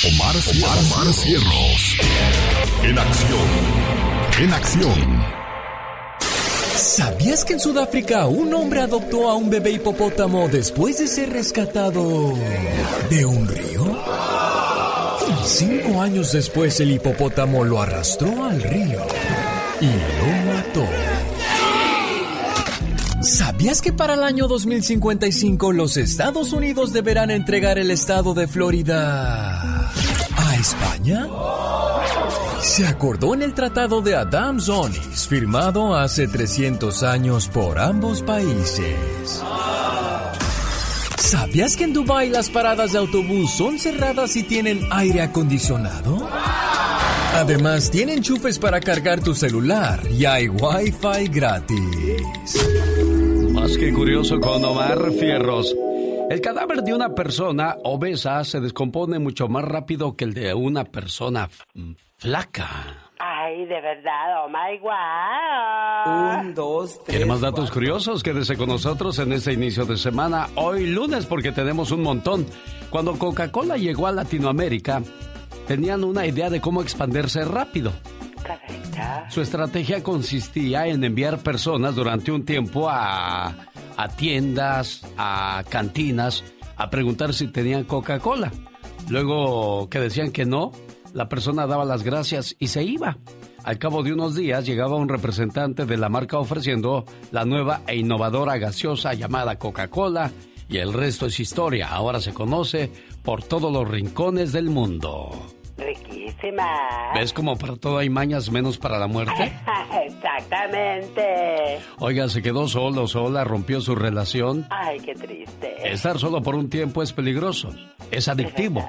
[0.00, 0.78] Omar, Omar.
[2.82, 3.48] En acción.
[4.40, 5.22] En acción.
[6.74, 12.34] ¿Sabías que en Sudáfrica un hombre adoptó a un bebé hipopótamo después de ser rescatado
[13.10, 14.02] de un río?
[15.44, 19.06] Cinco años después el hipopótamo lo arrastró al río
[19.80, 21.11] y lo mató.
[23.22, 29.90] ¿Sabías que para el año 2055 los Estados Unidos deberán entregar el estado de Florida
[30.36, 31.28] a España?
[32.62, 39.42] Se acordó en el Tratado de Adams-Onis, firmado hace 300 años por ambos países.
[41.18, 46.28] ¿Sabías que en Dubái las paradas de autobús son cerradas y tienen aire acondicionado?
[47.34, 51.78] Además, tienen chufes para cargar tu celular y hay wifi gratis.
[53.52, 55.76] Más que curioso con Omar Fierros.
[56.30, 60.84] El cadáver de una persona obesa se descompone mucho más rápido que el de una
[60.84, 61.48] persona
[62.16, 63.10] flaca.
[63.18, 66.40] Ay, de verdad, oh my wow.
[66.40, 67.08] Un, dos, tres.
[67.08, 68.22] ¿Quiere más datos curiosos?
[68.22, 72.46] Quédese con nosotros en este inicio de semana, hoy lunes, porque tenemos un montón.
[72.90, 75.02] Cuando Coca-Cola llegó a Latinoamérica,
[75.68, 77.92] tenían una idea de cómo expandirse rápido.
[79.28, 83.66] Su estrategia consistía en enviar personas durante un tiempo a,
[83.96, 86.44] a tiendas, a cantinas,
[86.76, 88.52] a preguntar si tenían Coca-Cola.
[89.08, 90.72] Luego que decían que no,
[91.12, 93.18] la persona daba las gracias y se iba.
[93.64, 97.96] Al cabo de unos días llegaba un representante de la marca ofreciendo la nueva e
[97.96, 100.32] innovadora gaseosa llamada Coca-Cola
[100.68, 101.88] y el resto es historia.
[101.88, 102.90] Ahora se conoce
[103.22, 105.30] por todos los rincones del mundo.
[105.86, 107.12] Riquísima.
[107.14, 109.52] ¿Ves como para todo hay mañas menos para la muerte?
[110.06, 111.78] Exactamente.
[111.98, 114.66] Oiga, se quedó solo, sola, rompió su relación.
[114.70, 115.92] Ay, qué triste.
[115.92, 117.70] Estar solo por un tiempo es peligroso,
[118.10, 118.88] es adictivo.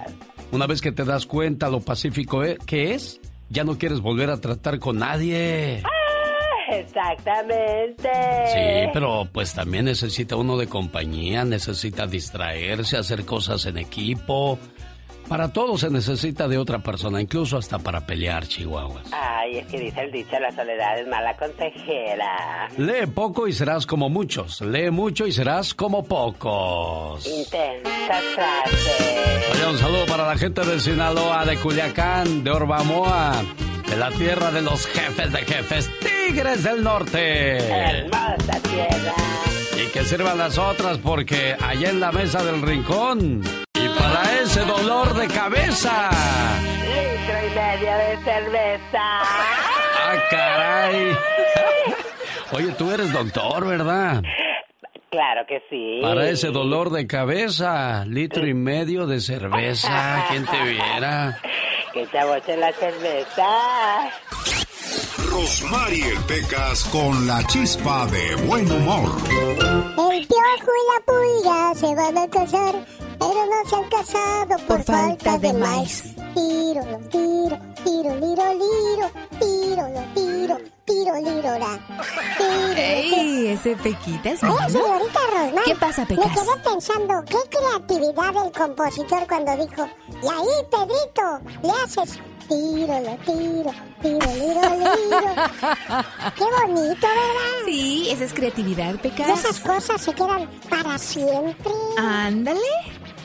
[0.51, 4.29] Una vez que te das cuenta lo pacífico e- que es, ya no quieres volver
[4.29, 5.81] a tratar con nadie.
[5.83, 8.09] Ah, exactamente.
[8.53, 14.59] Sí, pero pues también necesita uno de compañía, necesita distraerse, hacer cosas en equipo.
[15.33, 19.07] Para todo se necesita de otra persona, incluso hasta para pelear, chihuahuas.
[19.11, 22.69] Ay, es que dice el dicho, la soledad es mala consejera.
[22.77, 24.61] Lee poco y serás como muchos.
[24.61, 27.25] Lee mucho y serás como pocos.
[27.25, 29.53] Intensa frase.
[29.53, 33.43] Oye, un saludo para la gente de Sinaloa, de Culiacán, de Orbamoa,
[33.89, 37.57] de la tierra de los jefes de jefes, Tigres del Norte.
[37.57, 39.15] Hermosa tierra.
[39.83, 43.41] Y que sirvan las otras porque allá en la mesa del rincón.
[43.83, 46.09] Y para ese dolor de cabeza.
[46.81, 48.99] Litro y medio de cerveza.
[49.01, 51.17] ¡Ah, caray!
[52.53, 54.21] Oye, tú eres doctor, ¿verdad?
[55.09, 55.99] Claro que sí.
[56.01, 61.39] Para ese dolor de cabeza, litro y medio de cerveza, ¿quién te viera?
[61.93, 63.45] Que te aboche la cerveza.
[65.29, 69.11] Rosmarie Pecas con la chispa de buen humor.
[70.11, 72.75] El piojo y la pulga se van a casar,
[73.19, 76.15] pero no se han casado por, falta de maíz.
[76.33, 81.79] Tiro, lo tiro, tiro, liro, liro, tiro, lo tiro, tiro, liro, la.
[82.37, 83.47] Tiro, ¡Ey!
[83.49, 84.69] Ese Pequita es Oye, bueno.
[84.69, 85.63] señorita Rosmar.
[85.65, 86.31] ¿Qué pasa, Me Pecas?
[86.31, 89.87] quedé pensando, qué creatividad del compositor cuando dijo,
[90.21, 93.71] y ahí, Pedrito, le haces tiro, lo tiro,
[94.01, 95.33] tiro, liro, liro.
[96.35, 97.65] Qué bonito, ¿verdad?
[97.65, 99.39] Sí, esa es creatividad, Y Pecas.
[99.39, 101.71] esas cosas se quedan para siempre.
[101.97, 102.59] Ándale.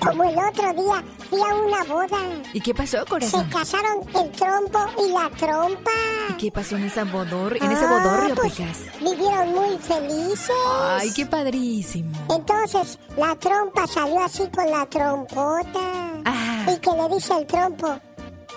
[0.05, 2.19] Como el otro día fui a una boda.
[2.53, 3.49] ¿Y qué pasó, Se corazón?
[3.51, 5.91] casaron el trompo y la trompa.
[6.31, 8.79] ¿Y qué pasó en esa bodor, en ese Ah, bodorrio, pues, Pecas?
[9.01, 10.51] Vivieron muy felices.
[10.99, 12.17] Ay, qué padrísimo.
[12.31, 15.81] Entonces la trompa salió así con la trompota.
[16.25, 16.67] Ah.
[16.73, 17.99] Y que le dice el trompo,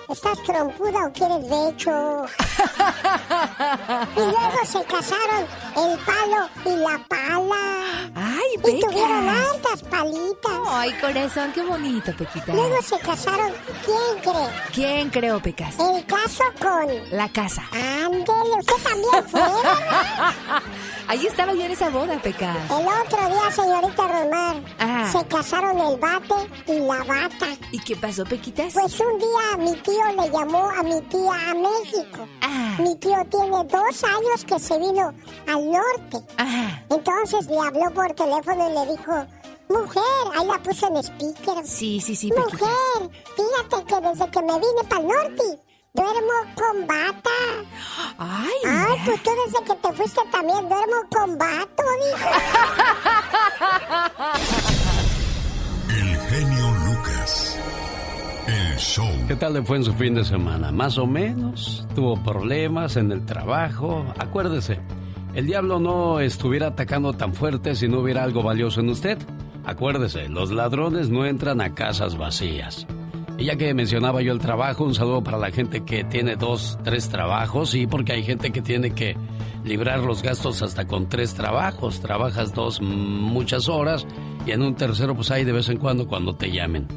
[0.10, 2.26] ¿estás trompuda o quieres becho?
[4.16, 5.46] y luego se casaron
[5.78, 8.12] el palo y la pala.
[8.16, 8.90] ¡Ay, Y Pecas!
[8.92, 10.52] tuvieron hartas palitas.
[10.68, 12.54] Ay, corazón, qué bonito, Pequita.
[12.54, 13.52] Luego se casaron,
[13.86, 14.50] ¿quién cree?
[14.74, 15.76] ¿Quién creó, Pecas?
[15.80, 16.88] El caso con...
[17.18, 17.64] La casa.
[17.72, 20.62] Ándele, usted también fue, ¿verdad?
[21.08, 22.56] Ahí estaba yo en esa boda, Pecas.
[22.70, 25.10] El otro día, señorita Romar, Ah.
[25.12, 26.36] se casaron el bate
[26.68, 27.48] y la bata.
[27.72, 28.74] ¿Y qué pasó, Pequitas?
[28.74, 32.28] Pues un día mi tío le llamó a mi tía a México.
[32.42, 35.14] Ah, Mi tío tiene dos años que se vino
[35.48, 36.18] al norte.
[36.38, 36.84] ajá.
[36.90, 39.26] Entonces le habló por teléfono y le dijo,
[39.70, 40.04] mujer,
[40.38, 41.66] ahí la puse en speaker.
[41.66, 42.32] Sí, sí, sí.
[42.36, 45.60] Mujer, fíjate que desde que me vine para el norte,
[45.94, 47.30] duermo con bata.
[48.18, 49.06] Ay, Ay, mira.
[49.06, 52.30] pues tú desde que te fuiste también duermo con vato, dijo.
[55.90, 56.71] El genio
[58.82, 59.08] show.
[59.28, 60.72] ¿Qué tal le fue en su fin de semana?
[60.72, 61.88] Más o menos.
[61.96, 64.06] Tuvo problemas en el trabajo.
[64.18, 64.80] Acuérdese,
[65.34, 69.18] el diablo no estuviera atacando tan fuerte si no hubiera algo valioso en usted.
[69.66, 72.88] Acuérdese, los ladrones no entran a casas vacías.
[73.38, 76.78] Y ya que mencionaba yo el trabajo, un saludo para la gente que tiene dos,
[76.84, 79.16] tres trabajos, sí, porque hay gente que tiene que
[79.64, 82.02] librar los gastos hasta con tres trabajos.
[82.02, 84.06] Trabajas dos, muchas horas,
[84.46, 86.88] y en un tercero, pues hay de vez en cuando cuando te llamen.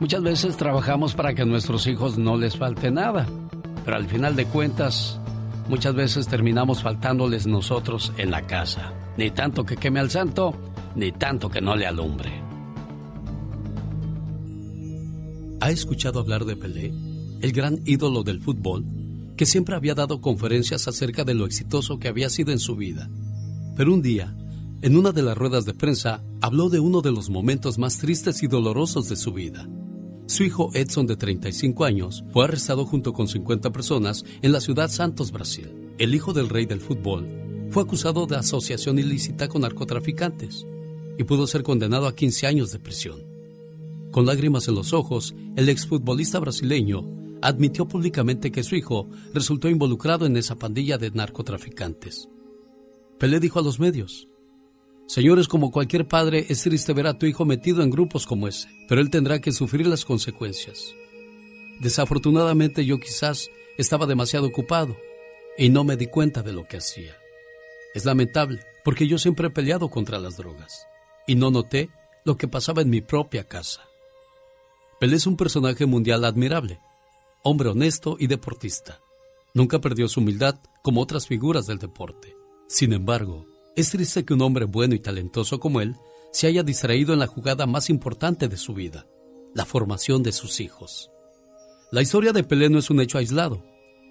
[0.00, 3.26] Muchas veces trabajamos para que a nuestros hijos no les falte nada,
[3.84, 5.18] pero al final de cuentas,
[5.68, 8.92] muchas veces terminamos faltándoles nosotros en la casa.
[9.16, 10.54] Ni tanto que queme al santo,
[10.94, 12.30] ni tanto que no le alumbre.
[15.60, 16.94] ¿Ha escuchado hablar de Pelé,
[17.40, 18.84] el gran ídolo del fútbol,
[19.36, 23.10] que siempre había dado conferencias acerca de lo exitoso que había sido en su vida?
[23.76, 24.36] Pero un día,
[24.80, 28.44] en una de las ruedas de prensa, habló de uno de los momentos más tristes
[28.44, 29.68] y dolorosos de su vida.
[30.28, 34.90] Su hijo Edson, de 35 años, fue arrestado junto con 50 personas en la ciudad
[34.90, 35.72] Santos, Brasil.
[35.96, 37.26] El hijo del rey del fútbol
[37.70, 40.66] fue acusado de asociación ilícita con narcotraficantes
[41.16, 43.24] y pudo ser condenado a 15 años de prisión.
[44.10, 47.06] Con lágrimas en los ojos, el exfutbolista brasileño
[47.40, 52.28] admitió públicamente que su hijo resultó involucrado en esa pandilla de narcotraficantes.
[53.18, 54.28] Pelé dijo a los medios,
[55.08, 58.68] Señores, como cualquier padre, es triste ver a tu hijo metido en grupos como ese,
[58.88, 60.94] pero él tendrá que sufrir las consecuencias.
[61.80, 64.98] Desafortunadamente yo quizás estaba demasiado ocupado
[65.56, 67.16] y no me di cuenta de lo que hacía.
[67.94, 70.86] Es lamentable, porque yo siempre he peleado contra las drogas
[71.26, 71.88] y no noté
[72.26, 73.80] lo que pasaba en mi propia casa.
[75.00, 76.80] Pelé es un personaje mundial admirable,
[77.42, 79.00] hombre honesto y deportista.
[79.54, 82.36] Nunca perdió su humildad como otras figuras del deporte.
[82.66, 83.46] Sin embargo,
[83.80, 85.94] es triste que un hombre bueno y talentoso como él
[86.32, 89.06] se haya distraído en la jugada más importante de su vida,
[89.54, 91.12] la formación de sus hijos.
[91.92, 93.64] La historia de Pelé no es un hecho aislado.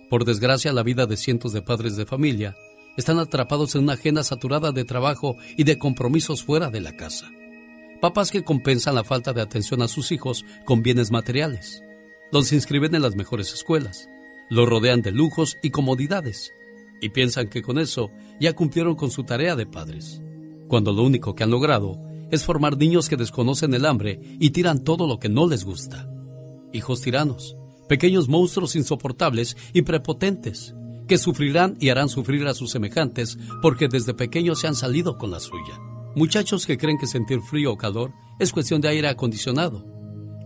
[0.10, 2.56] Por desgracia, la vida de cientos de padres de familia
[2.96, 7.30] están atrapados en una agenda saturada de trabajo y de compromisos fuera de la casa.
[8.00, 11.84] Papás que compensan la falta de atención a sus hijos con bienes materiales.
[12.32, 14.08] Los inscriben en las mejores escuelas,
[14.50, 16.54] los rodean de lujos y comodidades,
[17.02, 18.10] y piensan que con eso
[18.40, 20.22] ya cumplieron con su tarea de padres,
[20.68, 22.00] cuando lo único que han logrado
[22.32, 26.10] es formar niños que desconocen el hambre y tiran todo lo que no les gusta.
[26.74, 27.56] Hijos tiranos,
[27.88, 30.76] pequeños monstruos insoportables y prepotentes,
[31.08, 35.32] que sufrirán y harán sufrir a sus semejantes porque desde pequeños se han salido con
[35.32, 35.80] la suya.
[36.16, 39.86] Muchachos que creen que sentir frío o calor es cuestión de aire acondicionado,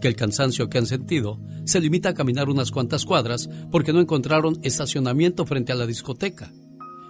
[0.01, 4.01] que el cansancio que han sentido se limita a caminar unas cuantas cuadras porque no
[4.01, 6.51] encontraron estacionamiento frente a la discoteca.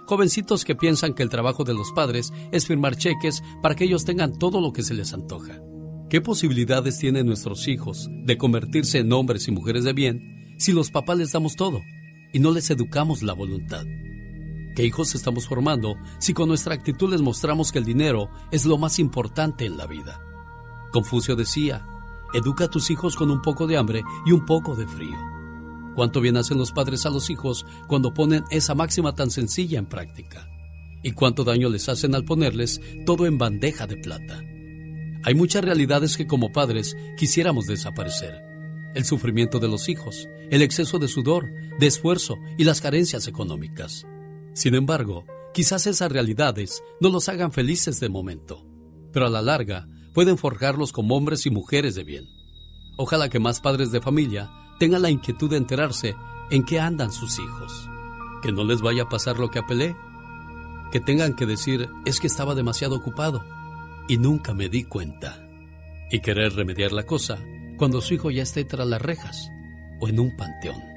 [0.06, 4.04] Jovencitos que piensan que el trabajo de los padres es firmar cheques para que ellos
[4.04, 5.60] tengan todo lo que se les antoja.
[6.10, 10.90] ¿Qué posibilidades tienen nuestros hijos de convertirse en hombres y mujeres de bien si los
[10.90, 11.80] papás les damos todo
[12.32, 13.86] y no les educamos la voluntad?
[14.76, 18.78] ¿Qué hijos estamos formando si con nuestra actitud les mostramos que el dinero es lo
[18.78, 20.20] más importante en la vida?
[20.92, 21.86] Confucio decía,
[22.32, 25.16] educa a tus hijos con un poco de hambre y un poco de frío.
[25.94, 29.86] ¿Cuánto bien hacen los padres a los hijos cuando ponen esa máxima tan sencilla en
[29.86, 30.48] práctica?
[31.02, 34.42] ¿Y cuánto daño les hacen al ponerles todo en bandeja de plata?
[35.24, 38.42] Hay muchas realidades que como padres quisiéramos desaparecer.
[38.94, 44.06] El sufrimiento de los hijos, el exceso de sudor, de esfuerzo y las carencias económicas.
[44.54, 45.24] Sin embargo,
[45.54, 48.66] quizás esas realidades no los hagan felices de momento,
[49.12, 52.28] pero a la larga pueden forjarlos como hombres y mujeres de bien.
[52.96, 56.14] Ojalá que más padres de familia tengan la inquietud de enterarse
[56.50, 57.88] en qué andan sus hijos.
[58.42, 59.96] Que no les vaya a pasar lo que a Pelé.
[60.90, 63.42] Que tengan que decir es que estaba demasiado ocupado
[64.08, 65.48] y nunca me di cuenta.
[66.10, 67.38] Y querer remediar la cosa
[67.78, 69.48] cuando su hijo ya esté tras las rejas
[70.00, 70.91] o en un panteón.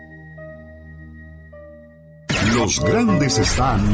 [2.53, 3.91] Los grandes están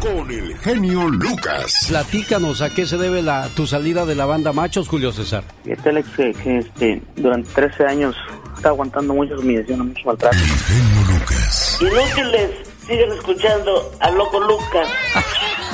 [0.00, 1.86] con el genio Lucas.
[1.88, 5.44] Platícanos a qué se debe la, tu salida de la banda Machos, Julio César.
[5.64, 8.16] Fíjate, Alex, que, que, este, durante 13 años
[8.56, 10.36] está aguantando muchas humillaciones, mucho maltrato.
[10.36, 11.78] El genio Lucas.
[11.80, 12.50] Inútiles,
[12.86, 14.88] siguen escuchando al loco Lucas.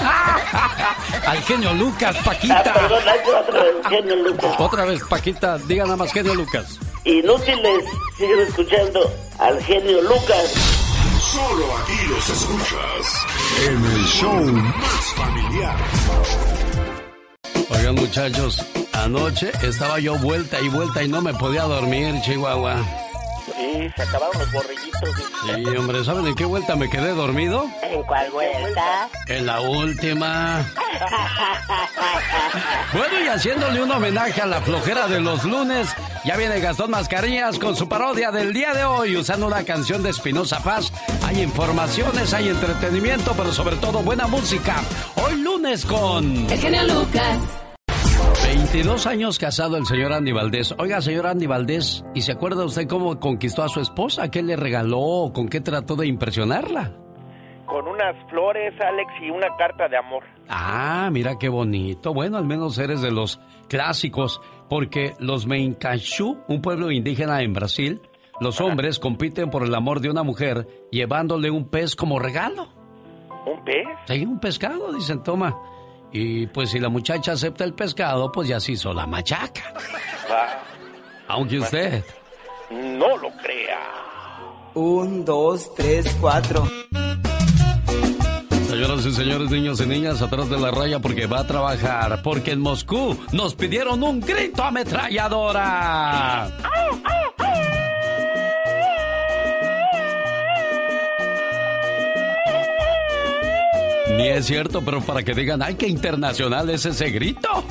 [1.27, 2.59] Al genio Lucas, Paquita.
[2.61, 3.03] Ah, perdón,
[3.39, 4.55] otra vez, genio Lucas.
[4.59, 6.81] Otra vez, Paquita, diga nada más genio Lucas.
[7.05, 7.85] Inútiles,
[8.17, 10.80] siguen escuchando al genio Lucas.
[11.31, 13.27] Solo aquí los escuchas
[13.69, 15.77] en el show más familiar.
[17.71, 22.85] Oigan, muchachos, anoche estaba yo vuelta y vuelta y no me podía dormir, Chihuahua.
[23.61, 25.11] Sí, se acabaron los borrillitos.
[25.45, 27.67] Sí, hombre, ¿saben en qué vuelta me quedé dormido?
[27.83, 29.09] ¿En cuál vuelta?
[29.29, 30.65] En la última.
[32.93, 35.89] Bueno, y haciéndole un homenaje a la flojera de los lunes,
[36.25, 40.11] ya viene Gastón Mascarillas con su parodia del día de hoy, usando una canción de
[40.11, 40.93] Espinosa Paz.
[41.25, 44.77] Hay informaciones, hay entretenimiento, pero sobre todo buena música.
[45.23, 46.51] Hoy lunes con...
[46.51, 47.60] El genio Lucas.
[48.45, 50.75] 22 años casado el señor Andy Valdés.
[50.79, 54.31] Oiga, señor Andy Valdés, ¿y se acuerda usted cómo conquistó a su esposa?
[54.31, 55.31] ¿Qué le regaló?
[55.35, 56.93] ¿Con qué trató de impresionarla?
[57.67, 60.25] Con unas flores, Alex, y una carta de amor.
[60.49, 62.13] Ah, mira qué bonito.
[62.13, 68.01] Bueno, al menos eres de los clásicos, porque los Meincachú, un pueblo indígena en Brasil,
[68.41, 72.69] los hombres compiten por el amor de una mujer llevándole un pez como regalo.
[73.47, 73.87] ¿Un pez?
[74.07, 75.57] Sí, un pescado, dicen, toma.
[76.13, 79.75] Y pues si la muchacha acepta el pescado, pues ya se hizo la machaca.
[80.29, 80.59] Ah,
[81.29, 82.05] Aunque usted...
[82.71, 83.79] no lo crea.
[84.75, 86.65] Un, dos, tres, cuatro.
[88.69, 92.23] Señoras y señores, niños y niñas, atrás de la raya porque va a trabajar.
[92.23, 96.51] Porque en Moscú nos pidieron un grito ametralladora.
[104.17, 107.49] Ni es cierto, pero para que digan, ay, qué internacional es ese grito.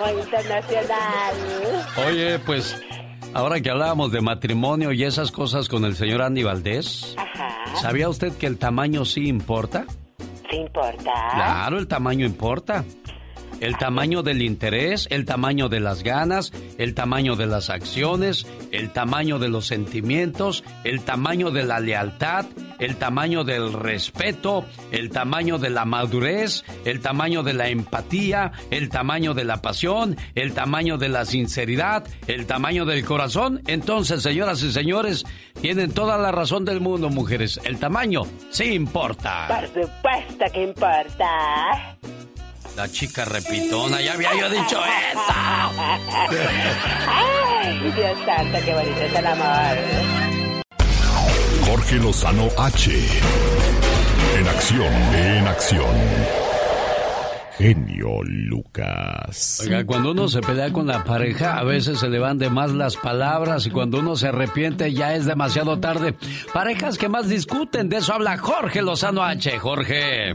[0.00, 1.34] Muy internacional.
[2.06, 2.80] Oye, pues,
[3.34, 7.76] ahora que hablábamos de matrimonio y esas cosas con el señor Andy Valdés, Ajá.
[7.80, 9.84] ¿sabía usted que el tamaño sí importa?
[10.50, 11.12] ¿Sí importa?
[11.34, 12.84] Claro, el tamaño importa.
[13.60, 18.90] El tamaño del interés, el tamaño de las ganas, el tamaño de las acciones, el
[18.92, 22.46] tamaño de los sentimientos, el tamaño de la lealtad,
[22.78, 28.88] el tamaño del respeto, el tamaño de la madurez, el tamaño de la empatía, el
[28.88, 33.62] tamaño de la pasión, el tamaño de la sinceridad, el tamaño del corazón.
[33.66, 35.24] Entonces, señoras y señores,
[35.60, 37.60] tienen toda la razón del mundo, mujeres.
[37.64, 39.48] El tamaño sí importa.
[39.48, 41.98] Por supuesto que importa.
[42.78, 45.20] La chica repitona, ya había yo dicho eso.
[47.08, 49.76] Ay, Dios santo, qué bonito es el amor.
[51.66, 52.92] Jorge Lozano H.
[54.36, 56.47] En acción, en acción.
[57.58, 59.62] Genio Lucas.
[59.64, 62.70] Oiga, cuando uno se pelea con la pareja, a veces se le van de más
[62.70, 66.14] las palabras y cuando uno se arrepiente ya es demasiado tarde.
[66.54, 69.58] Parejas que más discuten, de eso habla Jorge Lozano H.
[69.58, 70.34] Jorge.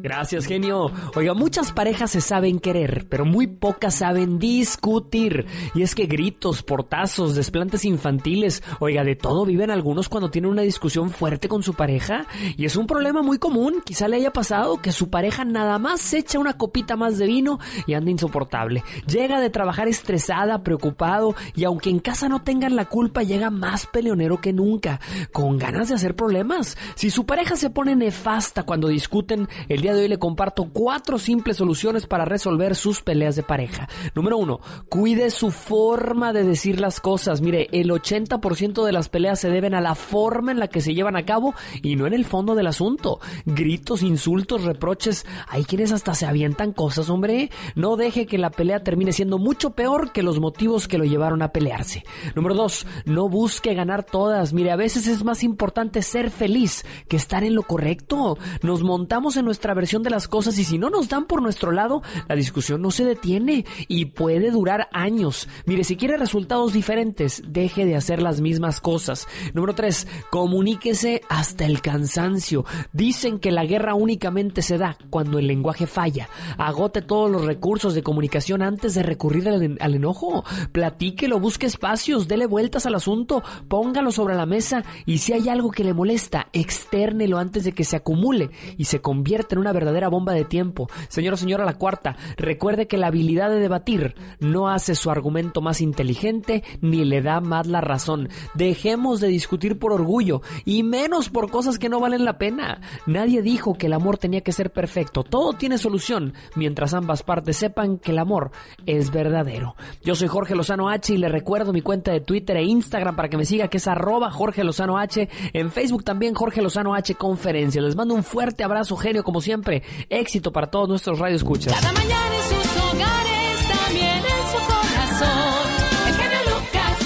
[0.00, 0.92] Gracias, genio.
[1.16, 5.46] Oiga, muchas parejas se saben querer, pero muy pocas saben discutir.
[5.74, 10.62] Y es que gritos, portazos, desplantes infantiles, oiga, de todo viven algunos cuando tienen una
[10.62, 12.26] discusión fuerte con su pareja.
[12.56, 13.82] Y es un problema muy común.
[13.84, 17.26] Quizá le haya pasado que su pareja nada más se echa una copita más de
[17.26, 18.82] vino y anda insoportable.
[19.06, 23.86] Llega de trabajar estresada, preocupado, y aunque en casa no tengan la culpa, llega más
[23.86, 25.00] peleonero que nunca,
[25.32, 26.76] con ganas de hacer problemas.
[26.94, 31.18] Si su pareja se pone nefasta cuando discuten, el día de hoy le comparto cuatro
[31.18, 33.88] simples soluciones para resolver sus peleas de pareja.
[34.14, 37.40] Número uno, cuide su forma de decir las cosas.
[37.40, 40.94] Mire, el 80% de las peleas se deben a la forma en la que se
[40.94, 43.20] llevan a cabo y no en el fondo del asunto.
[43.44, 45.26] Gritos, insultos, reproches.
[45.48, 47.50] Hay quienes hasta se avientan cosas, hombre.
[47.74, 51.42] No deje que la pelea termine siendo mucho peor que los motivos que lo llevaron
[51.42, 52.04] a pelearse.
[52.36, 54.52] Número dos, no busque ganar todas.
[54.52, 58.38] Mire, a veces es más importante ser feliz que estar en lo correcto.
[58.62, 61.72] Nos montamos en nuestra versión de las cosas y si no nos dan por nuestro
[61.72, 65.48] lado, la discusión no se detiene y puede durar años.
[65.66, 69.26] Mire, si quiere resultados diferentes, deje de hacer las mismas cosas.
[69.52, 70.06] Número 3.
[70.30, 72.64] Comuníquese hasta el cansancio.
[72.92, 76.28] Dicen que la guerra únicamente se da cuando el lenguaje falla.
[76.56, 80.44] Agote todos los recursos de comunicación antes de recurrir al, en- al enojo.
[80.72, 85.70] Platíquelo, busque espacios, dele vueltas al asunto, póngalo sobre la mesa y si hay algo
[85.70, 90.08] que le molesta, externelo antes de que se acumule y se convierta en una verdadera
[90.08, 90.88] bomba de tiempo.
[91.08, 95.60] Señor o señora, la cuarta, recuerde que la habilidad de debatir no hace su argumento
[95.60, 98.28] más inteligente ni le da más la razón.
[98.54, 102.80] Dejemos de discutir por orgullo y menos por cosas que no valen la pena.
[103.06, 105.24] Nadie dijo que el amor tenía que ser perfecto.
[105.24, 108.52] Todo tiene solución mientras ambas partes sepan que el amor
[108.86, 109.76] es verdadero.
[110.02, 113.28] Yo soy Jorge Lozano H y le recuerdo mi cuenta de Twitter e Instagram para
[113.28, 115.28] que me siga que es arroba Jorge Lozano H.
[115.52, 117.82] En Facebook también Jorge Lozano H Conferencia.
[117.82, 119.82] Les mando un fuerte abrazo, genio, como siempre.
[120.08, 121.74] Éxito para todos nuestros radioescuchas.
[121.74, 125.68] Cada mañana en sus hogares, también en su corazón.
[126.06, 126.98] El genio Lucas.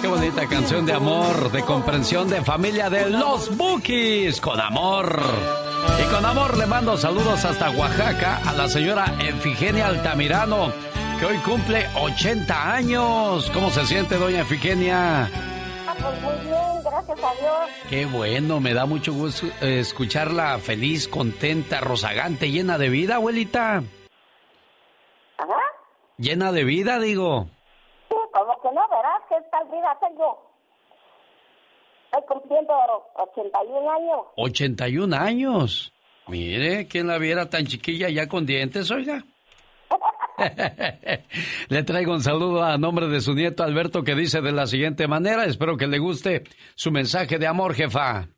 [0.00, 4.40] Qué bonita canción de amor, de comprensión de familia de los Bookies.
[4.40, 5.67] Con amor.
[6.00, 10.72] Y con amor le mando saludos hasta Oaxaca a la señora Efigenia Altamirano,
[11.18, 13.50] que hoy cumple 80 años.
[13.52, 15.24] ¿Cómo se siente, doña Efigenia?
[15.24, 17.70] Ah, pues muy bien, gracias a Dios.
[17.88, 23.82] Qué bueno, me da mucho gusto eh, escucharla feliz, contenta, rozagante, llena de vida, abuelita.
[25.38, 25.62] Ajá.
[26.16, 27.46] Llena de vida, digo.
[28.08, 30.47] Sí, como que no, verás que tal vida tengo.
[32.12, 32.72] Estoy cumpliendo
[33.14, 34.20] 81 años.
[34.36, 35.92] 81 años.
[36.28, 39.24] Mire, ¿quién la viera tan chiquilla ya con dientes, oiga?
[41.68, 45.08] le traigo un saludo a nombre de su nieto Alberto que dice de la siguiente
[45.08, 48.28] manera, espero que le guste su mensaje de amor, jefa.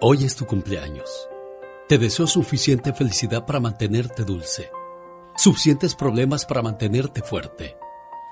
[0.00, 1.28] Hoy es tu cumpleaños.
[1.88, 4.70] Te deseo suficiente felicidad para mantenerte dulce,
[5.36, 7.76] suficientes problemas para mantenerte fuerte,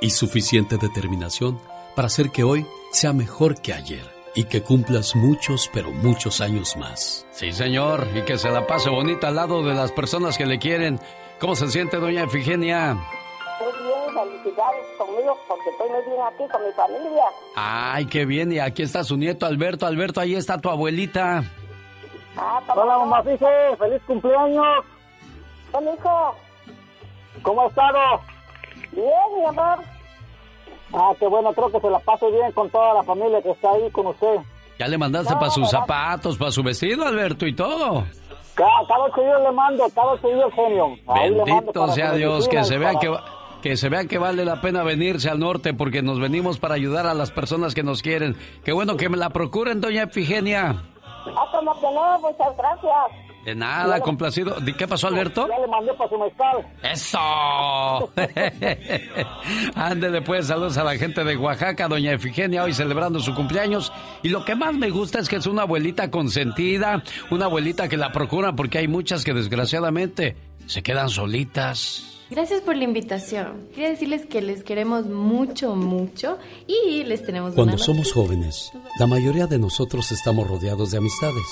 [0.00, 1.60] y suficiente determinación
[1.96, 6.76] para hacer que hoy sea mejor que ayer y que cumplas muchos, pero muchos años
[6.76, 7.26] más.
[7.32, 10.58] Sí, señor, y que se la pase bonita al lado de las personas que le
[10.58, 11.00] quieren.
[11.40, 12.94] ¿Cómo se siente, doña Efigenia?
[12.94, 17.24] Muy bien, felicidades conmigo porque estoy muy bien aquí con mi familia.
[17.56, 19.86] Ay, qué bien, y aquí está su nieto Alberto.
[19.86, 21.42] Alberto, ahí está tu abuelita.
[22.36, 23.46] Ah, Hola, mamá Fife,
[23.78, 24.84] feliz cumpleaños.
[25.72, 26.36] Hola, hijo.
[27.42, 27.98] ¿Cómo ha estado?
[28.92, 29.06] Bien,
[29.38, 29.78] mi amor.
[30.92, 33.70] Ah, qué bueno, creo que se la pase bien con toda la familia que está
[33.72, 34.36] ahí con usted.
[34.78, 38.04] Ya le mandaste No, para sus zapatos, para su vestido, Alberto, y todo.
[38.54, 40.96] Cada, cada días le mando, cada días genio.
[41.06, 43.24] Ahí le mando Bendito sea Dios, que se vea para- que, va-
[43.62, 47.06] que se vea que vale la pena venirse al norte porque nos venimos para ayudar
[47.06, 48.36] a las personas que nos quieren.
[48.64, 50.82] Qué bueno que me la procuren, doña Efigenia.
[51.36, 53.28] Ah, como que no, muchas gracias.
[53.44, 54.60] De nada, complacido.
[54.60, 55.48] ¿De qué pasó, Alberto?
[55.48, 56.66] Ya le mandé para su mezcal.
[56.82, 58.12] ¡Eso!
[59.74, 63.90] Ándele pues, saludos a la gente de Oaxaca, doña Efigenia, hoy celebrando su cumpleaños.
[64.22, 67.96] Y lo que más me gusta es que es una abuelita consentida, una abuelita que
[67.96, 70.36] la procura porque hay muchas que desgraciadamente
[70.66, 72.17] se quedan solitas.
[72.30, 73.68] Gracias por la invitación.
[73.74, 79.06] Quería decirles que les queremos mucho, mucho y les tenemos Cuando una somos jóvenes, la
[79.06, 81.46] mayoría de nosotros estamos rodeados de amistades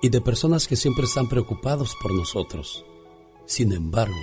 [0.00, 2.86] y de personas que siempre están preocupados por nosotros.
[3.44, 4.14] Sin embargo,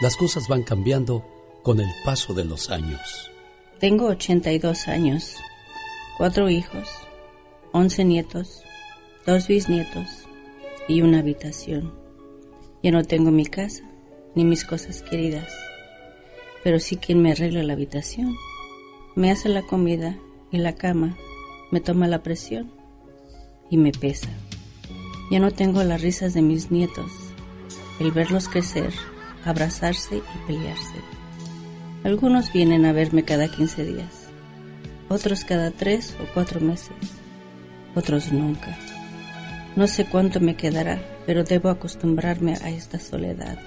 [0.00, 1.22] las cosas van cambiando
[1.62, 3.30] con el paso de los años.
[3.78, 5.36] Tengo 82 años,
[6.16, 6.88] cuatro hijos,
[7.72, 8.62] 11 nietos,
[9.26, 10.06] dos bisnietos
[10.88, 11.92] y una habitación.
[12.82, 13.82] Ya no tengo mi casa
[14.36, 15.52] ni mis cosas queridas,
[16.62, 18.36] pero sí quien me arregla la habitación.
[19.16, 20.16] Me hace la comida
[20.52, 21.16] y la cama,
[21.72, 22.70] me toma la presión
[23.70, 24.28] y me pesa.
[25.30, 27.10] Ya no tengo las risas de mis nietos,
[27.98, 28.92] el verlos crecer,
[29.44, 31.00] abrazarse y pelearse.
[32.04, 34.28] Algunos vienen a verme cada 15 días,
[35.08, 36.94] otros cada 3 o 4 meses,
[37.94, 38.76] otros nunca.
[39.76, 43.58] No sé cuánto me quedará, pero debo acostumbrarme a esta soledad.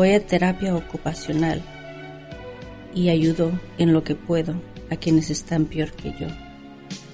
[0.00, 1.60] Voy a terapia ocupacional
[2.94, 4.54] y ayudo en lo que puedo
[4.90, 6.26] a quienes están peor que yo.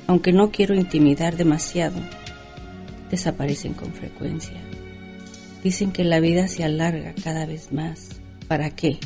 [0.07, 1.99] Aunque no quiero intimidar demasiado,
[3.11, 4.63] desaparecen con frecuencia.
[5.65, 8.21] Dicen que la vida se alarga cada vez más.
[8.47, 9.01] ¿Para qué?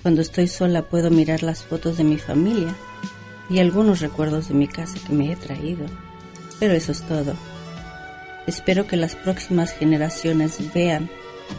[0.00, 2.74] Cuando estoy sola puedo mirar las fotos de mi familia
[3.50, 5.84] y algunos recuerdos de mi casa que me he traído.
[6.58, 7.34] Pero eso es todo.
[8.46, 11.10] Espero que las próximas generaciones vean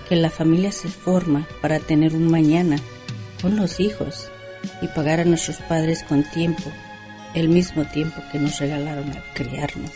[0.07, 2.77] que la familia se forma para tener un mañana
[3.41, 4.29] con los hijos
[4.81, 6.71] y pagar a nuestros padres con tiempo,
[7.33, 9.91] el mismo tiempo que nos regalaron al criarnos.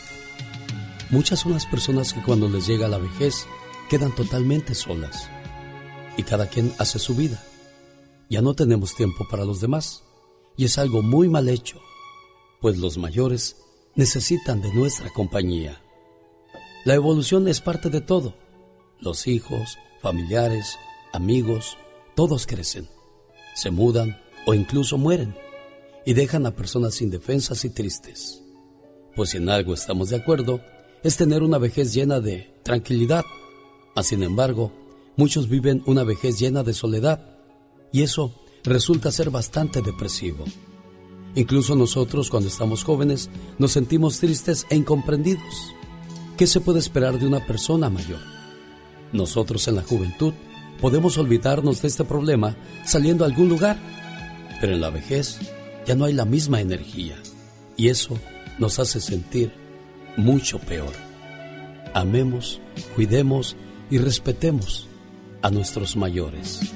[1.09, 3.47] Muchas son las personas que cuando les llega la vejez
[3.89, 5.29] quedan totalmente solas
[6.17, 7.41] y cada quien hace su vida.
[8.29, 10.03] Ya no tenemos tiempo para los demás
[10.57, 11.79] y es algo muy mal hecho,
[12.59, 13.55] pues los mayores
[13.95, 15.81] necesitan de nuestra compañía.
[16.83, 18.35] La evolución es parte de todo.
[18.99, 20.79] Los hijos, familiares,
[21.11, 21.77] amigos,
[22.15, 22.87] todos crecen,
[23.53, 25.35] se mudan o incluso mueren
[26.05, 28.41] y dejan a personas indefensas y tristes.
[29.17, 30.61] Pues si en algo estamos de acuerdo,
[31.03, 33.25] es tener una vejez llena de tranquilidad.
[33.97, 34.71] Mas, sin embargo,
[35.17, 37.37] muchos viven una vejez llena de soledad
[37.91, 40.45] y eso resulta ser bastante depresivo.
[41.35, 45.73] Incluso nosotros cuando estamos jóvenes nos sentimos tristes e incomprendidos.
[46.37, 48.36] ¿Qué se puede esperar de una persona mayor?
[49.11, 50.33] Nosotros en la juventud
[50.81, 53.77] podemos olvidarnos de este problema saliendo a algún lugar,
[54.61, 55.39] pero en la vejez
[55.85, 57.15] ya no hay la misma energía
[57.75, 58.17] y eso
[58.59, 59.51] nos hace sentir
[60.17, 60.93] mucho peor.
[61.93, 62.59] Amemos,
[62.95, 63.55] cuidemos
[63.89, 64.87] y respetemos
[65.41, 66.73] a nuestros mayores.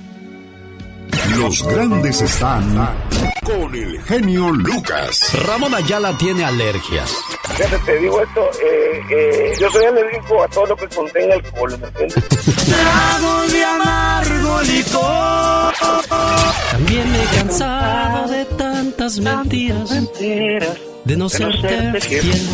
[1.37, 2.97] Los grandes están
[3.43, 5.33] con el genio Lucas.
[5.45, 7.15] Ramón Ayala tiene alergias.
[7.55, 11.77] Fíjate, te digo esto, eh, eh, yo soy alérgico a todo lo que contenga alcohol,
[11.79, 12.25] ¿me entiendes?
[12.65, 15.73] Trago de amargo licor.
[16.71, 19.91] También me he cansado de tantas mentiras.
[21.05, 22.49] De no serte fiel.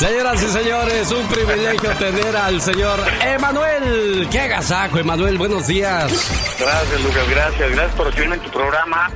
[0.00, 4.28] Señoras y señores, un privilegio tener al señor Emanuel.
[4.30, 5.38] ¡Qué agasajo, Emanuel!
[5.38, 6.10] Buenos días.
[6.58, 7.70] Gracias, Lucas, gracias.
[7.70, 9.10] Gracias por recibirme en tu programa.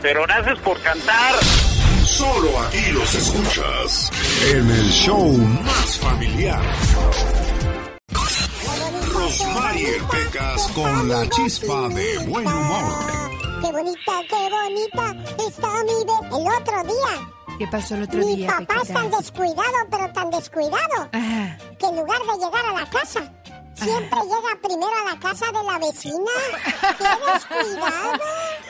[0.00, 1.34] Pero gracias por cantar.
[2.04, 4.10] Solo aquí los escuchas
[4.52, 6.62] en el show más familiar.
[9.12, 13.43] Rosmarie Pecas con la chispa de buen humor.
[13.64, 16.36] Qué bonita, qué bonita está mi bebé.
[16.38, 18.46] El otro día, ¿Qué pasó el otro mi día?
[18.48, 21.56] papá es tan descuidado, pero tan descuidado, Ajá.
[21.78, 23.32] que en lugar de llegar a la casa,
[23.74, 26.30] siempre llega primero a la casa de la vecina.
[26.98, 28.18] ¡Qué descuidado!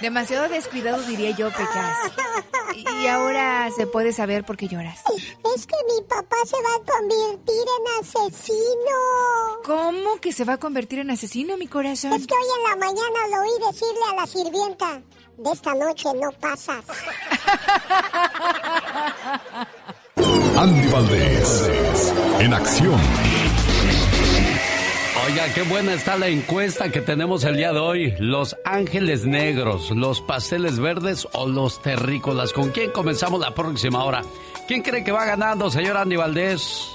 [0.00, 1.96] Demasiado descuidado diría yo, Pecas.
[3.00, 5.00] Y ahora se puede saber por qué lloras.
[5.54, 8.96] Es que mi papá se va a convertir en asesino.
[9.64, 12.12] ¿Cómo que se va a convertir en asesino, mi corazón?
[12.12, 15.02] Es que hoy en la mañana lo oí decirle a la sirvienta,
[15.36, 16.84] de esta noche no pasas.
[20.56, 21.68] Andy Valdés,
[22.38, 23.00] en acción.
[25.26, 28.14] Oiga, qué buena está la encuesta que tenemos el día de hoy.
[28.18, 32.52] Los ángeles negros, los pasteles verdes o los terrícolas.
[32.52, 34.22] ¿Con quién comenzamos la próxima hora?
[34.68, 36.90] ¿Quién cree que va ganando, señor Andy Valdés?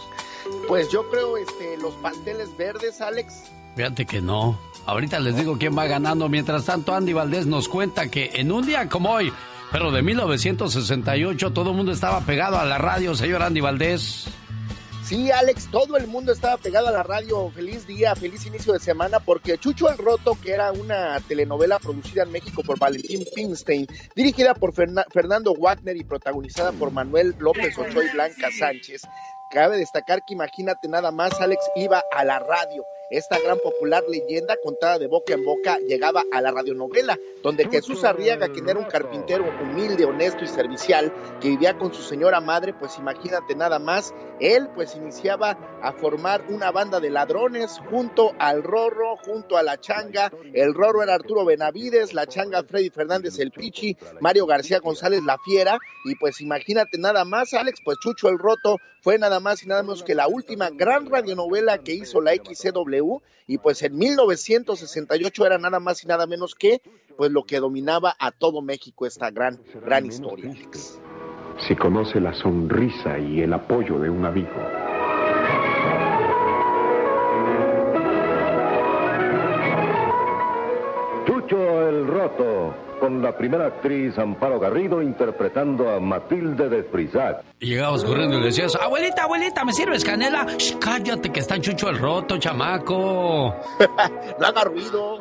[0.68, 3.46] Pues yo creo este, los pasteles verdes, Alex.
[3.76, 4.60] Fíjate que no.
[4.86, 6.30] Ahorita les digo quién va ganando.
[6.30, 9.34] Mientras tanto, Andy Valdés nos cuenta que en un día como hoy,
[9.72, 14.28] pero de 1968, todo el mundo estaba pegado a la radio, señor Andy Valdés.
[15.10, 17.50] Sí, Alex, todo el mundo estaba pegado a la radio.
[17.50, 22.22] Feliz día, feliz inicio de semana, porque Chucho el Roto, que era una telenovela producida
[22.22, 27.76] en México por Valentín Pinstein, dirigida por Ferna- Fernando Wagner y protagonizada por Manuel López
[27.76, 29.02] Ochoa y Blanca Sánchez.
[29.50, 32.84] Cabe destacar que imagínate nada más, Alex iba a la radio.
[33.10, 38.04] Esta gran popular leyenda contada de boca en boca llegaba a la radionovela, donde Jesús
[38.04, 42.76] Arriaga, quien era un carpintero humilde, honesto y servicial, que vivía con su señora madre,
[42.76, 48.62] pues imagínate nada más, él pues iniciaba a formar una banda de ladrones junto al
[48.62, 50.32] Rorro, junto a la Changa.
[50.54, 55.40] El Rorro era Arturo Benavides, la Changa Freddy Fernández el Pichi, Mario García González la
[55.44, 59.68] Fiera, y pues imagínate nada más, Alex, pues Chucho el Roto fue nada más y
[59.68, 62.99] nada menos que la última gran radionovela que hizo la XCW
[63.48, 66.82] y pues en 1968 era nada más y nada menos que
[67.18, 70.52] pues lo que dominaba a todo México esta gran gran historia.
[70.52, 71.02] Alex.
[71.68, 74.89] Si conoce la sonrisa y el apoyo de un amigo.
[81.90, 87.44] El Roto, con la primera actriz Amparo Garrido interpretando a Matilde de Frisac.
[87.60, 90.46] Llegabas corriendo y le decías, abuelita, abuelita, ¿me sirves canela?
[90.58, 93.56] Shh, cállate que está chucho el roto, chamaco.
[94.40, 95.20] no haga ruido.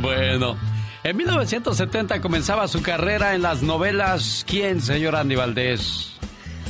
[0.00, 0.56] Bueno,
[1.02, 6.15] en 1970 comenzaba su carrera en las novelas ¿Quién, señor Andy Valdés?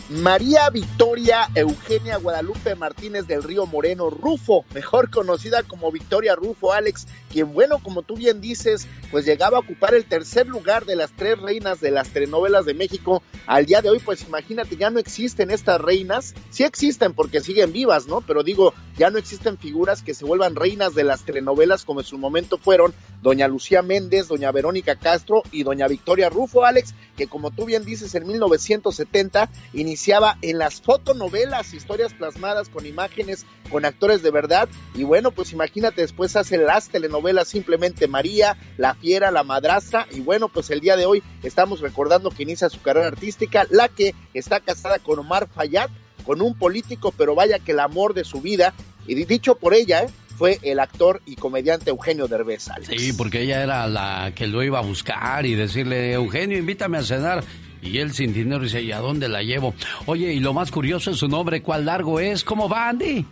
[0.08, 7.08] María Victoria Eugenia Guadalupe Martínez del Río Moreno Rufo, mejor conocida como Victoria Rufo Alex,
[7.32, 11.10] quien bueno, como tú bien dices, pues llegaba a ocupar el tercer lugar de las
[11.10, 13.20] tres reinas de las telenovelas de México.
[13.48, 17.72] Al día de hoy, pues imagínate, ya no existen estas reinas, sí existen porque siguen
[17.72, 18.20] vivas, ¿no?
[18.20, 22.06] Pero digo, ya no existen figuras que se vuelvan reinas de las telenovelas como en
[22.06, 27.26] su momento fueron doña Lucía Méndez, doña Verónica Castro y doña Victoria Rufo Alex, que
[27.26, 33.46] como tú bien dices, en 1970 inició iniciaba en las fotonovelas, historias plasmadas con imágenes,
[33.70, 34.68] con actores de verdad.
[34.94, 40.06] Y bueno, pues imagínate, después hace las telenovelas simplemente María, La Fiera, La Madrastra.
[40.12, 43.88] Y bueno, pues el día de hoy estamos recordando que inicia su carrera artística, la
[43.88, 45.88] que está casada con Omar Fayad,
[46.26, 48.74] con un político, pero vaya que el amor de su vida,
[49.06, 50.10] y dicho por ella, ¿eh?
[50.36, 52.68] fue el actor y comediante Eugenio Derbez.
[52.82, 57.02] Sí, porque ella era la que lo iba a buscar y decirle, Eugenio, invítame a
[57.02, 57.44] cenar.
[57.86, 59.74] Y él sin dinero dice, ¿y a dónde la llevo?
[60.06, 62.44] Oye, y lo más curioso es su nombre, ¿cuál largo es?
[62.44, 63.24] ¿Cómo va, Andy?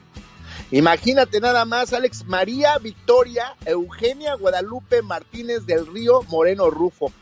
[0.71, 7.12] Imagínate nada más, Alex, María Victoria Eugenia Guadalupe Martínez del Río Moreno Rufo.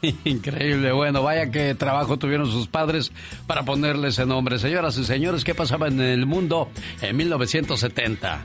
[0.24, 3.10] Increíble, bueno, vaya que trabajo tuvieron sus padres
[3.46, 4.58] para ponerle ese nombre.
[4.58, 6.68] Señoras y señores, ¿qué pasaba en el mundo
[7.00, 8.44] en 1970?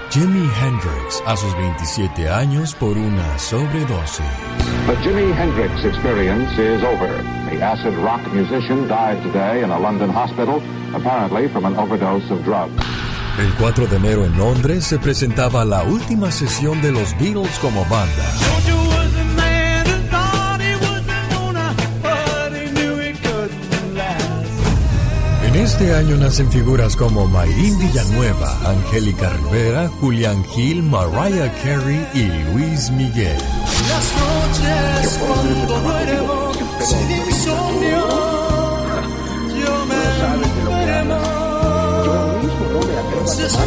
[0.11, 4.25] Jimi Hendrix, a sus 27 años por una sobredosis.
[4.85, 7.07] The Jimi Hendrix experience is over.
[7.49, 10.61] The acid rock musician died today in a London hospital,
[10.93, 12.73] apparently from an overdose of drugs.
[13.39, 17.85] El 4 de enero en Londres se presentaba la última sesión de los Beatles como
[17.85, 18.90] banda.
[25.61, 32.89] Este año nacen figuras como Mayrín Villanueva, Angélica Rivera, Julián Gil, Mariah Carey y Luis
[32.89, 33.37] Miguel.
[33.89, 38.07] Las noches cuando duermo sin insomnio,
[39.59, 39.95] yo me
[40.45, 41.19] enfermo.
[43.23, 43.57] Haces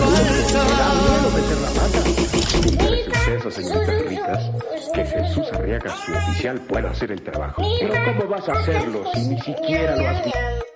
[2.89, 4.51] Tres empresas señoritas ricas
[4.93, 7.63] que Jesús Arriaga, su oficial, pueda hacer el trabajo.
[7.81, 10.74] Pero ¿cómo vas a hacerlo si ni siquiera lo has visto?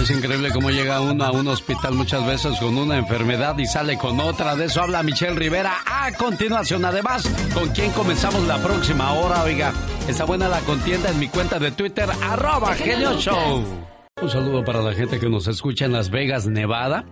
[0.00, 3.96] Es increíble cómo llega uno a un hospital muchas veces con una enfermedad y sale
[3.96, 4.56] con otra.
[4.56, 5.76] De eso habla Michelle Rivera.
[5.86, 9.44] A continuación, además, ¿con quién comenzamos la próxima hora?
[9.44, 9.72] Oiga,
[10.08, 13.64] está buena la contienda en mi cuenta de Twitter, arroba Genio Show.
[14.20, 17.04] Un saludo para la gente que nos escucha en Las Vegas, Nevada.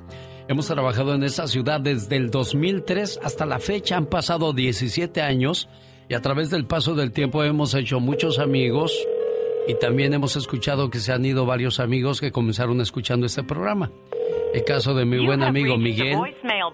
[0.48, 3.98] Hemos trabajado en esa ciudad desde el 2003 hasta la fecha.
[3.98, 5.68] Han pasado 17 años
[6.08, 8.92] y a través del paso del tiempo hemos hecho muchos amigos
[9.66, 13.90] y también hemos escuchado que se han ido varios amigos que comenzaron escuchando este programa.
[14.54, 16.16] El caso de mi buen amigo Miguel,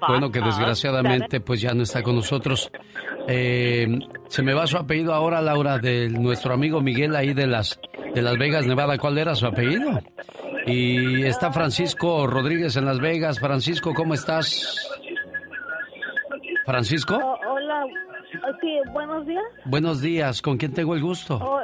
[0.06, 2.70] bueno, que desgraciadamente pues ya no está con nosotros.
[3.26, 3.88] Eh,
[4.28, 7.80] se me va su apellido ahora, Laura, de nuestro amigo Miguel ahí de las,
[8.14, 8.96] de Las Vegas, Nevada.
[8.98, 10.00] ¿Cuál era su apellido?
[10.66, 13.38] Y está Francisco Rodríguez en Las Vegas.
[13.38, 14.90] Francisco, ¿cómo estás?
[16.64, 17.18] ¿Francisco?
[17.22, 17.84] Oh, hola,
[18.60, 19.44] sí, buenos días.
[19.66, 21.38] Buenos días, ¿con quién tengo el gusto?
[21.42, 21.60] Oh,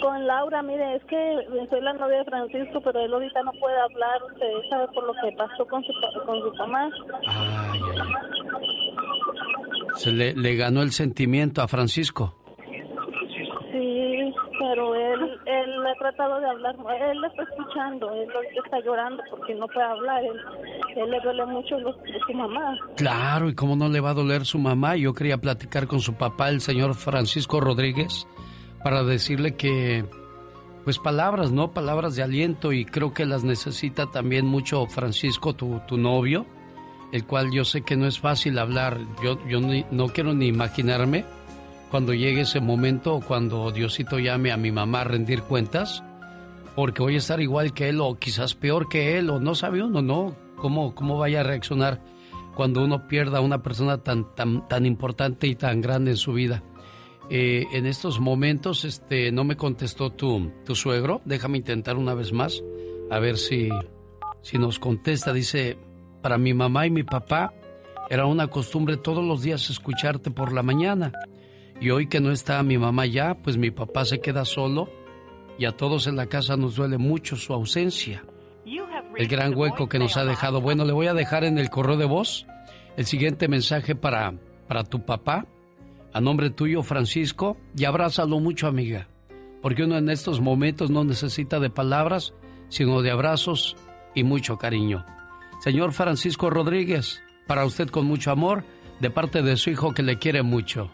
[0.00, 1.38] con Laura, mire, es que
[1.70, 5.12] soy la novia de Francisco, pero él ahorita no puede hablar, usted sabe por lo
[5.14, 5.92] que pasó con su,
[6.26, 6.90] con su mamá.
[7.26, 8.14] Ay, ay.
[9.96, 12.34] Se le, le ganó el sentimiento a Francisco.
[13.72, 15.94] Sí, pero él, él le ha
[16.40, 18.28] de hablar, él está escuchando, él
[18.64, 21.92] está llorando porque no puede hablar, él, le duele mucho lo
[22.26, 22.76] su mamá.
[22.96, 24.96] Claro, y cómo no le va a doler su mamá.
[24.96, 28.26] Yo quería platicar con su papá, el señor Francisco Rodríguez,
[28.82, 30.04] para decirle que,
[30.84, 31.72] pues palabras, ¿no?
[31.72, 36.46] Palabras de aliento y creo que las necesita también mucho Francisco, tu, tu novio,
[37.12, 38.98] el cual yo sé que no es fácil hablar.
[39.22, 41.24] Yo, yo ni- no quiero ni imaginarme
[41.90, 46.02] cuando llegue ese momento o cuando Diosito llame a mi mamá a rendir cuentas,
[46.74, 49.82] porque voy a estar igual que él o quizás peor que él o no sabe
[49.82, 50.36] uno, ¿no?
[50.56, 52.00] ¿Cómo, cómo vaya a reaccionar
[52.54, 56.32] cuando uno pierda a una persona tan, tan, tan importante y tan grande en su
[56.32, 56.62] vida?
[57.30, 61.22] Eh, en estos momentos este, no me contestó tu, tu suegro.
[61.24, 62.62] Déjame intentar una vez más,
[63.10, 63.70] a ver si,
[64.42, 65.32] si nos contesta.
[65.32, 65.78] Dice,
[66.22, 67.54] para mi mamá y mi papá
[68.10, 71.12] era una costumbre todos los días escucharte por la mañana.
[71.80, 74.88] Y hoy que no está mi mamá ya, pues mi papá se queda solo
[75.58, 78.24] y a todos en la casa nos duele mucho su ausencia.
[79.16, 80.60] El gran hueco que nos ha dejado.
[80.60, 82.46] Bueno, le voy a dejar en el correo de voz
[82.96, 84.34] el siguiente mensaje para,
[84.66, 85.46] para tu papá.
[86.12, 89.08] A nombre tuyo, Francisco, y abrázalo mucho, amiga.
[89.62, 92.34] Porque uno en estos momentos no necesita de palabras,
[92.68, 93.76] sino de abrazos
[94.14, 95.04] y mucho cariño.
[95.60, 98.64] Señor Francisco Rodríguez, para usted con mucho amor,
[99.00, 100.90] de parte de su hijo que le quiere mucho.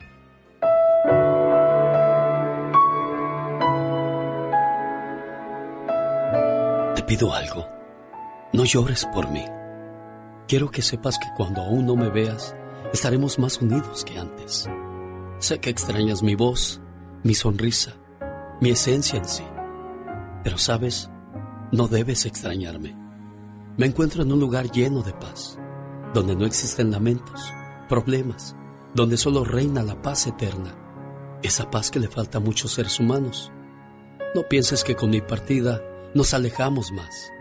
[7.10, 7.66] Pido algo.
[8.52, 9.44] No llores por mí.
[10.46, 12.54] Quiero que sepas que cuando aún no me veas,
[12.92, 14.70] estaremos más unidos que antes.
[15.40, 16.80] Sé que extrañas mi voz,
[17.24, 17.94] mi sonrisa,
[18.60, 19.42] mi esencia en sí.
[20.44, 21.10] Pero sabes,
[21.72, 22.96] no debes extrañarme.
[23.76, 25.58] Me encuentro en un lugar lleno de paz,
[26.14, 27.52] donde no existen lamentos,
[27.88, 28.54] problemas,
[28.94, 30.76] donde solo reina la paz eterna,
[31.42, 33.50] esa paz que le falta a muchos seres humanos.
[34.32, 35.82] No pienses que con mi partida
[36.14, 37.32] nos alejamos más.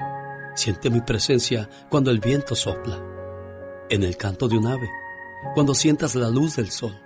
[0.55, 3.01] Siente mi presencia cuando el viento sopla,
[3.89, 4.89] en el canto de un ave,
[5.53, 6.99] cuando sientas la luz del sol.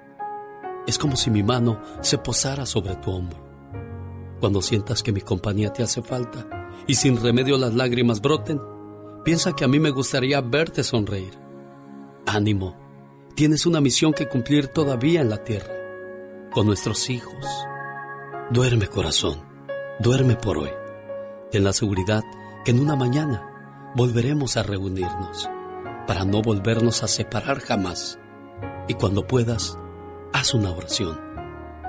[0.88, 3.42] Es como si mi mano se posara sobre tu hombro.
[4.40, 6.46] Cuando sientas que mi compañía te hace falta
[6.88, 8.60] y sin remedio las lágrimas broten,
[9.24, 11.34] piensa que a mí me gustaría verte sonreír.
[12.26, 12.76] Ánimo,
[13.36, 15.74] tienes una misión que cumplir todavía en la tierra,
[16.52, 17.46] con nuestros hijos.
[18.52, 19.42] Duerme corazón,
[20.00, 20.83] duerme por hoy.
[21.54, 22.24] Ten la seguridad
[22.66, 25.48] que en una mañana volveremos a reunirnos
[26.08, 28.20] para no volvernos a separar jamás.
[28.88, 29.78] Y cuando puedas,
[30.34, 31.16] haz una oración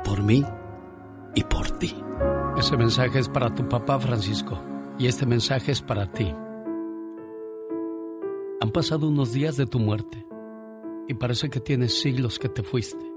[0.04, 0.44] por mí
[1.34, 1.96] y por ti.
[2.58, 4.62] Ese mensaje es para tu papá Francisco
[4.98, 6.30] y este mensaje es para ti.
[8.60, 10.26] Han pasado unos días de tu muerte
[11.08, 13.10] y parece que tienes siglos que te fuiste.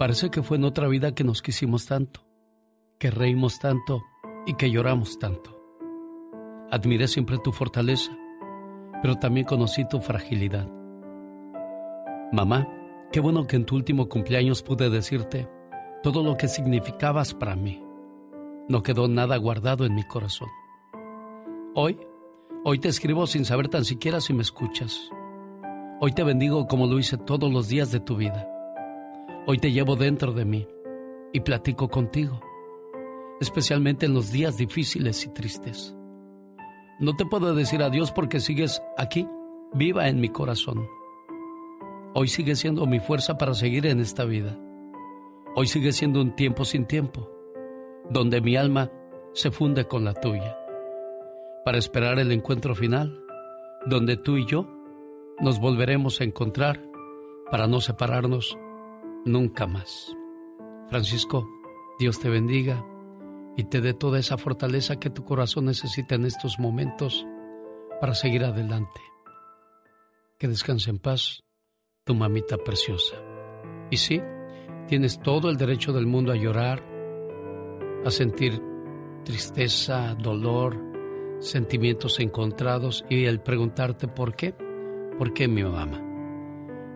[0.00, 2.26] Parece que fue en otra vida que nos quisimos tanto,
[2.98, 4.02] que reímos tanto
[4.46, 5.58] y que lloramos tanto.
[6.70, 8.16] Admiré siempre tu fortaleza,
[9.02, 10.68] pero también conocí tu fragilidad.
[12.32, 12.66] Mamá,
[13.12, 15.48] qué bueno que en tu último cumpleaños pude decirte
[16.02, 17.82] todo lo que significabas para mí.
[18.68, 20.48] No quedó nada guardado en mi corazón.
[21.74, 21.98] Hoy,
[22.64, 25.10] hoy te escribo sin saber tan siquiera si me escuchas.
[26.00, 28.48] Hoy te bendigo como lo hice todos los días de tu vida.
[29.46, 30.66] Hoy te llevo dentro de mí
[31.32, 32.40] y platico contigo,
[33.42, 35.94] especialmente en los días difíciles y tristes.
[37.00, 39.28] No te puedo decir adiós porque sigues aquí,
[39.74, 40.86] viva en mi corazón.
[42.14, 44.56] Hoy sigue siendo mi fuerza para seguir en esta vida.
[45.56, 47.28] Hoy sigue siendo un tiempo sin tiempo,
[48.08, 48.90] donde mi alma
[49.32, 50.56] se funde con la tuya,
[51.64, 53.24] para esperar el encuentro final,
[53.86, 54.68] donde tú y yo
[55.40, 56.80] nos volveremos a encontrar
[57.50, 58.56] para no separarnos
[59.24, 60.14] nunca más.
[60.88, 61.48] Francisco,
[61.98, 62.86] Dios te bendiga
[63.56, 67.26] y te dé toda esa fortaleza que tu corazón necesita en estos momentos
[68.00, 69.00] para seguir adelante.
[70.38, 71.44] Que descanse en paz
[72.04, 73.16] tu mamita preciosa.
[73.90, 74.20] Y sí,
[74.88, 76.82] tienes todo el derecho del mundo a llorar,
[78.04, 78.60] a sentir
[79.24, 80.78] tristeza, dolor,
[81.40, 84.54] sentimientos encontrados y el preguntarte por qué,
[85.18, 86.00] por qué mi mamá.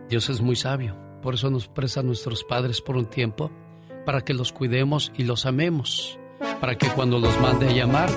[0.08, 3.50] Dios es muy sabio, por eso nos presta a nuestros padres por un tiempo,
[4.04, 6.18] para que los cuidemos y los amemos,
[6.60, 8.10] para que cuando los mande a llamar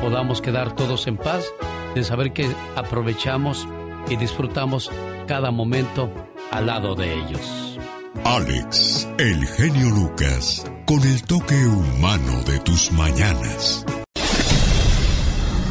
[0.00, 1.52] podamos quedar todos en paz
[1.94, 3.66] de saber que aprovechamos
[4.08, 4.90] y disfrutamos
[5.26, 6.10] cada momento
[6.50, 7.78] al lado de ellos.
[8.24, 13.84] Alex, el genio Lucas, con el toque humano de tus mañanas.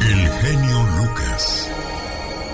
[0.00, 1.72] El genio Lucas.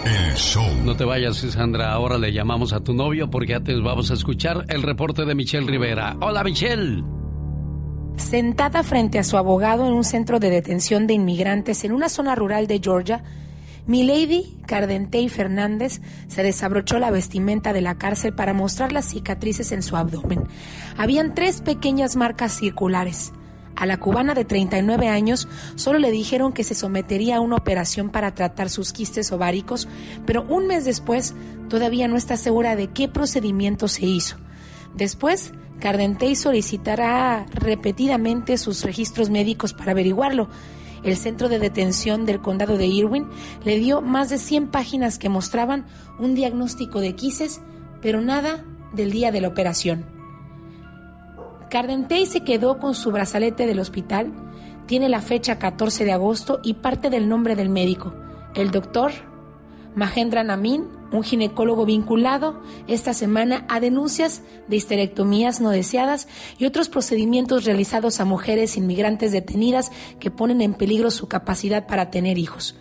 [0.05, 0.67] El show.
[0.85, 1.93] No te vayas, Sandra.
[1.93, 5.67] Ahora le llamamos a tu novio porque antes vamos a escuchar el reporte de Michelle
[5.67, 6.17] Rivera.
[6.21, 7.22] Hola, Michelle.
[8.17, 12.35] Sentada frente a su abogado en un centro de detención de inmigrantes en una zona
[12.35, 13.23] rural de Georgia,
[13.87, 19.83] Milady Cardentey Fernández se desabrochó la vestimenta de la cárcel para mostrar las cicatrices en
[19.83, 20.45] su abdomen.
[20.97, 23.33] Habían tres pequeñas marcas circulares.
[23.75, 28.11] A la cubana de 39 años solo le dijeron que se sometería a una operación
[28.11, 29.89] para tratar sus quistes ováricos,
[30.27, 31.35] pero un mes después
[31.69, 34.37] todavía no está segura de qué procedimiento se hizo.
[34.95, 40.49] Después, Cardentey solicitará repetidamente sus registros médicos para averiguarlo.
[41.03, 43.27] El centro de detención del condado de Irwin
[43.65, 45.87] le dio más de 100 páginas que mostraban
[46.21, 47.61] un diagnóstico de quises,
[48.01, 50.07] pero nada del día de la operación.
[51.71, 54.33] Cardentey se quedó con su brazalete del hospital,
[54.87, 58.15] tiene la fecha 14 de agosto y parte del nombre del médico,
[58.55, 59.13] el doctor
[59.95, 66.29] Mahendra Namin, un ginecólogo vinculado esta semana a denuncias de histerectomías no deseadas
[66.59, 72.11] y otros procedimientos realizados a mujeres inmigrantes detenidas que ponen en peligro su capacidad para
[72.11, 72.77] tener hijos.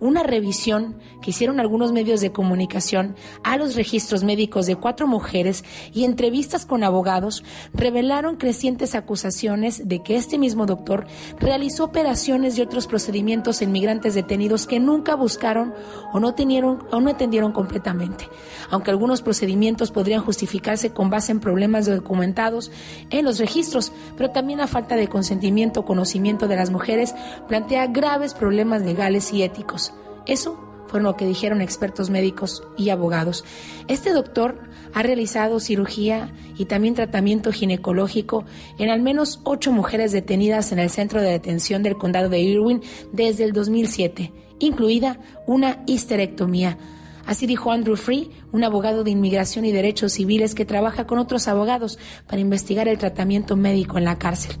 [0.00, 5.64] Una revisión que hicieron algunos medios de comunicación a los registros médicos de cuatro mujeres
[5.92, 7.44] y entrevistas con abogados
[7.74, 11.06] revelaron crecientes acusaciones de que este mismo doctor
[11.38, 15.74] realizó operaciones y otros procedimientos en migrantes detenidos que nunca buscaron
[16.12, 18.28] o no, tenieron, o no atendieron completamente.
[18.70, 22.70] Aunque algunos procedimientos podrían justificarse con base en problemas documentados
[23.10, 27.14] en los registros, pero también la falta de consentimiento o conocimiento de las mujeres
[27.48, 29.87] plantea graves problemas legales y éticos.
[30.28, 30.56] Eso
[30.86, 33.44] fue lo que dijeron expertos médicos y abogados.
[33.88, 34.60] Este doctor
[34.94, 38.44] ha realizado cirugía y también tratamiento ginecológico
[38.78, 42.82] en al menos ocho mujeres detenidas en el centro de detención del condado de Irwin
[43.12, 46.78] desde el 2007, incluida una histerectomía.
[47.26, 51.48] Así dijo Andrew Free, un abogado de inmigración y derechos civiles que trabaja con otros
[51.48, 54.56] abogados para investigar el tratamiento médico en la cárcel.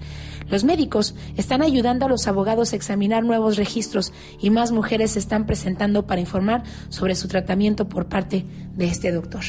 [0.50, 5.18] Los médicos están ayudando a los abogados a examinar nuevos registros y más mujeres se
[5.18, 9.42] están presentando para informar sobre su tratamiento por parte de este doctor.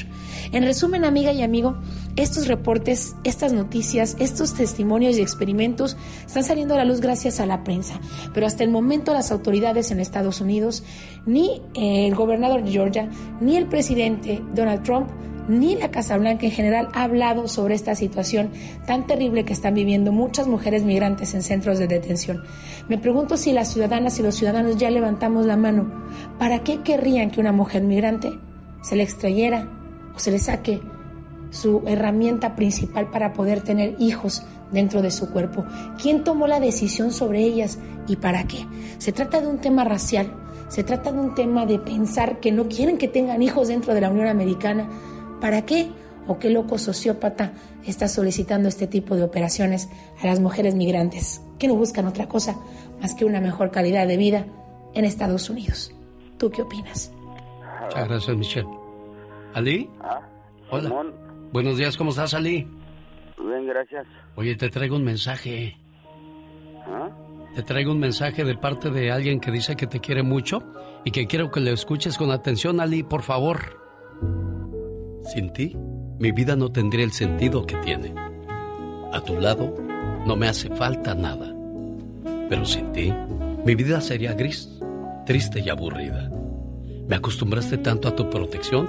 [0.52, 1.78] En resumen, amiga y amigo,
[2.16, 7.46] estos reportes, estas noticias, estos testimonios y experimentos están saliendo a la luz gracias a
[7.46, 8.02] la prensa,
[8.34, 10.84] pero hasta el momento las autoridades en Estados Unidos,
[11.26, 13.10] ni el gobernador de Georgia,
[13.40, 15.10] ni el presidente Donald Trump
[15.50, 18.52] ni la Casa Blanca en general ha hablado sobre esta situación
[18.86, 22.44] tan terrible que están viviendo muchas mujeres migrantes en centros de detención.
[22.88, 25.92] Me pregunto si las ciudadanas y los ciudadanos ya levantamos la mano.
[26.38, 28.32] ¿Para qué querrían que una mujer migrante
[28.84, 29.68] se le extrayera
[30.16, 30.82] o se le saque
[31.50, 35.66] su herramienta principal para poder tener hijos dentro de su cuerpo?
[36.00, 38.68] ¿Quién tomó la decisión sobre ellas y para qué?
[39.00, 40.32] Se trata de un tema racial,
[40.70, 44.02] se trata de un tema de pensar que no quieren que tengan hijos dentro de
[44.02, 44.88] la Unión Americana
[45.40, 45.90] ¿Para qué?
[46.28, 47.54] ¿O qué loco sociópata
[47.86, 49.90] está solicitando este tipo de operaciones
[50.22, 52.56] a las mujeres migrantes que no buscan otra cosa
[53.02, 54.46] más que una mejor calidad de vida
[54.94, 55.92] en Estados Unidos?
[56.38, 57.12] ¿Tú qué opinas?
[57.84, 58.68] Muchas gracias, Michelle.
[59.54, 59.90] ¿Ali?
[60.02, 60.22] Ah,
[60.70, 61.04] Hola.
[61.52, 62.68] Buenos días, ¿cómo estás, Ali?
[63.40, 64.06] Bien, gracias.
[64.36, 65.78] Oye, te traigo un mensaje.
[67.56, 70.64] Te traigo un mensaje de parte de alguien que dice que te quiere mucho
[71.04, 73.80] y que quiero que le escuches con atención, Ali, por favor.
[75.24, 75.76] Sin ti,
[76.20, 78.14] mi vida no tendría el sentido que tiene.
[79.12, 79.76] A tu lado,
[80.26, 81.54] no me hace falta nada.
[82.50, 83.14] Pero sin ti,
[83.66, 84.80] mi vida sería gris,
[85.26, 86.30] triste y aburrida.
[87.08, 88.88] Me acostumbraste tanto a tu protección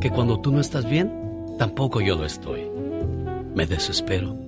[0.00, 1.12] que cuando tú no estás bien,
[1.58, 2.62] tampoco yo lo estoy.
[3.54, 4.47] Me desespero.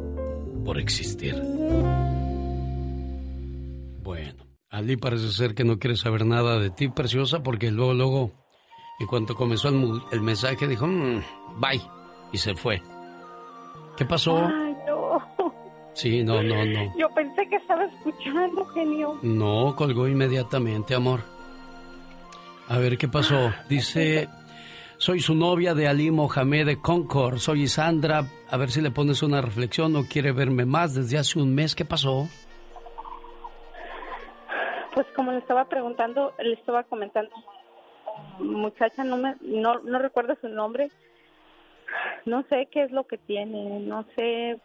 [0.63, 1.35] por existir.
[4.03, 8.31] Bueno, Ali parece ser que no quiere saber nada de ti, preciosa, porque luego, luego,
[8.99, 9.69] en cuanto comenzó
[10.11, 11.21] el, mensaje, dijo, "Mm,
[11.59, 11.81] bye,
[12.31, 12.81] y se fue.
[13.97, 14.37] ¿Qué pasó?
[14.37, 15.21] Ay, no.
[15.93, 16.97] Sí, no, no, no.
[16.97, 19.19] Yo pensé que estaba escuchando, genio.
[19.21, 21.21] No, colgó inmediatamente, amor.
[22.69, 23.51] A ver, ¿qué pasó?
[23.67, 24.29] Dice,
[25.01, 28.23] soy su novia de Ali Mohamed de Concord, soy Sandra.
[28.51, 31.73] A ver si le pones una reflexión, no quiere verme más desde hace un mes.
[31.73, 32.27] ¿Qué pasó?
[34.93, 37.31] Pues como le estaba preguntando, le estaba comentando,
[38.37, 40.91] muchacha, no me, no, no recuerdo su nombre.
[42.27, 44.59] No sé qué es lo que tiene, no sé.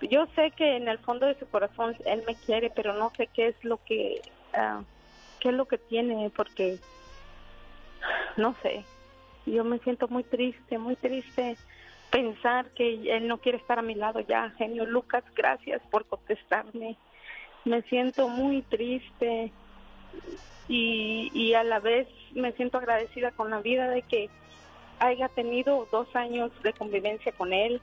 [0.00, 3.26] Yo sé que en el fondo de su corazón él me quiere, pero no sé
[3.26, 4.22] qué es lo que,
[4.54, 4.80] ah,
[5.40, 6.78] qué es lo que tiene, porque
[8.38, 8.82] no sé.
[9.46, 11.56] Yo me siento muy triste, muy triste
[12.10, 14.50] pensar que él no quiere estar a mi lado ya.
[14.56, 16.96] Genio Lucas, gracias por contestarme.
[17.64, 19.50] Me siento muy triste
[20.68, 24.30] y, y a la vez me siento agradecida con la vida de que
[25.00, 27.80] haya tenido dos años de convivencia con él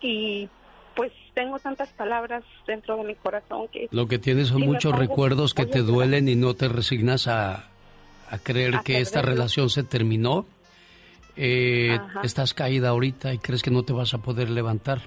[0.00, 0.48] y
[0.94, 5.54] pues tengo tantas palabras dentro de mi corazón que Lo que tienes son muchos recuerdos
[5.54, 7.69] que te duelen y no te resignas a,
[8.30, 10.46] a creer A que esta relación se terminó.
[11.36, 15.02] Eh, estás caída ahorita y crees que no te vas a poder levantar.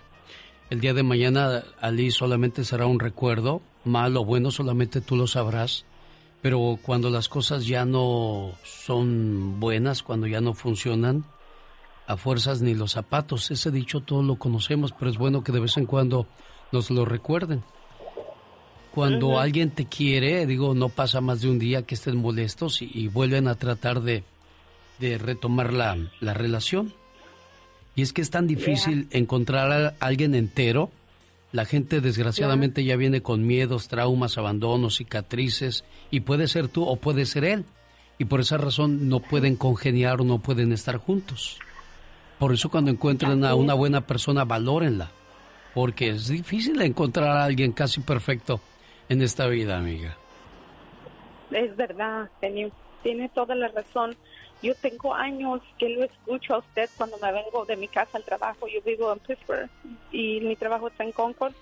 [0.70, 5.28] El día de mañana, Ali, solamente será un recuerdo, malo o bueno, solamente tú lo
[5.28, 5.86] sabrás.
[6.42, 11.26] Pero cuando las cosas ya no son buenas, cuando ya no funcionan,
[12.08, 13.50] a fuerzas ni los zapatos.
[13.52, 16.28] Ese dicho todos lo conocemos, pero es bueno que de vez en cuando
[16.72, 17.64] nos lo recuerden.
[18.94, 22.92] Cuando alguien te quiere, digo, no pasa más de un día que estén molestos y,
[22.94, 24.24] y vuelven a tratar de,
[25.00, 26.94] de retomar la, la relación.
[27.96, 30.92] Y es que es tan difícil encontrar a alguien entero.
[31.52, 36.96] La gente desgraciadamente ya viene con miedos, traumas, abandonos, cicatrices, y puede ser tú o
[36.96, 37.66] puede ser él.
[38.20, 41.58] Y por esa razón no pueden congeniar o no pueden estar juntos.
[42.38, 45.10] Por eso cuando encuentren a una buena persona, valórenla.
[45.74, 48.62] Porque es difícil encontrar a alguien casi perfecto
[49.14, 50.18] en esta vida, amiga.
[51.52, 52.72] Es verdad, genio.
[53.04, 54.16] Tiene toda la razón.
[54.62, 58.24] Yo tengo años que lo escucho a usted cuando me vengo de mi casa al
[58.24, 58.68] trabajo.
[58.68, 59.70] Yo vivo en Pittsburgh
[60.12, 61.54] y mi trabajo está en Concord.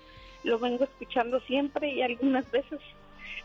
[0.44, 2.78] Lo vengo escuchando siempre y algunas veces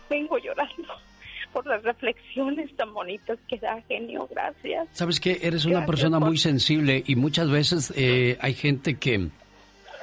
[0.10, 0.94] vengo llorando
[1.54, 4.28] por las reflexiones tan bonitas que da genio.
[4.30, 4.88] Gracias.
[4.94, 8.98] Sabes que eres una Gracias persona por- muy sensible y muchas veces eh, hay gente
[9.00, 9.28] que,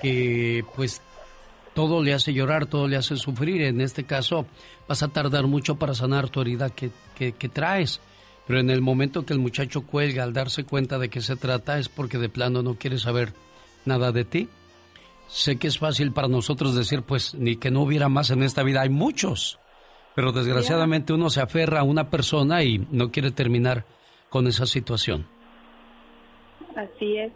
[0.03, 1.01] que pues
[1.75, 3.62] todo le hace llorar, todo le hace sufrir.
[3.62, 4.47] En este caso
[4.89, 8.01] vas a tardar mucho para sanar tu herida que, que, que traes.
[8.47, 11.79] Pero en el momento que el muchacho cuelga al darse cuenta de qué se trata
[11.79, 13.33] es porque de plano no quiere saber
[13.85, 14.49] nada de ti.
[15.29, 18.62] Sé que es fácil para nosotros decir pues ni que no hubiera más en esta
[18.62, 19.59] vida, hay muchos.
[20.14, 23.85] Pero desgraciadamente uno se aferra a una persona y no quiere terminar
[24.29, 25.27] con esa situación.
[26.77, 27.33] Así es.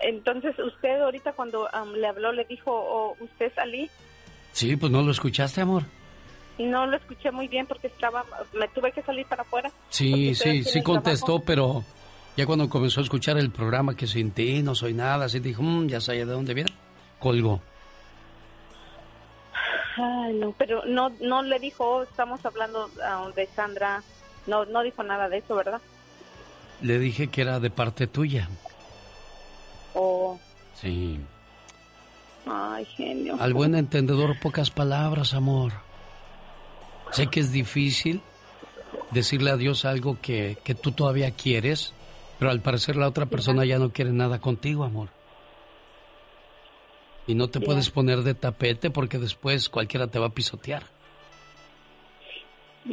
[0.00, 3.90] Entonces, usted ahorita cuando am, le habló, le dijo, oh, ¿usted salí?
[4.52, 5.84] Sí, pues no lo escuchaste, amor.
[6.58, 8.24] Y no lo escuché muy bien porque estaba,
[8.54, 9.70] me tuve que salir para afuera.
[9.90, 11.44] Sí, sí, sí contestó, trabajo.
[11.46, 11.84] pero
[12.36, 15.62] ya cuando comenzó a escuchar el programa que sin ti no soy nada, así dijo,
[15.62, 16.72] "Mm, ya sabía de dónde viene,
[17.18, 17.60] colgó.
[19.96, 24.02] Ay, no, pero no, no le dijo, "Oh, estamos hablando ah, de Sandra.
[24.46, 25.80] No, no dijo nada de eso, ¿verdad?
[26.82, 28.48] Le dije que era de parte tuya.
[30.74, 31.18] Sí.
[32.46, 33.36] ay, genio.
[33.40, 35.72] Al buen entendedor, pocas palabras, amor.
[37.12, 38.20] Sé que es difícil
[39.10, 41.94] decirle adiós a algo que, que tú todavía quieres,
[42.38, 45.08] pero al parecer la otra persona ya no quiere nada contigo, amor.
[47.26, 50.84] Y no te puedes poner de tapete porque después cualquiera te va a pisotear.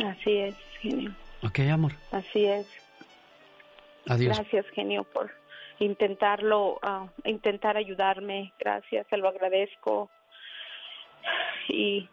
[0.03, 1.13] Así es, genio.
[1.43, 1.93] ¿Ok, amor?
[2.11, 2.65] Así es.
[4.07, 4.37] Adiós.
[4.37, 5.31] Gracias, genio, por
[5.83, 8.53] intentarlo, ah, intentar ayudarme.
[8.59, 10.09] Gracias, se lo agradezco.
[11.69, 12.07] Y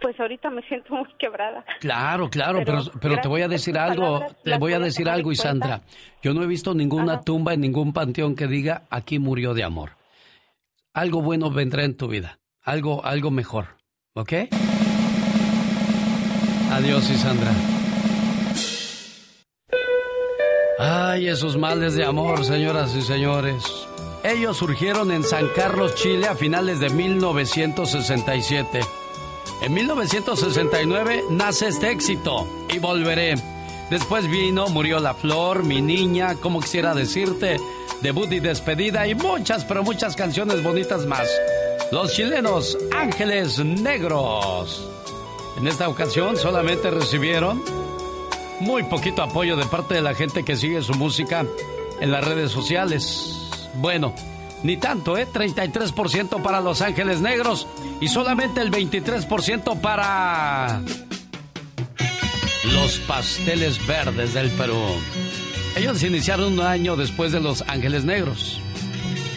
[0.00, 1.64] pues ahorita me siento muy quebrada.
[1.80, 5.08] Claro, claro, pero, Pero pero, te voy a decir algo, palabras, te voy a decir
[5.08, 5.82] algo, Isandra.
[6.22, 7.22] Yo no he visto ninguna Ajá.
[7.22, 9.92] tumba en ningún panteón que diga aquí murió de amor.
[10.94, 13.66] Algo bueno vendrá en tu vida, algo, algo mejor,
[14.14, 14.32] ¿ok?
[16.72, 17.52] Adiós, Isandra.
[20.80, 23.64] Ay, esos males de amor, señoras y señores.
[24.22, 28.80] Ellos surgieron en San Carlos, Chile, a finales de 1967.
[29.60, 33.34] En 1969 nace este éxito y volveré.
[33.90, 37.56] Después vino Murió la Flor, Mi Niña, como quisiera decirte,
[38.00, 41.28] debut y despedida y muchas, pero muchas canciones bonitas más.
[41.90, 44.88] Los chilenos Ángeles Negros.
[45.56, 47.64] En esta ocasión solamente recibieron
[48.60, 51.44] muy poquito apoyo de parte de la gente que sigue su música
[52.00, 53.34] en las redes sociales.
[53.74, 54.14] Bueno,
[54.62, 55.26] ni tanto, ¿eh?
[55.26, 57.66] 33% para Los Ángeles Negros
[58.00, 60.80] y solamente el 23% para
[62.64, 64.78] los Pasteles Verdes del Perú.
[65.76, 68.60] Ellos iniciaron un año después de Los Ángeles Negros.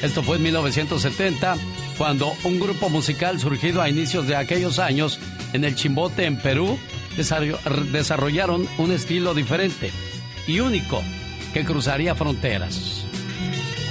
[0.02, 1.58] Esto fue en 1970,
[1.98, 5.20] cuando un grupo musical surgido a inicios de aquellos años
[5.54, 6.80] en el Chimbote, en Perú,
[7.18, 9.92] desarrollaron un estilo diferente
[10.48, 11.02] y único
[11.54, 13.06] que cruzaría fronteras.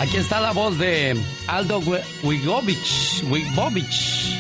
[0.01, 4.39] Aquí está la voz de Aldo Wi- Wigovich, Wigovich,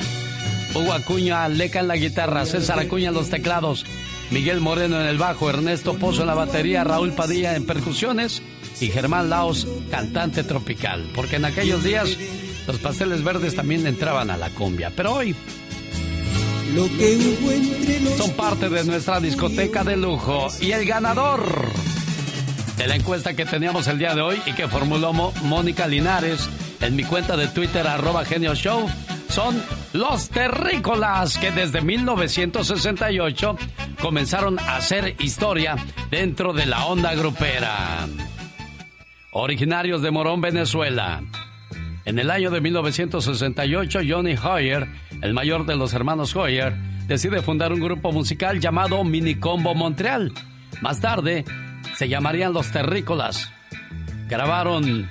[0.74, 3.84] Hugo Acuña, Leca en la guitarra, César Acuña en los teclados,
[4.30, 8.40] Miguel Moreno en el bajo, Ernesto Pozo en la batería, Raúl Padilla en percusiones
[8.80, 11.06] y Germán Laos, cantante tropical.
[11.14, 12.16] Porque en aquellos días
[12.66, 14.90] los pasteles verdes también entraban a la cumbia.
[14.96, 15.34] Pero hoy
[18.16, 20.48] son parte de nuestra discoteca de lujo.
[20.60, 21.42] Y el ganador
[22.76, 26.48] de la encuesta que teníamos el día de hoy y que formuló Mónica Linares
[26.80, 28.88] en mi cuenta de Twitter, arroba Genio Show,
[29.28, 29.62] son
[29.92, 33.56] los terrícolas que desde 1968
[34.00, 35.76] comenzaron a hacer historia
[36.10, 38.06] dentro de la onda grupera.
[39.32, 41.22] Originarios de Morón, Venezuela.
[42.04, 44.88] En el año de 1968, Johnny Hoyer,
[45.22, 46.74] el mayor de los hermanos Hoyer,
[47.06, 50.32] decide fundar un grupo musical llamado Minicombo Montreal.
[50.80, 51.44] Más tarde,
[51.96, 53.52] se llamarían Los Terrícolas.
[54.28, 55.08] Grabaron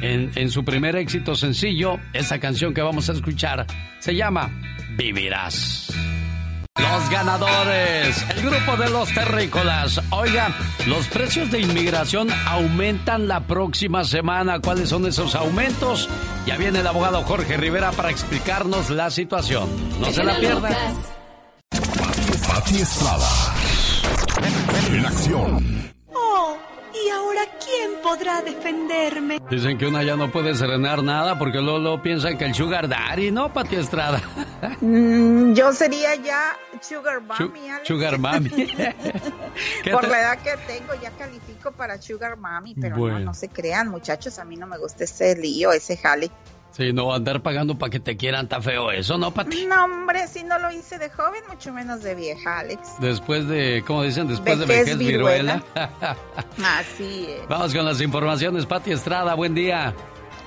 [0.00, 3.66] en, en su primer éxito sencillo esa canción que vamos a escuchar.
[3.98, 4.50] Se llama
[4.96, 6.07] Vivirás.
[6.78, 10.00] Los ganadores, el grupo de los terrícolas.
[10.10, 10.54] Oiga,
[10.86, 14.60] los precios de inmigración aumentan la próxima semana.
[14.60, 16.08] ¿Cuáles son esos aumentos?
[16.46, 19.68] Ya viene el abogado Jorge Rivera para explicarnos la situación.
[20.00, 20.74] No se la pierdan.
[22.48, 23.28] Pati Estrada.
[24.92, 25.77] En acción.
[28.08, 29.38] Podrá defenderme?
[29.50, 33.30] Dicen que una ya no puede serenar nada porque Lolo piensa que el sugar daddy,
[33.30, 34.20] ¿no, Pati Estrada?
[34.80, 37.86] Mm, yo sería ya Sugar Mommy, Alex.
[37.86, 38.50] Sugar Mami.
[39.84, 43.18] ¿Qué Por te- la edad que tengo ya califico para Sugar Mommy, pero Bueno.
[43.20, 46.30] no, no se crean, muchachos, a mí no me gusta ese lío, ese jale.
[46.70, 49.66] Sí, no andar pagando para que te quieran, está feo eso, ¿no, Pati?
[49.66, 53.00] No, hombre, si no lo hice de joven, mucho menos de vieja, Alex.
[53.00, 54.28] Después de, ¿cómo dicen?
[54.28, 55.62] Después de Vejez vejez viruela.
[56.64, 57.48] Así es.
[57.48, 59.94] Vamos con las informaciones, Pati Estrada, buen día.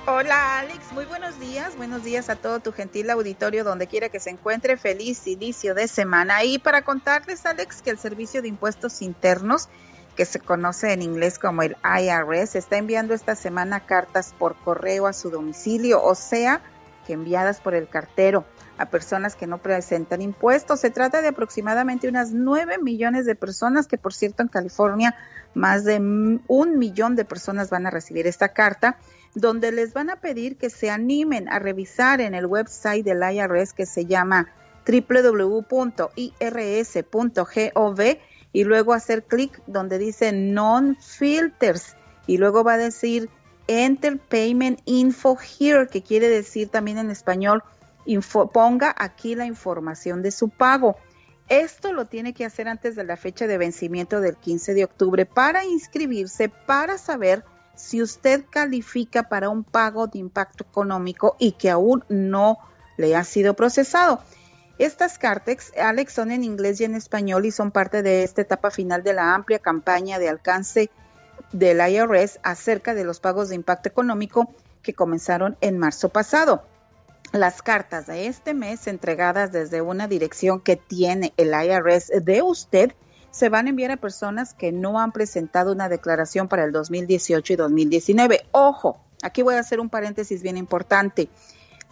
[0.04, 4.18] Hola Alex, muy buenos días, buenos días a todo tu gentil auditorio donde quiera que
[4.18, 6.42] se encuentre, feliz inicio de semana.
[6.42, 9.68] Y para contarles Alex que el Servicio de Impuestos Internos,
[10.16, 15.06] que se conoce en inglés como el IRS, está enviando esta semana cartas por correo
[15.06, 16.62] a su domicilio, o sea,
[17.06, 18.44] que enviadas por el cartero
[18.78, 20.80] a personas que no presentan impuestos.
[20.80, 25.14] Se trata de aproximadamente unas 9 millones de personas, que por cierto en California
[25.54, 28.98] más de un millón de personas van a recibir esta carta,
[29.34, 33.72] donde les van a pedir que se animen a revisar en el website del IRS
[33.72, 34.48] que se llama
[34.86, 35.72] www.irs.gov
[38.52, 41.96] y luego hacer clic donde dice non-filters
[42.26, 43.30] y luego va a decir
[43.66, 47.62] enter payment info here, que quiere decir también en español
[48.52, 50.96] ponga aquí la información de su pago.
[51.48, 55.26] Esto lo tiene que hacer antes de la fecha de vencimiento del 15 de octubre
[55.26, 57.44] para inscribirse, para saber
[57.74, 62.58] si usted califica para un pago de impacto económico y que aún no
[62.96, 64.20] le ha sido procesado.
[64.82, 68.72] Estas cartas, Alex, son en inglés y en español y son parte de esta etapa
[68.72, 70.90] final de la amplia campaña de alcance
[71.52, 74.52] del IRS acerca de los pagos de impacto económico
[74.82, 76.64] que comenzaron en marzo pasado.
[77.30, 82.92] Las cartas de este mes entregadas desde una dirección que tiene el IRS de usted
[83.30, 87.52] se van a enviar a personas que no han presentado una declaración para el 2018
[87.52, 88.46] y 2019.
[88.50, 91.28] Ojo, aquí voy a hacer un paréntesis bien importante.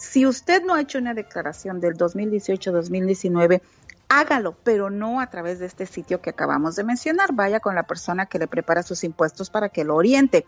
[0.01, 3.61] Si usted no ha hecho una declaración del 2018-2019,
[4.09, 7.35] hágalo, pero no a través de este sitio que acabamos de mencionar.
[7.35, 10.47] Vaya con la persona que le prepara sus impuestos para que lo oriente.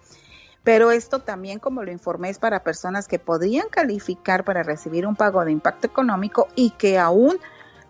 [0.64, 5.16] Pero esto también, como lo informé, es para personas que podrían calificar para recibir un
[5.16, 7.36] pago de impacto económico y que aún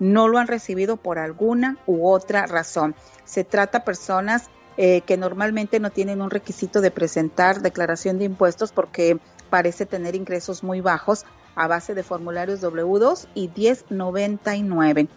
[0.01, 2.97] no lo han recibido por alguna u otra razón.
[3.25, 8.25] Se trata de personas eh, que normalmente no tienen un requisito de presentar declaración de
[8.25, 11.25] impuestos porque parece tener ingresos muy bajos
[11.55, 15.09] a base de formularios W2 y 1099.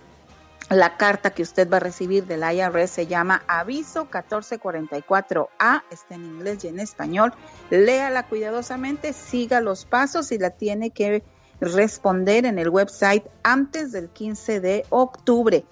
[0.69, 6.25] La carta que usted va a recibir del IRS se llama Aviso 1444A, está en
[6.25, 7.33] inglés y en español.
[7.69, 11.23] Léala cuidadosamente, siga los pasos y la tiene que
[11.61, 15.65] responder en el website antes del 15 de octubre.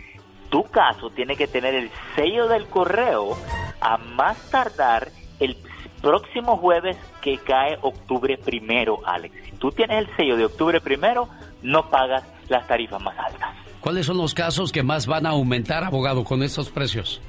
[0.49, 3.37] tu caso tiene que tener el sello del correo
[3.81, 5.57] a más tardar el
[6.01, 9.35] próximo jueves que cae octubre primero, Alex.
[9.45, 11.29] Si tú tienes el sello de octubre primero,
[11.63, 13.51] no pagas las tarifas más altas.
[13.81, 17.21] ¿Cuáles son los casos que más van a aumentar, abogado, con estos precios?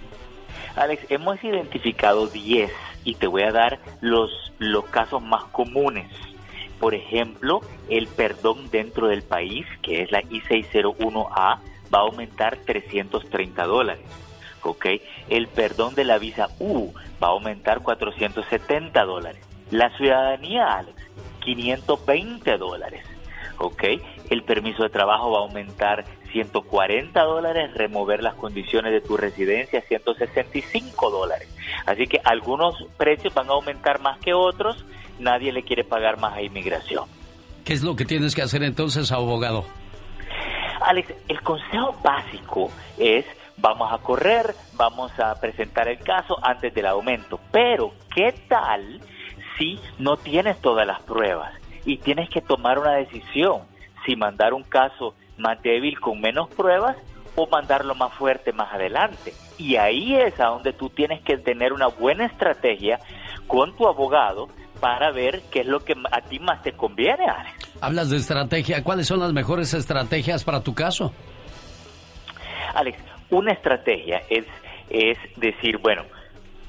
[0.76, 2.72] Alex, hemos identificado 10
[3.04, 6.08] y te voy a dar los, los casos más comunes.
[6.80, 11.60] Por ejemplo, el perdón dentro del país, que es la I-601A,
[11.94, 14.06] va a aumentar 330 dólares.
[14.64, 14.86] ¿ok?
[15.30, 19.42] El perdón de la visa U va a aumentar 470 dólares.
[19.72, 20.96] La ciudadanía, Alex,
[21.42, 23.06] 520 dólares.
[23.60, 23.84] ¿ok?
[24.30, 29.82] El permiso de trabajo va a aumentar 140 dólares, remover las condiciones de tu residencia
[29.82, 31.50] 165 dólares.
[31.86, 34.86] Así que algunos precios van a aumentar más que otros,
[35.20, 37.06] nadie le quiere pagar más a inmigración.
[37.64, 39.66] ¿Qué es lo que tienes que hacer entonces, abogado?
[40.82, 43.26] Alex, el consejo básico es
[43.58, 47.40] vamos a correr, vamos a presentar el caso antes del aumento.
[47.52, 49.02] Pero, ¿qué tal
[49.58, 51.54] si no tienes todas las pruebas
[51.86, 53.62] y tienes que tomar una decisión?
[54.06, 56.96] Si mandar un caso más débil con menos pruebas
[57.36, 59.34] o mandarlo más fuerte más adelante.
[59.58, 63.00] Y ahí es a donde tú tienes que tener una buena estrategia
[63.48, 64.50] con tu abogado
[64.80, 67.78] para ver qué es lo que a ti más te conviene, Alex.
[67.82, 68.84] Hablas de estrategia.
[68.84, 71.14] ¿Cuáles son las mejores estrategias para tu caso?
[72.74, 73.00] Alex,
[73.30, 74.46] una estrategia es,
[74.90, 76.04] es decir, bueno,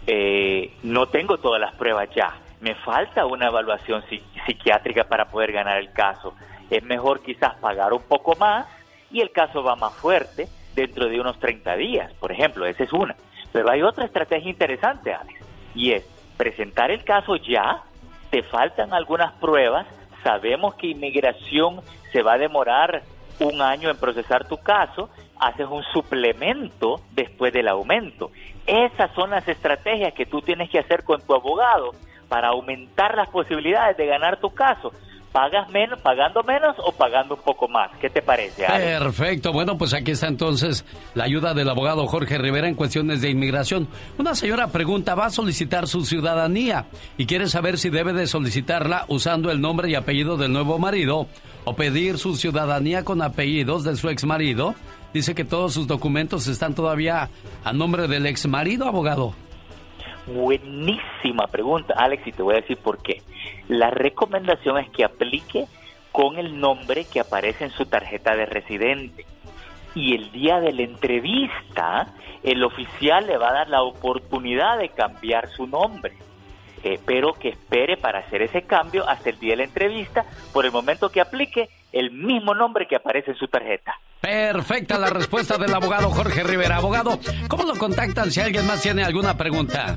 [0.07, 4.03] eh, no tengo todas las pruebas ya, me falta una evaluación
[4.47, 6.35] psiquiátrica para poder ganar el caso.
[6.71, 8.67] Es mejor quizás pagar un poco más
[9.11, 12.93] y el caso va más fuerte dentro de unos 30 días, por ejemplo, esa es
[12.93, 13.17] una.
[13.53, 15.41] Pero hay otra estrategia interesante, Alex,
[15.75, 16.05] y es
[16.37, 17.83] presentar el caso ya,
[18.31, 19.87] te faltan algunas pruebas,
[20.23, 21.81] sabemos que inmigración
[22.13, 23.03] se va a demorar
[23.41, 28.31] un año en procesar tu caso, haces un suplemento después del aumento.
[28.67, 31.93] Esas son las estrategias que tú tienes que hacer con tu abogado
[32.29, 34.93] para aumentar las posibilidades de ganar tu caso.
[35.33, 37.91] ¿Pagas menos, pagando menos o pagando un poco más?
[38.01, 38.65] ¿Qué te parece?
[38.65, 38.99] Alex?
[38.99, 39.53] Perfecto.
[39.53, 43.89] Bueno, pues aquí está entonces la ayuda del abogado Jorge Rivera en cuestiones de inmigración.
[44.17, 46.87] Una señora pregunta, va a solicitar su ciudadanía
[47.19, 51.27] y quiere saber si debe de solicitarla usando el nombre y apellido del nuevo marido
[51.65, 54.75] o pedir su ciudadanía con apellidos de su ex marido.
[55.13, 57.29] Dice que todos sus documentos están todavía
[57.65, 59.35] a nombre del ex marido, abogado.
[60.27, 63.23] Buenísima pregunta, Alex, y te voy a decir por qué.
[63.69, 65.67] La recomendación es que aplique
[66.11, 69.27] con el nombre que aparece en su tarjeta de residente.
[69.95, 74.89] Y el día de la entrevista, el oficial le va a dar la oportunidad de
[74.89, 76.15] cambiar su nombre.
[76.85, 80.65] Eh, pero que espere para hacer ese cambio hasta el día de la entrevista, por
[80.65, 83.95] el momento que aplique el mismo nombre que aparece en su tarjeta.
[84.21, 86.77] Perfecta la respuesta del abogado Jorge Rivera.
[86.77, 89.97] Abogado, ¿cómo lo contactan si alguien más tiene alguna pregunta?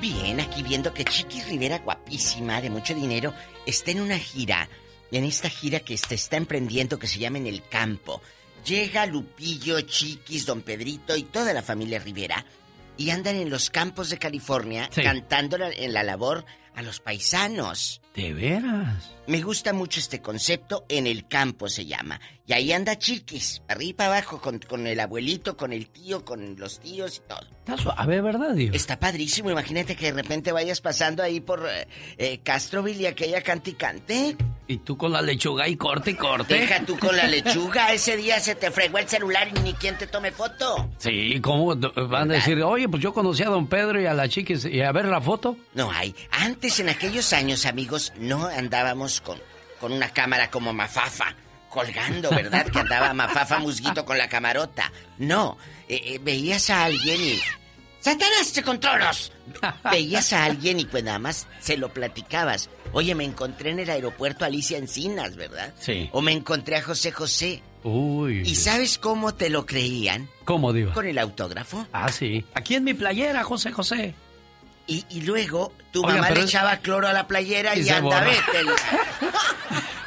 [0.00, 3.34] Bien, aquí viendo que Chiqui Rivera, guapísima, de mucho dinero,
[3.66, 4.70] está en una gira.
[5.10, 8.22] En esta gira que se está emprendiendo que se llama En el Campo.
[8.64, 12.44] Llega Lupillo, Chiquis, Don Pedrito y toda la familia Rivera
[12.96, 15.02] y andan en los campos de California Sí.
[15.02, 16.44] cantando en la labor
[16.78, 18.00] a los paisanos.
[18.14, 19.10] ¿De veras?
[19.26, 22.20] Me gusta mucho este concepto, en el campo se llama.
[22.46, 26.54] Y ahí anda Chiquis, arriba para abajo, con, con el abuelito, con el tío, con
[26.56, 27.40] los tíos y todo.
[27.58, 28.76] Está suave, ¿verdad, Diva?
[28.76, 33.42] Está padrísimo, imagínate que de repente vayas pasando ahí por eh, eh, Castroville y aquella
[33.42, 33.74] cante
[34.68, 36.54] y tú con la lechuga y corte y corte.
[36.54, 39.96] Deja tú con la lechuga, ese día se te fregó el celular y ni quien
[39.96, 40.90] te tome foto.
[40.98, 42.62] Sí, ¿cómo van a decir?
[42.62, 45.20] Oye, pues yo conocí a don Pedro y a la chiquis y a ver la
[45.22, 45.56] foto.
[45.74, 46.14] No hay.
[46.30, 49.38] Antes, en aquellos años, amigos, no andábamos con,
[49.80, 51.34] con una cámara como Mafafa,
[51.70, 52.66] colgando, ¿verdad?
[52.66, 54.92] Que andaba Mafafa Musguito con la camarota.
[55.16, 55.56] No,
[55.88, 57.40] eh, eh, veías a alguien y...
[58.12, 59.32] ¡Satanás, te controlos!
[59.90, 62.68] Veías a alguien y pues nada más se lo platicabas.
[62.92, 65.74] Oye, me encontré en el aeropuerto Alicia Encinas, ¿verdad?
[65.78, 66.08] Sí.
[66.12, 67.62] O me encontré a José José.
[67.84, 68.42] Uy.
[68.44, 70.28] ¿Y sabes cómo te lo creían?
[70.44, 70.92] ¿Cómo, Diva?
[70.94, 71.86] Con el autógrafo.
[71.92, 72.44] Ah, sí.
[72.54, 74.14] Aquí en mi playera, José José.
[74.86, 77.84] Y, y luego tu Oiga, mamá le es- echaba cloro a la playera Y y,
[77.84, 78.40] se anda, vete.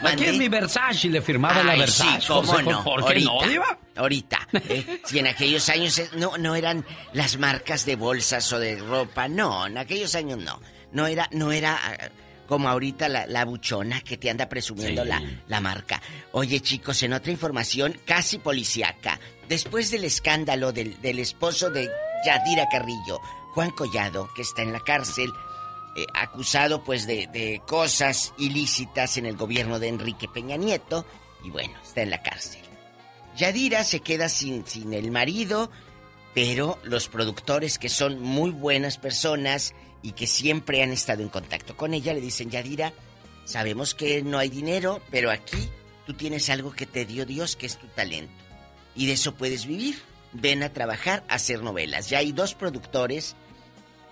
[0.04, 2.22] Aquí en mi Versace le firmaba la Ay, Versace.
[2.22, 2.84] Sí, cómo José, no.
[2.84, 3.78] ¿Por qué no, ahorita, Diva?
[3.96, 4.48] Ahorita.
[4.54, 5.02] ¿eh?
[5.06, 9.28] Si en aquellos años eh, no, no eran las marcas de bolsas o de ropa.
[9.28, 10.60] No, en aquellos años no.
[10.92, 12.10] No era, no era ah,
[12.48, 15.08] como ahorita la, la buchona que te anda presumiendo Sí.
[15.10, 16.02] la, la marca.
[16.34, 19.20] Oye, chicos, en otra información casi policíaca.
[19.48, 21.90] Después del escándalo del, del esposo de
[22.26, 23.20] Yadira Carrillo,
[23.54, 25.32] Juan Collado, que está en la cárcel,
[25.96, 31.06] eh, acusado pues de, de cosas ilícitas en el gobierno de Enrique Peña Nieto
[31.44, 32.62] y bueno, está en la cárcel.
[33.36, 35.72] Yadira se queda sin, sin el marido,
[36.34, 41.78] pero los productores que son muy buenas personas y que siempre han estado en contacto
[41.78, 42.94] con ella le dicen, Yadira,
[43.46, 45.70] sabemos que no hay dinero, pero aquí
[46.06, 48.34] tú tienes algo que te dio Dios, que es tu talento.
[48.96, 50.02] Y de eso puedes vivir.
[50.34, 52.10] Ven a trabajar, a hacer novelas.
[52.10, 53.36] Ya hay dos productores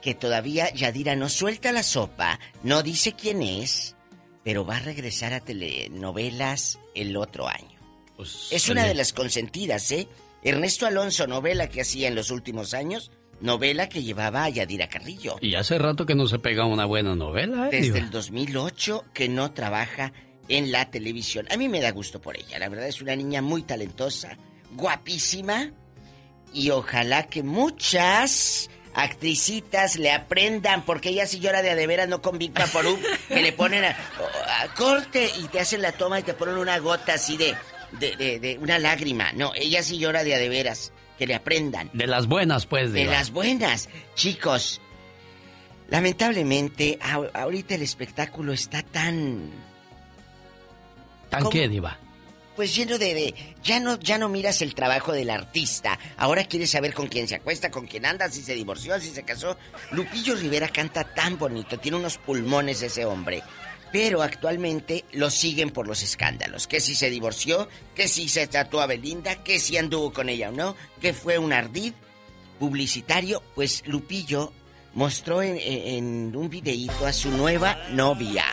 [0.02, 3.96] que todavía Yadira no suelta la sopa, no dice quién es,
[4.44, 7.80] pero va a regresar a telenovelas el otro año.
[8.16, 10.08] Pues, es una de las consentidas, ¿eh?
[10.44, 15.38] Ernesto Alonso, novela que hacía en los últimos años, novela que llevaba a Yadira Carrillo.
[15.42, 17.72] Y hace rato que no se pega una buena novela, ¿eh?
[17.72, 17.98] Desde Diva?
[18.00, 20.14] el 2008 que no trabaja
[20.48, 21.48] en la televisión.
[21.52, 24.38] A mí me da gusto por ella, la verdad es una niña muy talentosa,
[24.76, 25.72] guapísima
[26.54, 32.08] y ojalá que muchas actricitas le aprendan porque ella sí llora de a de veras,
[32.10, 33.90] no con Big Vaporub, que le ponen a,
[34.62, 37.56] a corte y te hacen la toma y te ponen una gota así de,
[38.00, 39.32] de, de- de una lágrima.
[39.34, 41.90] No, ella sí llora de a de veras, que le aprendan.
[41.94, 43.90] De las buenas, pues, De las buenas.
[44.16, 44.82] Chicos,
[45.90, 49.50] lamentablemente, a- ahorita el espectáculo está tan...
[51.30, 51.52] ¿Tan ¿Cómo?
[51.52, 51.98] qué, Diva?
[52.60, 53.34] Pues lleno de,
[53.64, 55.98] Ya no, ya no miras el trabajo del artista.
[56.18, 59.24] Ahora quieres saber con quién se acuesta, con quién anda, si se divorció, si se
[59.24, 59.56] casó.
[59.92, 63.44] Lupillo Rivera canta tan bonito, tiene unos pulmones ese hombre.
[63.94, 66.68] Pero actualmente lo siguen por los escándalos.
[66.68, 70.50] Que si se divorció, que si se trató a Belinda, que si anduvo con ella
[70.50, 71.94] o no, que fue un ardid
[72.60, 73.42] publicitario.
[73.56, 74.52] Pues Lupillo
[74.94, 78.46] mostró en, en un videíto a su nueva novia.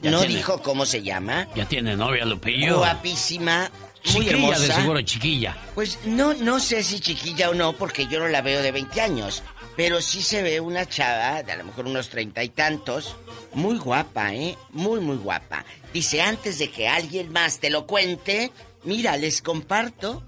[0.00, 1.48] Ya no tiene- dijo cómo se llama.
[1.54, 2.78] Ya tiene novia, Lupillo.
[2.78, 3.70] Guapísima,
[4.06, 4.60] muy Chiquilla, hermosa.
[4.60, 5.56] de seguro, chiquilla.
[5.74, 9.00] Pues no, no sé si chiquilla o no, porque yo no la veo de 20
[9.00, 9.42] años.
[9.76, 13.16] Pero sí se ve una chava, de a lo mejor unos treinta y tantos,
[13.54, 14.56] muy guapa, ¿eh?
[14.70, 15.64] Muy, muy guapa.
[15.92, 18.52] Dice, antes de que alguien más te lo cuente,
[18.84, 20.22] mira, les comparto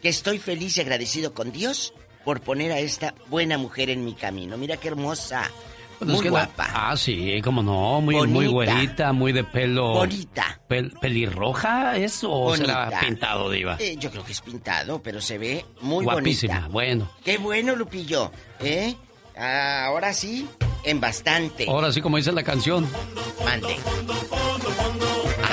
[0.00, 1.92] que estoy feliz y agradecido con Dios
[2.24, 4.56] por poner a esta buena mujer en mi camino.
[4.56, 5.50] Mira qué hermosa.
[5.98, 6.68] Pues es muy la- guapa.
[6.74, 9.92] ah, sí, cómo no, muy, muy güerita, muy de pelo.
[9.92, 10.58] Bonita.
[10.68, 13.76] pel- ¿Pelirroja es o será pintado, Diva?
[13.78, 16.68] Eh, yo creo que es pintado, pero se ve muy Guapísima, bonita.
[16.72, 17.10] bueno.
[17.24, 18.32] Qué bueno, Lupillo.
[18.60, 18.94] ¿Eh?
[19.36, 20.48] Ah, ahora sí,
[20.82, 21.66] en bastante.
[21.68, 22.88] Ahora sí, como dice la canción.
[23.44, 23.76] Mande.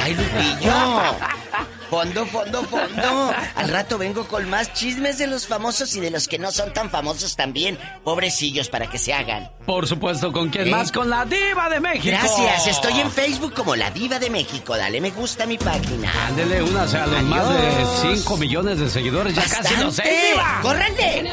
[0.02, 0.72] ¡Ay, Lupillo!
[1.92, 3.34] Fondo, fondo, fondo.
[3.54, 6.72] Al rato vengo con más chismes de los famosos y de los que no son
[6.72, 7.78] tan famosos también.
[8.06, 9.52] Pobrecillos para que se hagan.
[9.66, 10.72] Por supuesto, ¿con quién ¿Eh?
[10.72, 10.90] más?
[10.90, 12.08] Con la Diva de México.
[12.18, 14.78] Gracias, estoy en Facebook como La Diva de México.
[14.78, 16.10] Dale me gusta a mi página.
[16.28, 18.20] Ándele, únase a los más de Adiós.
[18.22, 19.36] 5 millones de seguidores.
[19.36, 20.36] Ya casi los sé.
[20.62, 21.30] ¡Córranle!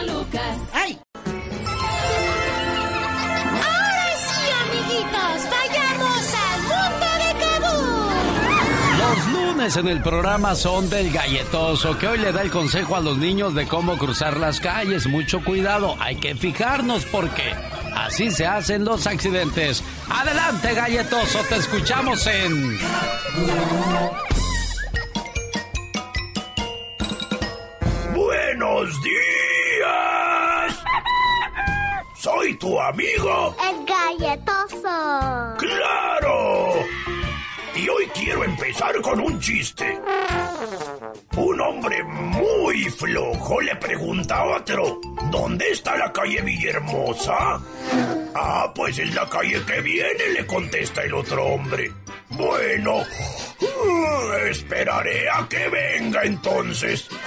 [0.73, 0.99] ¡Ay!
[9.59, 13.19] Lunes en el programa son del galletoso, que hoy le da el consejo a los
[13.19, 15.09] niños de cómo cruzar las calles.
[15.09, 17.55] Mucho cuidado, hay que fijarnos porque
[17.97, 19.83] así se hacen los accidentes.
[20.09, 22.79] Adelante, galletoso, te escuchamos en...
[28.15, 30.79] Buenos días.
[32.15, 33.57] Soy tu amigo.
[33.69, 35.57] El galletoso.
[35.59, 36.98] ¡Claro!
[37.79, 40.01] Y hoy quiero empezar con un chiste.
[41.37, 45.01] Un hombre muy flojo le pregunta a otro,
[45.31, 47.61] ¿dónde está la calle Villahermosa?
[48.35, 51.93] Ah, pues es la calle que viene, le contesta el otro hombre.
[52.31, 53.05] Bueno,
[54.51, 57.09] esperaré a que venga entonces.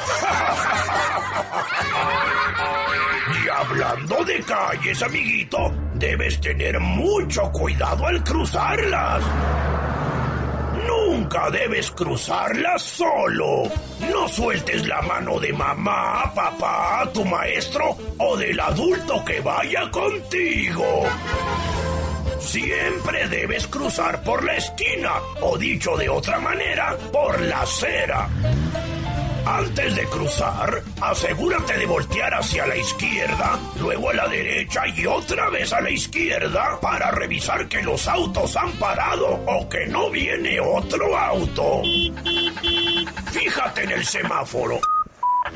[3.32, 9.24] Y hablando de calles, amiguito, debes tener mucho cuidado al cruzarlas.
[11.12, 13.64] Nunca debes cruzarlas solo.
[14.10, 21.04] No sueltes la mano de mamá, papá, tu maestro o del adulto que vaya contigo.
[22.40, 28.30] Siempre debes cruzar por la esquina, o dicho de otra manera, por la acera.
[29.52, 35.50] Antes de cruzar, asegúrate de voltear hacia la izquierda, luego a la derecha y otra
[35.50, 40.58] vez a la izquierda para revisar que los autos han parado o que no viene
[40.62, 41.82] otro auto.
[43.32, 44.80] Fíjate en el semáforo.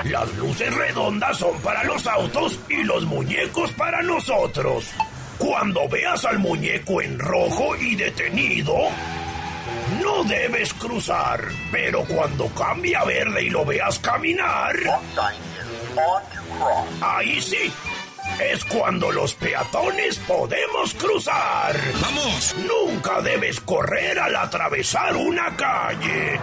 [0.03, 4.91] Las luces redondas son para los autos y los muñecos para nosotros.
[5.37, 8.75] Cuando veas al muñeco en rojo y detenido,
[10.01, 14.75] no debes cruzar, pero cuando cambie a verde y lo veas caminar,
[17.01, 17.71] ahí sí,
[18.39, 21.75] es cuando los peatones podemos cruzar.
[22.01, 22.55] ¡Vamos!
[22.57, 26.39] Nunca debes correr al atravesar una calle.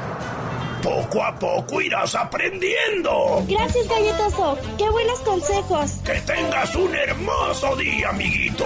[0.83, 3.45] Poco a poco irás aprendiendo.
[3.49, 4.59] Gracias, galletoso.
[4.77, 5.93] Qué buenos consejos.
[6.05, 8.65] Que tengas un hermoso día, amiguito.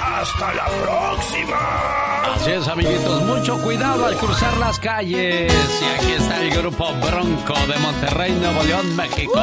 [0.00, 2.34] Hasta la próxima.
[2.34, 3.22] Así es, amiguitos.
[3.22, 5.52] Mucho cuidado al cruzar las calles.
[5.52, 9.42] Y aquí está el grupo Bronco de Monterrey, Nuevo León, México.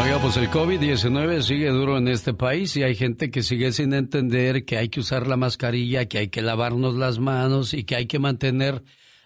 [0.00, 3.92] Oiga, pues el COVID-19 sigue duro en este país y hay gente que sigue sin
[3.92, 7.96] entender que hay que usar la mascarilla, que hay que lavarnos las manos y que
[7.96, 8.82] hay que mantener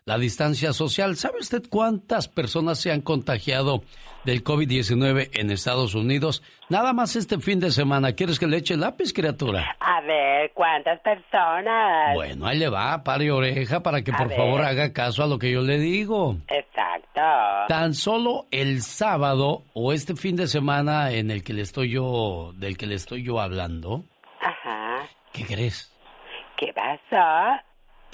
[0.07, 1.16] la distancia social.
[1.16, 3.82] ¿Sabe usted cuántas personas se han contagiado
[4.24, 6.42] del COVID-19 en Estados Unidos?
[6.68, 8.12] Nada más este fin de semana.
[8.12, 9.76] ¿Quieres que le eche lápiz, criatura?
[9.80, 12.14] A ver, ¿cuántas personas?
[12.14, 14.36] Bueno, ahí le va, pare oreja para que A por ver.
[14.36, 16.36] favor haga caso a lo que yo le digo.
[16.48, 17.22] Exacto.
[17.68, 22.52] Tan solo el sábado o este fin de semana en el que le estoy yo,
[22.57, 24.05] del que le estoy yo hablando,
[24.42, 24.98] Ajá.
[25.32, 25.90] ¿qué crees?
[26.59, 27.62] ¿Qué pasó?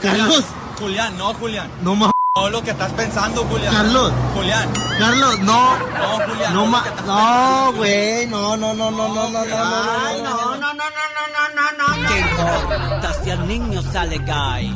[0.03, 0.45] Carlos.
[0.79, 1.71] Julián, no, Julián.
[1.83, 2.18] No ma.
[2.39, 3.75] No lo que estás pensando, Julián.
[3.75, 4.13] Carlos.
[4.33, 4.69] Julián.
[4.97, 5.77] Carlos, no.
[5.77, 6.55] No, Julián.
[6.55, 6.83] No ma.
[6.85, 8.27] que estás No, güey.
[8.29, 12.21] No, no, no, no, no, no, no, no, Ay, no, no, no, no, no, ¿Qué
[12.21, 14.73] importa si el niño sale gay?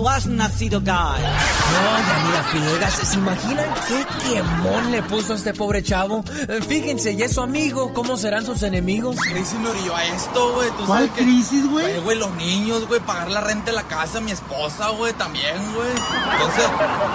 [0.00, 0.94] Tú has nacido gay.
[0.94, 6.24] No, ya mira, Fiegas, ¿se imaginan qué quemón le puso a este pobre chavo?
[6.48, 9.16] Eh, Fíjense, y es su amigo, ¿cómo serán sus enemigos?
[9.16, 10.70] Crisis me orilló a esto, güey.
[10.70, 11.84] ¿Tú ¿Cuál sabes que- crisis, güey?
[11.84, 15.54] Güey, güey, los niños, güey, pagar la renta de la casa, mi esposa, güey, también,
[15.74, 15.90] güey.
[15.90, 16.64] Entonces,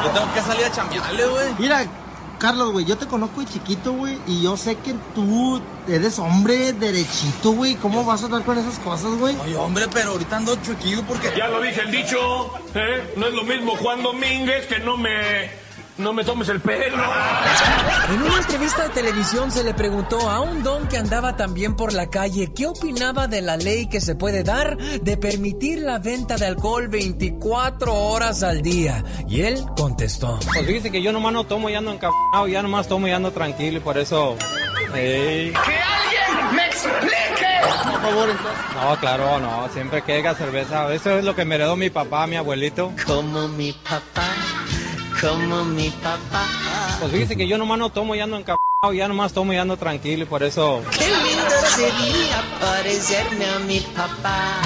[0.03, 1.47] yo tengo que salir a chambearle, güey.
[1.57, 1.85] Mira,
[2.39, 6.73] Carlos, güey, yo te conozco de chiquito, güey, y yo sé que tú eres hombre
[6.73, 7.75] derechito, güey.
[7.75, 9.35] ¿Cómo vas a andar con esas cosas, güey?
[9.43, 11.31] Oye, hombre, pero ahorita ando chuequillo porque...
[11.35, 13.13] Ya lo dice el dicho, ¿eh?
[13.15, 15.64] No es lo mismo Juan Domínguez que no me...
[15.97, 16.97] No me tomes el pelo.
[18.11, 21.93] En una entrevista de televisión se le preguntó a un don que andaba también por
[21.93, 26.35] la calle qué opinaba de la ley que se puede dar de permitir la venta
[26.35, 29.05] de alcohol 24 horas al día.
[29.29, 30.37] Y él contestó.
[30.53, 33.31] Pues fíjese que yo nomás no tomo y ando encabronado, ya nomás tomo y ando
[33.31, 34.35] tranquilo y por eso...
[34.93, 35.51] Ey.
[35.51, 37.45] ¡Que alguien me explique!
[37.83, 38.75] Por favor, entonces.
[38.75, 40.93] No, claro, no, siempre que haya cerveza.
[40.93, 42.91] Eso es lo que me heredó mi papá, mi abuelito.
[43.05, 44.27] Como mi papá,
[45.21, 46.45] como mi papá.
[46.99, 49.77] Pues fíjese que yo nomás no tomo y ando encabronado, ya nomás tomo y ando
[49.77, 50.81] tranquilo y por eso...
[50.91, 54.61] Qué lindo sería parecerme a mi papá.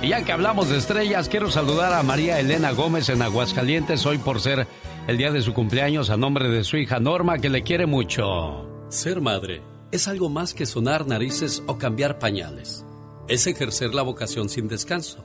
[0.00, 4.18] Y ya que hablamos de estrellas, quiero saludar a María Elena Gómez en Aguascalientes hoy
[4.18, 4.68] por ser
[5.08, 8.68] el día de su cumpleaños a nombre de su hija Norma, que le quiere mucho.
[8.88, 12.84] Ser madre es algo más que sonar narices o cambiar pañales.
[13.28, 15.24] Es ejercer la vocación sin descanso,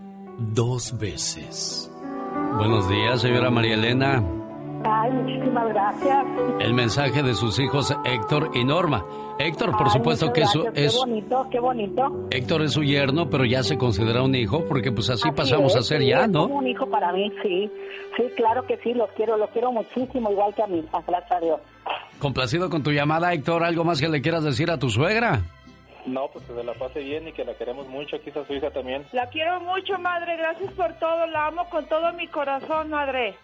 [0.37, 1.91] dos veces.
[2.57, 4.23] Buenos días, señora María Elena.
[4.83, 6.25] Ay, muchísimas gracias.
[6.59, 9.05] El mensaje de sus hijos Héctor y Norma.
[9.37, 12.27] Héctor, por Ay, supuesto que es su, gracias, es, Qué bonito, qué bonito.
[12.31, 15.73] Héctor es su yerno, pero ya se considera un hijo porque pues así, Así pasamos
[15.73, 16.43] es, a ser sí, ya, es ¿no?
[16.43, 17.71] como un hijo para mí, sí.
[18.17, 21.39] Sí, claro que sí, los quiero, los quiero muchísimo, igual que a hija, gracias a
[21.39, 21.59] Dios.
[22.19, 23.63] Complacido con tu llamada, Héctor.
[23.63, 25.41] ¿Algo más que le quieras decir a tu suegra?
[26.05, 28.15] No, pues que se la pase bien y que la queremos mucho.
[28.15, 29.05] Aquí está su hija también.
[29.11, 30.37] La quiero mucho, madre.
[30.37, 31.27] Gracias por todo.
[31.27, 33.37] La amo con todo mi corazón, madre.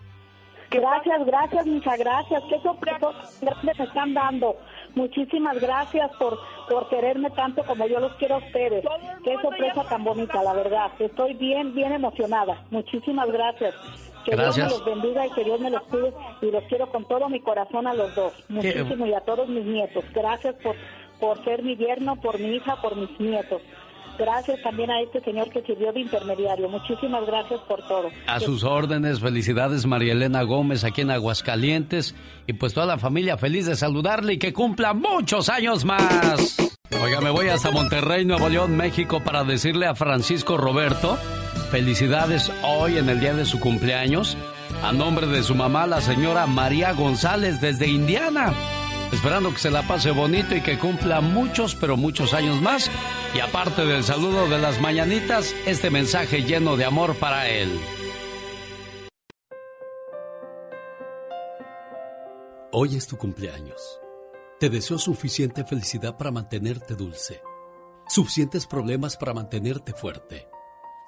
[0.69, 2.43] Gracias, gracias, muchas gracias.
[2.49, 4.57] Qué sorpresa grande me están dando.
[4.95, 6.37] Muchísimas gracias por,
[6.69, 8.83] por quererme tanto como yo los quiero a ustedes.
[9.23, 10.91] Qué sorpresa tan bonita, la verdad.
[10.99, 12.65] Estoy bien, bien emocionada.
[12.69, 13.75] Muchísimas gracias.
[14.25, 14.55] Que Gracias.
[14.55, 17.29] Dios me los bendiga y que Dios me los cuide y los quiero con todo
[17.29, 18.33] mi corazón a los dos.
[18.49, 20.03] Muchísimo y a todos mis nietos.
[20.13, 20.75] Gracias por,
[21.19, 23.61] por ser mi yerno, por mi hija, por mis nietos.
[24.17, 26.67] Gracias también a este señor que sirvió de intermediario.
[26.69, 28.09] Muchísimas gracias por todo.
[28.25, 32.15] A sus órdenes, felicidades María Elena Gómez aquí en Aguascalientes
[32.47, 36.57] y pues toda la familia feliz de saludarle y que cumpla muchos años más.
[37.03, 41.17] Oiga, me voy hasta Monterrey, Nuevo León, México para decirle a Francisco Roberto
[41.69, 44.35] felicidades hoy en el día de su cumpleaños
[44.83, 48.53] a nombre de su mamá, la señora María González desde Indiana.
[49.11, 52.91] Esperando que se la pase bonito y que cumpla muchos, pero muchos años más.
[53.33, 57.79] Y aparte del saludo de las mañanitas, este mensaje lleno de amor para él.
[62.71, 63.99] Hoy es tu cumpleaños.
[64.59, 67.41] Te deseo suficiente felicidad para mantenerte dulce,
[68.07, 70.47] suficientes problemas para mantenerte fuerte,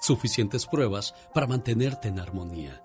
[0.00, 2.82] suficientes pruebas para mantenerte en armonía,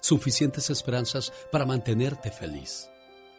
[0.00, 2.90] suficientes esperanzas para mantenerte feliz,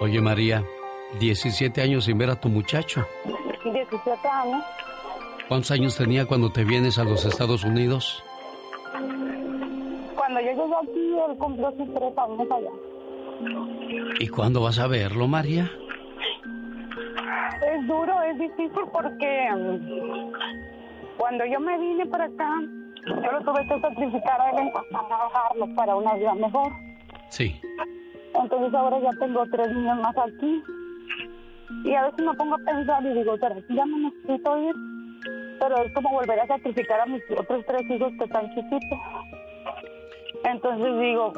[0.00, 0.62] Oye María,
[1.18, 3.06] 17 años sin ver a tu muchacho.
[3.64, 4.64] 17 años.
[5.48, 8.22] ¿Cuántos años tenía cuando te vienes a los Estados Unidos?
[10.16, 12.70] Cuando yo llegué aquí, él cumplió sus tres años allá.
[14.18, 15.70] ¿Y cuándo vas a verlo, María?
[17.62, 20.32] Es duro, es difícil porque mm,
[21.16, 22.50] cuando yo me vine para acá,
[23.06, 26.72] yo lo tuve que sacrificar a él para trabajarlo para una vida mejor.
[27.30, 27.60] Sí.
[28.40, 30.62] Entonces ahora ya tengo tres niños más aquí.
[31.84, 34.74] Y a veces me pongo a pensar y digo, pero ya me necesito ir.
[35.58, 38.98] Pero es como volver a sacrificar a mis otros tres hijos que están chiquitos.
[40.44, 41.32] Entonces digo,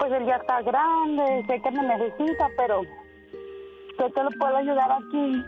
[0.00, 4.90] pues él ya está grande, sé que me necesita, pero sé que lo puedo ayudar
[4.92, 5.42] aquí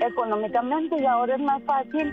[0.00, 2.12] económicamente y ahora es más fácil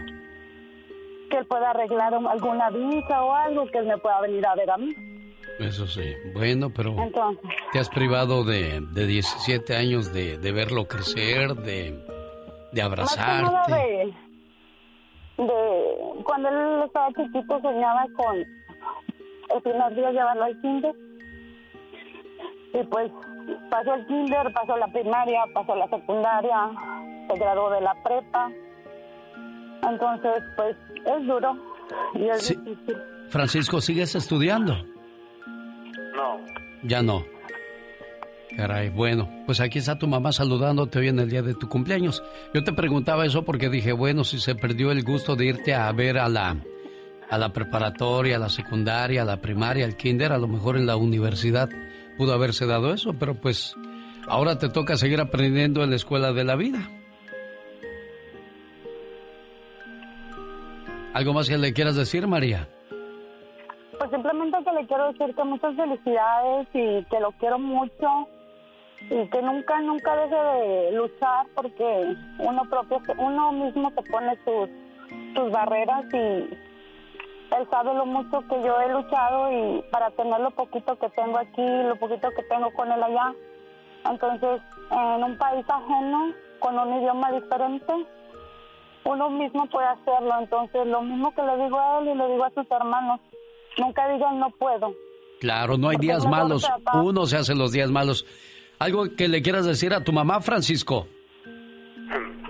[1.30, 4.56] que él pueda arreglar un- alguna visa o algo, que él me pueda venir a
[4.56, 4.94] ver a mí.
[5.60, 6.14] Eso sí.
[6.34, 11.92] Bueno, pero Entonces, te has privado de, de 17 años de, de verlo crecer, de,
[12.72, 13.74] de más que nada abrazarte.
[13.76, 14.14] de,
[15.44, 20.96] de cuando él estaba chiquito soñaba con el primer día llevarlo al kinder
[22.74, 23.12] y pues
[23.70, 26.72] pasó el kinder, pasó la primaria, pasó la secundaria,
[27.30, 28.52] se graduó de la prepa.
[29.88, 30.76] Entonces, pues
[31.06, 31.56] es duro
[32.16, 32.56] y es Sí.
[32.56, 32.98] difícil.
[33.30, 34.74] Francisco, ¿sigues estudiando?
[36.14, 36.40] No.
[36.84, 37.26] Ya no.
[38.56, 42.24] Caray, bueno, pues aquí está tu mamá saludándote hoy en el día de tu cumpleaños.
[42.54, 45.92] Yo te preguntaba eso porque dije, bueno, si se perdió el gusto de irte a
[45.92, 46.58] ver a la
[47.30, 50.86] a la preparatoria, a la secundaria, a la primaria, al kinder, a lo mejor en
[50.86, 51.68] la universidad
[52.16, 53.76] pudo haberse dado eso, pero pues
[54.28, 56.88] ahora te toca seguir aprendiendo en la escuela de la vida.
[61.14, 62.70] ¿Algo más que le quieras decir, María?
[64.04, 68.28] Pues simplemente que le quiero decir que muchas felicidades y que lo quiero mucho
[69.00, 74.70] y que nunca, nunca deje de luchar porque uno propio, uno mismo se pone sus,
[75.34, 80.52] sus barreras y él sabe lo mucho que yo he luchado y para tener lo
[80.52, 83.34] poquito que tengo aquí, lo poquito que tengo con él allá.
[84.10, 84.62] Entonces,
[84.92, 87.94] en un país ajeno, con un idioma diferente,
[89.06, 90.40] uno mismo puede hacerlo.
[90.40, 93.22] Entonces, lo mismo que le digo a él y le digo a sus hermanos,
[93.78, 94.96] nunca digan no puedo.
[95.40, 98.26] Claro, no hay días malos, uno se hace los días malos.
[98.80, 101.08] ¿Algo que le quieras decir a tu mamá, Francisco?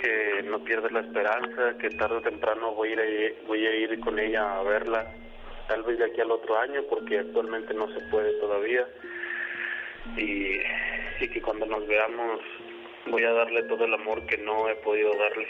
[0.00, 4.00] Que no pierdas la esperanza, que tarde o temprano voy a, ir, voy a ir
[4.00, 5.06] con ella a verla,
[5.68, 8.84] tal vez de aquí al otro año, porque actualmente no se puede todavía.
[10.16, 10.56] Y,
[11.24, 12.40] y que cuando nos veamos
[13.06, 15.46] voy a darle todo el amor que no he podido darle.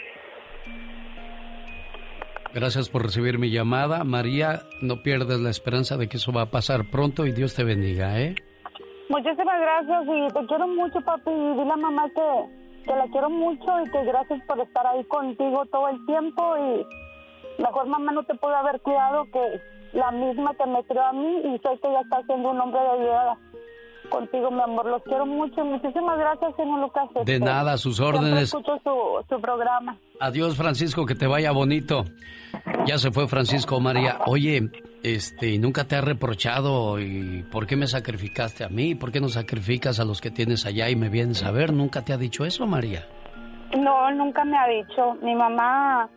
[2.53, 4.03] Gracias por recibir mi llamada.
[4.03, 7.63] María, no pierdas la esperanza de que eso va a pasar pronto y Dios te
[7.63, 8.35] bendiga, ¿eh?
[9.09, 11.31] Muchísimas gracias y te quiero mucho, papi.
[11.31, 15.03] Y dile a mamá que, que la quiero mucho y que gracias por estar ahí
[15.05, 16.55] contigo todo el tiempo.
[16.57, 19.61] Y mejor mamá no te puede haber cuidado que
[19.93, 22.81] la misma que me crió a mí y sé que ya está siendo un hombre
[22.81, 23.37] de ayuda
[24.09, 24.85] contigo, mi amor.
[24.85, 25.63] Los quiero mucho.
[25.65, 27.09] Muchísimas gracias, señor Lucas.
[27.13, 28.43] De Este, nada, sus siempre órdenes.
[28.43, 29.97] escucho su, su programa.
[30.19, 32.05] Adiós, Francisco, que te vaya bonito.
[32.85, 34.19] Ya se fue Francisco María.
[34.25, 34.69] Oye,
[35.03, 38.95] este, ¿nunca te ha reprochado y por qué me sacrificaste a mí?
[38.95, 41.73] ¿Por qué no sacrificas a los que tienes allá y me vienes a ver?
[41.73, 43.05] ¿Nunca te ha dicho eso, María?
[43.77, 45.15] No, nunca me ha dicho.
[45.23, 46.07] Mi mamá,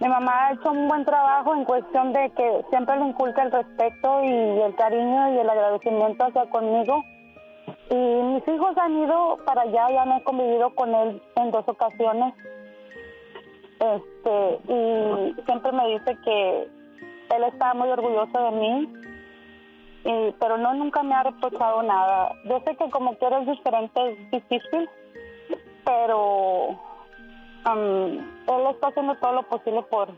[0.00, 3.52] mi mamá ha hecho un buen trabajo en cuestión de que siempre le inculca el
[3.52, 7.02] respeto y el cariño y el agradecimiento hacia conmigo.
[7.90, 11.64] Y mis hijos han ido para allá, ya me he convivido con él en dos
[11.68, 12.34] ocasiones.
[13.78, 16.68] Este, y siempre me dice que
[17.34, 18.92] él está muy orgulloso de mí.
[20.04, 22.32] Y, pero no, nunca me ha reprochado nada.
[22.44, 24.88] Yo sé que como quiero es diferente, es difícil,
[25.84, 28.18] pero um,
[28.48, 30.08] él está haciendo todo lo posible por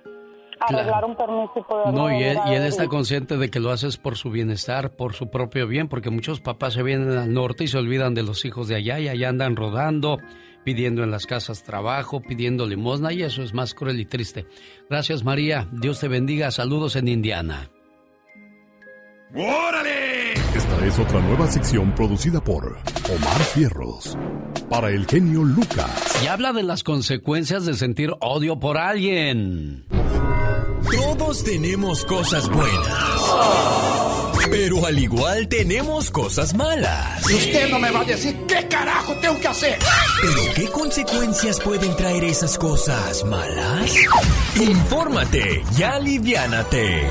[0.61, 3.71] arreglar un permiso y poder No, y él, y él está consciente de que lo
[3.71, 7.65] haces por su bienestar, por su propio bien, porque muchos papás se vienen al norte
[7.65, 10.19] y se olvidan de los hijos de allá y allá andan rodando,
[10.65, 14.47] pidiendo en las casas trabajo, pidiendo limosna y eso es más cruel y triste.
[14.89, 17.71] Gracias María, Dios te bendiga, saludos en Indiana.
[19.35, 20.33] ¡Órale!
[20.55, 24.17] Esta es otra nueva sección producida por Omar Fierros.
[24.71, 26.23] Para el genio Lucas.
[26.25, 29.87] Y habla de las consecuencias de sentir odio por alguien.
[30.93, 33.23] Todos tenemos cosas buenas.
[34.51, 37.31] Pero al igual tenemos cosas malas.
[37.31, 39.79] Y usted no me va a decir qué carajo tengo que hacer.
[40.23, 43.95] ¿Pero qué consecuencias pueden traer esas cosas malas?
[44.57, 47.03] Infórmate y aliviánate.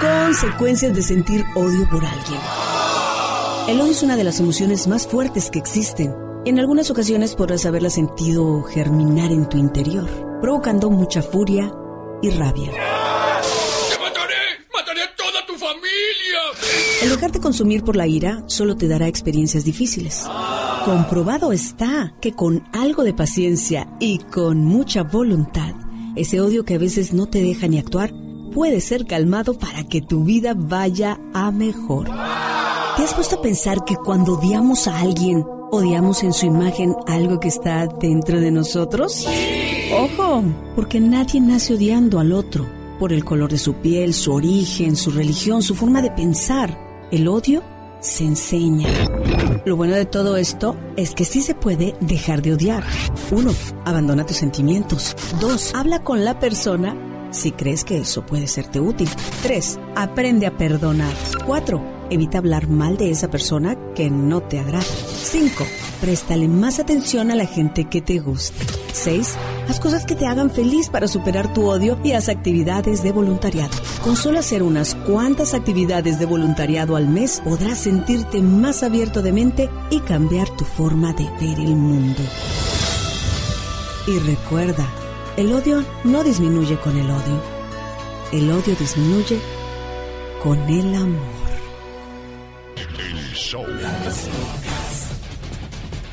[0.00, 2.40] Consecuencias de sentir odio por alguien.
[3.68, 6.23] El odio es una de las emociones más fuertes que existen.
[6.46, 10.06] En algunas ocasiones podrás haberla sentido germinar en tu interior,
[10.42, 11.72] provocando mucha furia
[12.20, 12.70] y rabia.
[12.70, 14.34] ¡Te mataré!
[14.74, 16.40] ¡Mataré a toda tu familia!
[17.02, 20.26] El dejarte consumir por la ira solo te dará experiencias difíciles.
[20.84, 25.74] Comprobado está que con algo de paciencia y con mucha voluntad,
[26.14, 28.12] ese odio que a veces no te deja ni actuar
[28.52, 32.04] puede ser calmado para que tu vida vaya a mejor.
[32.04, 35.44] ¿Te has puesto a pensar que cuando odiamos a alguien,
[35.74, 39.26] odiamos en su imagen algo que está dentro de nosotros?
[39.92, 40.42] Ojo,
[40.74, 42.66] porque nadie nace odiando al otro
[42.98, 46.78] por el color de su piel, su origen, su religión, su forma de pensar.
[47.10, 47.62] El odio
[48.00, 48.88] se enseña.
[49.64, 52.84] Lo bueno de todo esto es que sí se puede dejar de odiar.
[53.30, 53.52] Uno,
[53.84, 55.16] abandona tus sentimientos.
[55.40, 56.96] Dos, habla con la persona
[57.30, 59.08] si crees que eso puede serte útil.
[59.42, 59.78] 3.
[59.96, 61.12] Aprende a perdonar.
[61.46, 61.93] 4.
[62.10, 64.82] Evita hablar mal de esa persona que no te agrada.
[64.82, 65.64] 5.
[66.00, 68.64] Préstale más atención a la gente que te gusta.
[68.92, 69.34] 6.
[69.68, 73.74] Haz cosas que te hagan feliz para superar tu odio y haz actividades de voluntariado.
[74.02, 79.32] Con solo hacer unas cuantas actividades de voluntariado al mes podrás sentirte más abierto de
[79.32, 82.20] mente y cambiar tu forma de ver el mundo.
[84.06, 84.86] Y recuerda,
[85.38, 87.40] el odio no disminuye con el odio.
[88.30, 89.40] El odio disminuye
[90.42, 91.33] con el amor.
[93.34, 93.66] Show.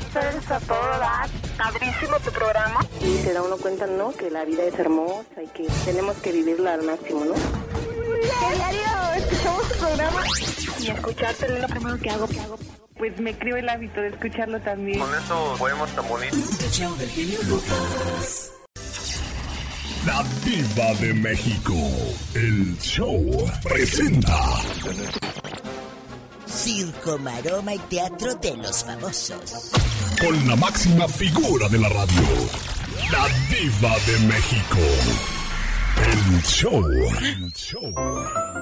[0.06, 1.28] Ustedes a todo dar.
[1.56, 2.84] padrísimo tu programa.
[3.00, 4.12] Y se da uno cuenta, ¿no?
[4.12, 7.34] Que la vida es hermosa y que tenemos que vivirla al máximo, ¿no?
[7.34, 8.82] ¿Qué diario
[9.16, 10.22] escuchamos tu programa?
[10.80, 12.58] Y escucharte es lo primero que hago, que hago.
[12.98, 14.98] Pues me creo el hábito de escucharlo también.
[14.98, 16.80] Con esos poemas tan bonitos.
[20.06, 21.74] La Diva de México.
[22.34, 24.36] El show presenta.
[26.54, 29.70] Circo, maroma y teatro de los famosos.
[30.20, 32.22] Con la máxima figura de la radio.
[33.10, 35.41] La Diva de México.
[36.12, 36.84] El show.
[37.22, 37.94] El show.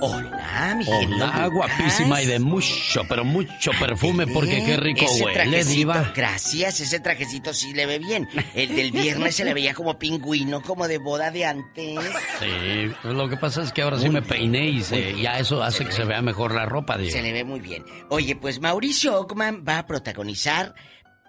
[0.03, 5.35] Hola, mi Hola, guapísima y de mucho, pero mucho perfume, porque qué rico Ese huele,
[5.35, 6.13] trajecito, diva.
[6.15, 8.29] Gracias, ese trajecito sí le ve bien.
[8.55, 11.99] El del viernes se le veía como pingüino, como de boda de antes.
[12.39, 15.61] Sí, pues lo que pasa es que ahora sí me peiné y se- ya eso
[15.63, 17.11] hace que se vea mejor la ropa, diva.
[17.11, 17.85] Se le ve muy bien.
[18.11, 20.75] Oye, pues Mauricio Ockman va a protagonizar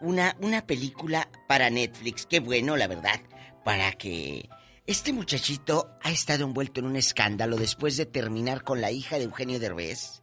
[0.01, 2.27] una, una película para Netflix.
[2.27, 3.19] Qué bueno, la verdad.
[3.65, 4.47] Para que.
[4.91, 9.23] Este muchachito ha estado envuelto en un escándalo después de terminar con la hija de
[9.23, 10.19] Eugenio Derbez.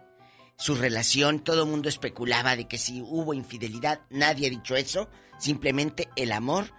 [0.59, 5.09] Su relación, todo el mundo especulaba de que si hubo infidelidad, nadie ha dicho eso.
[5.39, 6.71] Simplemente el amor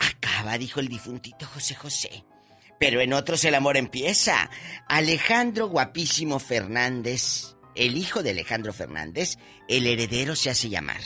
[0.00, 2.24] acaba, dijo el difuntito José José.
[2.80, 4.48] Pero en otros el amor empieza.
[4.88, 9.36] Alejandro Guapísimo Fernández, el hijo de Alejandro Fernández,
[9.68, 11.02] el heredero se hace llamar.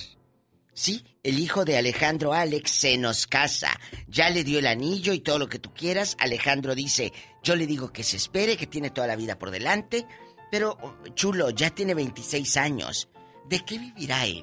[0.78, 3.70] Sí, el hijo de Alejandro Alex se nos casa.
[4.08, 6.16] Ya le dio el anillo y todo lo que tú quieras.
[6.20, 10.06] Alejandro dice, yo le digo que se espere, que tiene toda la vida por delante.
[10.50, 13.08] Pero, oh, chulo, ya tiene 26 años.
[13.48, 14.42] ¿De qué vivirá él?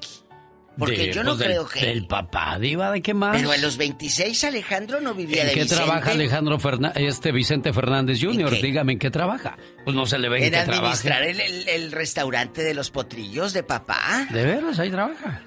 [0.76, 1.86] Porque De- yo no pues, del- creo que...
[1.86, 3.36] Del papá, diva, ¿de qué más?
[3.36, 5.84] Pero a los 26 Alejandro no vivía ¿En de qué Vicente.
[5.84, 8.50] trabaja Alejandro Fernández, este Vicente Fernández Jr.?
[8.60, 9.56] Dígame en qué trabaja.
[9.84, 10.78] Pues no se le ve en En qué trabaja.
[10.80, 14.26] administrar el, el- el restaurante de los potrillos de papá.
[14.32, 15.44] De veras, ahí trabaja.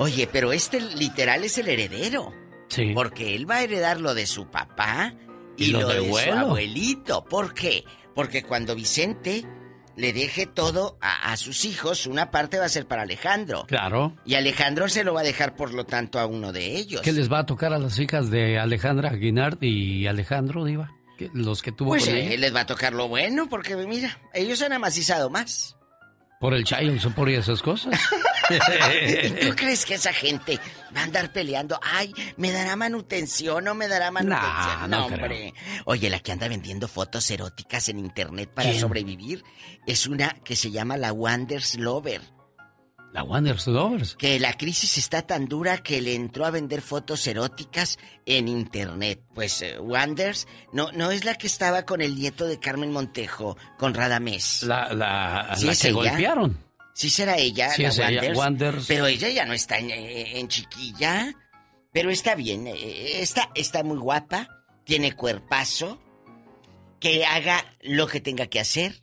[0.00, 2.32] Oye, pero este literal es el heredero.
[2.68, 2.92] Sí.
[2.94, 5.14] Porque él va a heredar lo de su papá
[5.56, 7.24] y, Y lo lo, de de, su abuelito.
[7.24, 7.84] ¿Por qué?
[8.14, 9.44] Porque cuando Vicente
[9.96, 13.66] le deje todo a, a sus hijos, una parte va a ser para Alejandro.
[13.66, 14.16] Claro.
[14.24, 17.02] Y Alejandro se lo va a dejar, por lo tanto, a uno de ellos.
[17.02, 20.92] ¿Qué les va a tocar a las hijas de Alejandra Guinard y Alejandro, diva?
[21.18, 22.36] ¿Qué- Los que tuvo Pues con eh, ella.
[22.38, 25.76] les va a tocar lo bueno, porque mira, ellos han amacizado más.
[26.40, 28.00] Por el child support y esas cosas.
[28.50, 30.58] ¿Y tú crees que esa gente
[30.94, 31.78] va a andar peleando?
[31.82, 34.80] Ay, ¿me dará manutención o me dará manutención?
[34.80, 35.54] Nah, no hombre.
[35.84, 38.80] Oye, la que anda vendiendo fotos eróticas en internet para ¿Quién?
[38.80, 39.44] sobrevivir
[39.86, 42.20] es una que se llama la Wonders Lover.
[43.12, 44.14] La Wonders Lovers.
[44.14, 49.20] Que la crisis está tan dura que le entró a vender fotos eróticas en internet.
[49.34, 53.56] Pues eh, Wonders no, no es la que estaba con el nieto de Carmen Montejo,
[53.78, 54.62] con Radamés.
[54.62, 55.96] La, la, ¿Sí la es que ella?
[55.96, 56.56] golpearon.
[57.00, 58.84] Sí será ella, Sí, la es ella, Wonders.
[58.86, 61.32] Pero ella ya no está en, en chiquilla.
[61.92, 64.48] Pero está bien, eh, está, está muy guapa,
[64.84, 65.98] tiene cuerpazo,
[67.00, 69.00] que haga lo que tenga que hacer.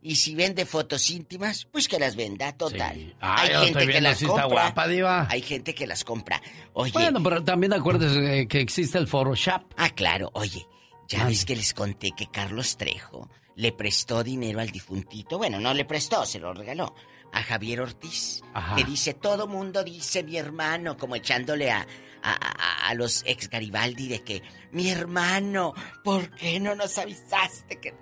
[0.00, 3.14] Y si vende fotos íntimas, pues que las venda, total.
[3.20, 4.46] Ay, Hay gente que las compra.
[4.46, 5.26] guapa, diva.
[5.30, 6.40] Hay gente que las compra.
[6.72, 9.64] Oye, Bueno, pero también acuérdese eh, que existe el Photoshop.
[9.76, 10.66] ah, claro, oye,
[11.08, 11.34] ya Mande.
[11.34, 15.36] ves que les conté que Carlos Trejo le prestó dinero al difuntito.
[15.36, 16.94] Bueno, no le prestó, se lo regaló
[17.34, 18.42] a Javier Ortiz.
[18.54, 18.76] Ajá.
[18.76, 21.86] Que dice, todo mundo dice mi hermano, como echándole a,
[22.22, 24.42] a, a- a los ex Garibaldi de que,
[24.72, 27.94] mi hermano, ¿por qué no nos avisaste que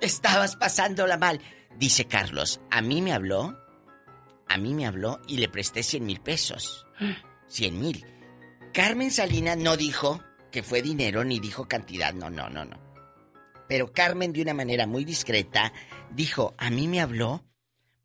[0.00, 1.40] estabas pasándola mal?
[1.76, 3.56] Dice Carlos, a mí me habló,
[4.48, 6.86] a mí me habló y le presté 100 mil pesos.
[7.48, 8.06] 100 mil.
[8.72, 10.22] Carmen Salinas no dijo
[10.52, 12.78] que fue dinero ni dijo cantidad, no, no, no, no.
[13.68, 15.72] Pero Carmen de una manera muy discreta
[16.10, 17.44] dijo, a mí me habló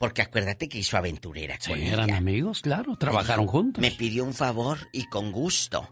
[0.03, 1.93] porque acuérdate que hizo aventurera con Sí, ella.
[1.93, 3.81] eran amigos, claro, trabajaron juntos.
[3.81, 5.87] Me pidió un favor y con gusto.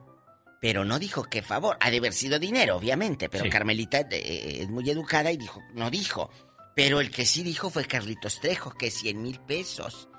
[0.60, 1.78] Pero no dijo qué favor.
[1.80, 3.30] Ha de haber sido dinero, obviamente.
[3.30, 3.50] Pero Sí.
[3.50, 6.30] Carmelita eh, es muy educada y dijo, no dijo.
[6.76, 10.10] Pero el que sí dijo fue Carlitos Trejo, que 100 mil pesos.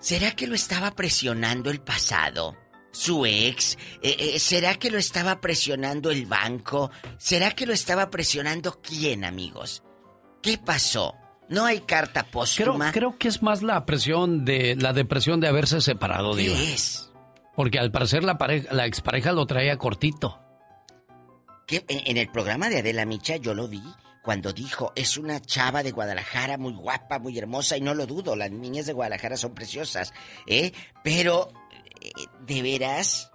[0.00, 2.56] ¿Será que lo estaba presionando el pasado?
[2.92, 3.76] ¿Su ex?
[4.02, 6.90] Eh, eh, ¿Será que lo estaba presionando el banco?
[7.18, 9.82] ¿Será que lo estaba presionando quién, amigos?
[10.42, 11.14] ¿Qué pasó?
[11.48, 12.92] No hay carta póstuma.
[12.92, 16.58] creo que es más la presión de la depresión de haberse separado, ¿Qué diva.
[16.58, 17.10] es?
[17.54, 20.40] Porque al parecer la pareja, la expareja lo traía cortito.
[21.66, 23.82] que en, en el programa de Adela Micha yo lo vi
[24.22, 28.34] cuando dijo, es una chava de Guadalajara muy guapa, muy hermosa, y no lo dudo,
[28.34, 30.12] las niñas de Guadalajara son preciosas,
[30.48, 30.72] ¿eh?
[31.04, 31.52] Pero,
[32.00, 32.10] eh,
[32.44, 33.30] de veras,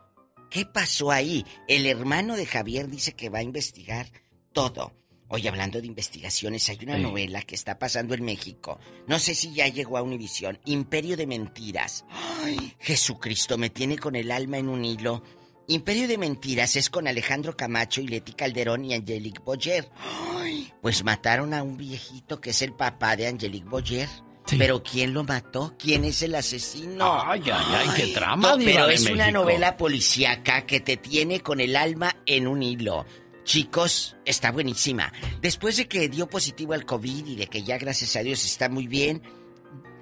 [0.50, 1.46] ¿qué pasó ahí?
[1.70, 4.08] El hermano de Javier dice que va a investigar
[4.52, 4.92] todo.
[5.34, 7.02] Hoy hablando de investigaciones, hay una Sí.
[7.04, 8.80] novela que está pasando en México.
[9.08, 10.60] No sé si ya llegó a Univisión.
[10.66, 12.04] Imperio de Mentiras.
[12.44, 15.24] Ay, Jesucristo me tiene con el alma en un hilo.
[15.68, 19.90] Imperio de Mentiras es con Alejandro Camacho y Leti Calderón y Angelique Boyer.
[20.36, 24.10] Ay, pues mataron a un viejito que es el papá de Angelique Boyer.
[24.58, 25.76] Pero ¿quién lo mató?
[25.80, 27.22] ¿Quién es el asesino?
[27.24, 31.62] Ay, ay, ay, qué trama, No, pero es una novela policíaca que te tiene con
[31.62, 33.06] el alma en un hilo.
[33.44, 35.12] Chicos, está buenísima.
[35.42, 38.70] Después de que dio positivo al COVID y de que ya gracias a Dios está
[38.70, 39.22] muy bien,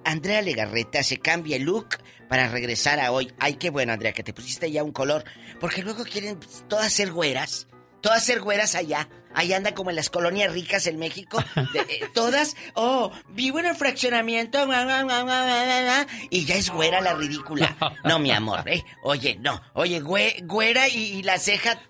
[0.04, 1.98] Andrea Legarreta se cambia el look
[2.28, 3.32] para regresar a hoy.
[3.40, 5.24] Ay, qué bueno, Andrea, que te pusiste ya un color.
[5.60, 7.68] Porque luego quieren todas ser güeras.
[8.02, 9.10] Todas ser güeras allá.
[9.36, 11.38] Ahí anda como en las colonias ricas en México.
[11.74, 14.66] de- eh, todas, oh, vivo en el fraccionamiento.
[14.66, 17.76] gua, gua, gua, gua, gua, gua", y ya es güera la ridícula.
[18.06, 18.84] No, mi amor, ¿eh?
[19.04, 19.62] Oye, no.
[19.74, 21.82] Oye, güe- güera y, y la ceja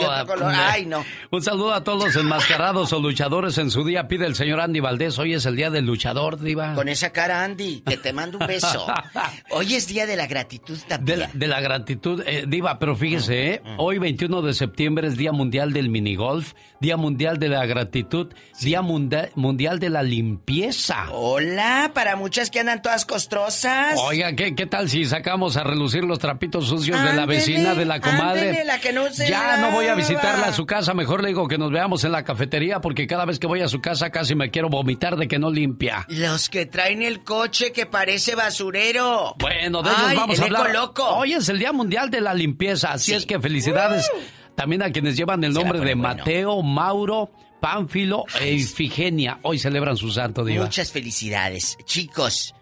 [0.00, 0.52] Toda- color.
[0.54, 1.04] Ay, no.
[1.30, 4.08] Un saludo a todos los enmascarados o luchadores en su día.
[4.08, 5.18] Pide el señor Andy Valdés.
[5.18, 6.74] Hoy es el día del luchador, Diva.
[6.74, 8.86] Con esa cara, Andy, que te mando un beso.
[9.50, 11.20] Hoy es día de la gratitud De también.
[11.20, 13.62] la, de la gratitud, eh, Diva, pero fíjese, ¿eh?
[13.78, 18.82] hoy 21 de septiembre es Día Mundial del Minigolf, Día Mundial de la Gratitud, Día
[18.82, 21.06] munda- Mundial de la Limpieza.
[21.12, 23.98] Hola, para muchas que andan todas costrosas.
[23.98, 27.84] Oiga, ¿qué, ¿qué tal si sacamos a relucir los trapitos sucios de la vecina, de
[27.84, 28.48] la comadre?
[28.48, 29.96] ándele, la que no se ya no voy a lava.
[30.00, 33.24] visitarla a su casa, mejor le digo que nos veamos en la cafetería porque cada
[33.24, 36.06] vez que voy a su casa casi me quiero vomitar de que no limpia.
[36.08, 39.34] Los que traen el coche que parece basurero.
[39.38, 40.74] Bueno, de ellos Ay, vamos el a hablar.
[40.74, 41.04] loco.
[41.08, 44.10] Hoy es el Día Mundial de la Limpieza, así es que felicidades
[44.54, 46.02] también a quienes llevan el nombre de bueno.
[46.02, 47.30] Mateo, Mauro,
[47.60, 49.38] Pánfilo e Ifigenia.
[49.42, 50.60] Hoy celebran su santo día.
[50.60, 51.76] Muchas felicidades.
[51.84, 52.54] Chicos,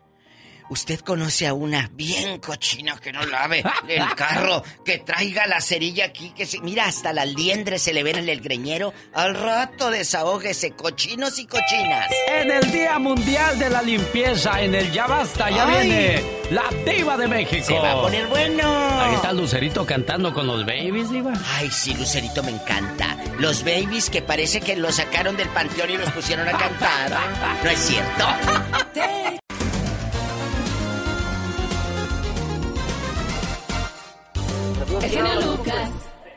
[0.72, 6.06] usted conoce a una bien cochina que no lave el carro, que traiga la cerilla
[6.06, 6.60] aquí, que se...
[6.60, 8.92] Mira, hasta las liendres se le ven en el greñero.
[9.14, 12.08] Al rato desahógese, cochinos y cochinas.
[12.28, 15.86] En el Día Mundial de la Limpieza, en el Ya Basta, ya Ay.
[15.88, 17.64] viene la Diva de México.
[17.66, 19.00] Se va a poner bueno.
[19.00, 21.32] Ahí está Lucerito cantando con los babies, Diva.
[21.54, 23.16] Ay, sí, Lucerito me encanta.
[23.38, 27.10] Los babies que parece que los sacaron del panteón y los pusieron a cantar.
[27.62, 29.41] No es cierto.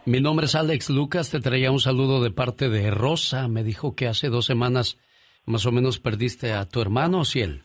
[0.06, 3.48] Mi nombre es Alex Lucas, te traía un saludo de parte de Rosa.
[3.48, 4.98] Me dijo que hace dos semanas
[5.46, 7.64] más o menos perdiste a tu hermano, Ciel.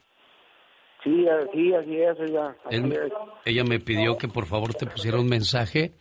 [1.04, 2.18] Sí, así, así es,
[2.70, 3.12] es.
[3.44, 5.92] ella me pidió que por favor te pusiera un mensaje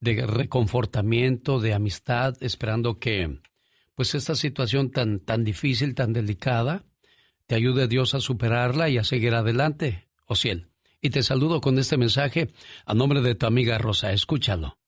[0.00, 3.40] de reconfortamiento, de amistad, esperando que
[3.94, 6.84] pues esta situación tan tan difícil, tan delicada,
[7.46, 10.73] te ayude Dios a superarla y a seguir adelante, Ociel.
[11.04, 12.48] Y te saludo con este mensaje
[12.86, 14.10] a nombre de tu amiga Rosa.
[14.12, 14.78] Escúchalo.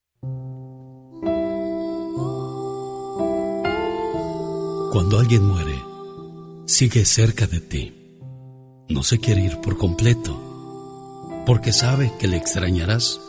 [4.92, 5.74] Cuando alguien muere,
[6.64, 7.92] sigue cerca de ti.
[8.88, 13.20] No se quiere ir por completo, porque sabe que le extrañarás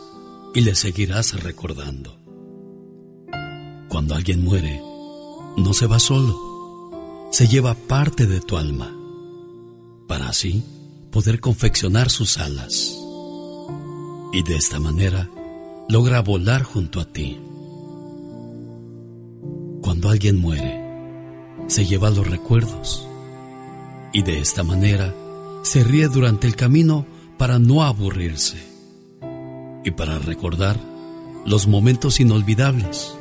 [0.54, 2.18] y le seguirás recordando.
[3.88, 4.80] Cuando alguien muere,
[5.58, 8.96] no se va solo, se lleva parte de tu alma,
[10.06, 10.64] para así
[11.10, 12.96] poder confeccionar sus alas.
[14.32, 15.28] Y de esta manera
[15.88, 17.40] logra volar junto a ti.
[19.82, 20.84] Cuando alguien muere,
[21.66, 23.08] se lleva los recuerdos
[24.12, 25.14] y de esta manera
[25.62, 27.06] se ríe durante el camino
[27.36, 28.58] para no aburrirse
[29.84, 30.76] y para recordar
[31.46, 33.14] los momentos inolvidables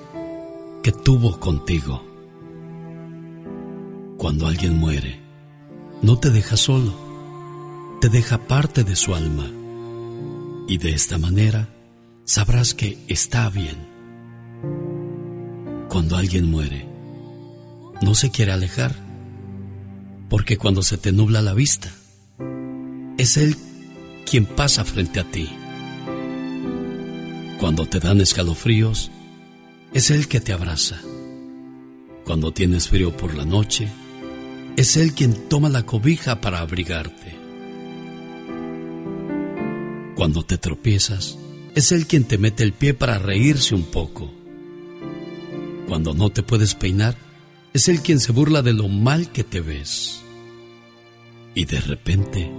[0.84, 2.04] que tuvo contigo.
[4.18, 5.22] Cuando alguien muere,
[6.02, 6.94] no te deja solo,
[8.00, 9.50] te deja parte de su alma
[10.68, 11.70] y de esta manera
[12.26, 13.88] sabrás que está bien.
[15.90, 16.88] Cuando alguien muere,
[18.02, 18.94] no se quiere alejar,
[20.30, 21.90] porque cuando se te nubla la vista,
[23.18, 23.56] es Él
[24.30, 25.50] quien pasa frente a ti.
[27.60, 29.10] Cuando te dan escalofríos,
[29.94, 30.98] es Él que te abraza.
[32.26, 33.88] Cuando tienes frío por la noche,
[34.76, 37.37] es Él quien toma la cobija para abrigarte.
[40.18, 41.38] Cuando te tropiezas,
[41.76, 44.34] es Él quien te mete el pie para reírse un poco.
[45.88, 47.16] Cuando no te puedes peinar,
[47.72, 50.22] es Él quien se burla de lo mal que te ves.
[51.54, 52.52] Y de repente,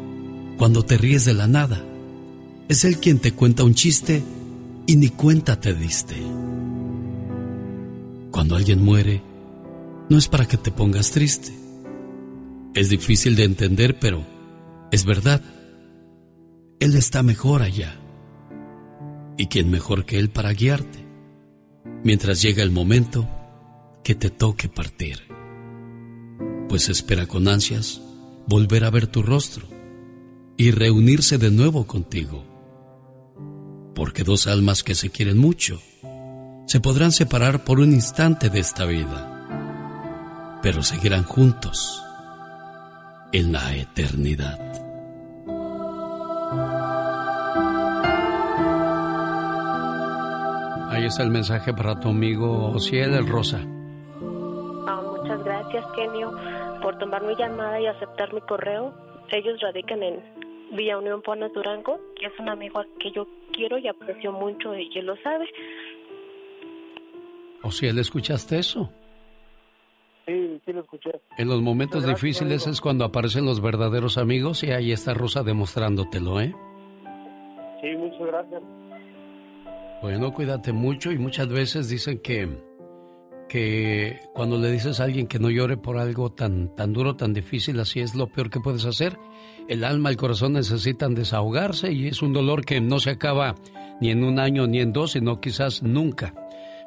[0.56, 1.84] cuando te ríes de la nada,
[2.68, 4.22] es Él quien te cuenta un chiste
[4.86, 6.14] y ni cuenta te diste.
[8.30, 9.20] Cuando alguien muere,
[10.08, 11.52] no es para que te pongas triste.
[12.74, 14.24] Es difícil de entender, pero
[14.92, 15.42] es verdad.
[16.80, 17.96] Él está mejor allá.
[19.36, 21.04] ¿Y quién mejor que Él para guiarte?
[22.04, 23.28] Mientras llega el momento
[24.04, 25.18] que te toque partir.
[26.68, 28.02] pues espera con ansias
[28.46, 29.66] volver a ver tu rostro
[30.56, 32.44] y reunirse de nuevo contigo.
[33.94, 35.80] Porque dos almas que se quieren mucho
[36.66, 42.02] se podrán separar por un instante de esta vida, pero seguirán juntos
[43.32, 44.67] en la eternidad.
[50.98, 53.60] Ahí está el mensaje para tu amigo Ociel el Rosa.
[54.88, 56.32] Ah, muchas gracias, Kenio,
[56.82, 58.92] por tomar mi llamada y aceptar mi correo.
[59.30, 60.20] Ellos radican en
[60.72, 64.90] Villa Unión Pones Durango, que es un amigo que yo quiero y aprecio mucho y
[64.98, 65.46] él lo sabe.
[67.62, 68.90] Ociel, ¿escuchaste eso?
[70.26, 71.12] Sí, sí lo escuché.
[71.38, 72.72] En los momentos Gracias, difíciles amigo.
[72.72, 76.52] es cuando aparecen los verdaderos amigos y ahí está Rosa demostrándotelo, ¿eh?
[77.80, 78.62] Sí, muchas gracias.
[80.00, 82.48] Bueno, cuídate mucho y muchas veces dicen que,
[83.48, 87.34] que cuando le dices a alguien que no llore por algo tan, tan duro, tan
[87.34, 89.18] difícil, así es lo peor que puedes hacer.
[89.68, 93.56] El alma, el corazón necesitan desahogarse y es un dolor que no se acaba
[94.00, 96.32] ni en un año ni en dos, sino quizás nunca.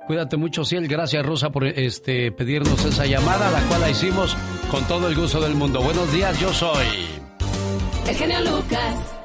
[0.08, 0.88] Cuídate mucho, Ciel.
[0.88, 4.36] Gracias, Rosa, por este pedirnos esa llamada, la cual la hicimos
[4.70, 5.82] con todo el gusto del mundo.
[5.82, 6.86] Buenos días, yo soy.
[8.08, 9.21] El genio Lucas.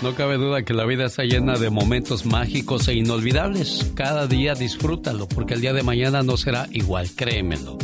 [0.00, 3.90] No cabe duda que la vida está llena de momentos mágicos e inolvidables.
[3.96, 7.78] Cada día disfrútalo, porque el día de mañana no será igual, créemelo.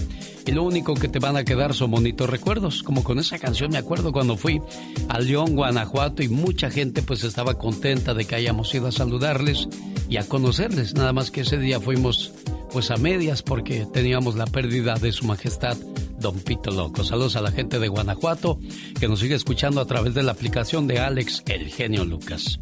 [0.47, 3.73] Y lo único que te van a quedar son bonitos recuerdos, como con esa canción
[3.73, 4.61] me acuerdo cuando fui
[5.09, 9.69] a León, Guanajuato, y mucha gente pues estaba contenta de que hayamos ido a saludarles
[10.09, 10.95] y a conocerles.
[10.95, 12.33] Nada más que ese día fuimos
[12.75, 15.77] pues a medias porque teníamos la pérdida de su majestad
[16.19, 17.05] Don Pito Loco.
[17.05, 18.59] Saludos a la gente de Guanajuato
[18.99, 22.59] que nos sigue escuchando a través de la aplicación de Alex, el genio Lucas.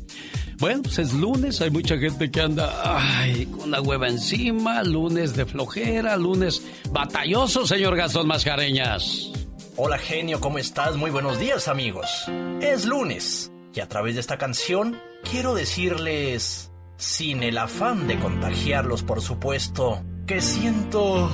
[0.59, 5.35] Bueno, pues es lunes, hay mucha gente que anda ay, con la hueva encima, lunes
[5.35, 9.31] de flojera, lunes batalloso, señor Gastón Mascareñas.
[9.77, 10.95] Hola genio, ¿cómo estás?
[10.97, 12.27] Muy buenos días amigos.
[12.61, 19.03] Es lunes y a través de esta canción quiero decirles, sin el afán de contagiarlos
[19.03, 21.31] por supuesto, que siento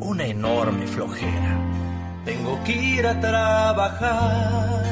[0.00, 1.58] una enorme flojera.
[2.24, 4.84] Tengo que ir a trabajar.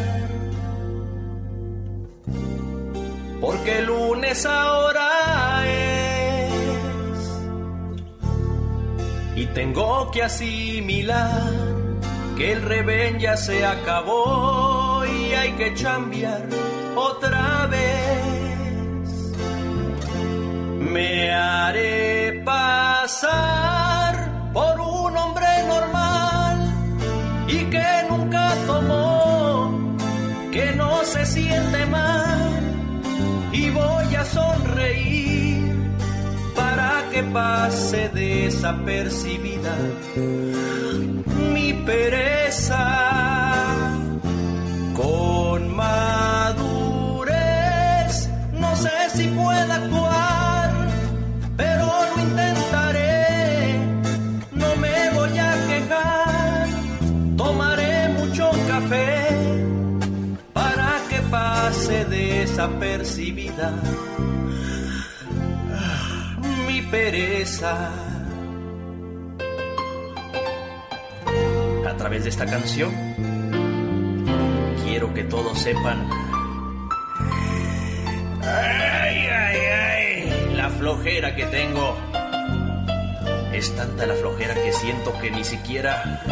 [3.40, 6.52] Porque el lunes ahora es.
[9.34, 11.52] Y tengo que asimilar
[12.36, 16.46] que el revén ya se acabó y hay que cambiar
[16.94, 18.11] otra vez.
[20.90, 24.14] Me haré pasar
[24.52, 26.74] por un hombre normal
[27.48, 29.96] y que nunca tomó,
[30.50, 32.62] que no se siente mal
[33.52, 35.72] y voy a sonreír
[36.54, 39.74] para que pase desapercibida
[41.54, 42.84] mi pereza
[44.94, 47.32] con madurez.
[48.52, 50.41] No sé si pueda actuar,
[62.42, 63.72] desapercibida
[66.66, 67.92] mi pereza.
[71.88, 72.90] A través de esta canción,
[74.84, 76.08] quiero que todos sepan.
[78.42, 81.96] Ay, ay, ay, la flojera que tengo.
[83.52, 86.22] Es tanta la flojera que siento que ni siquiera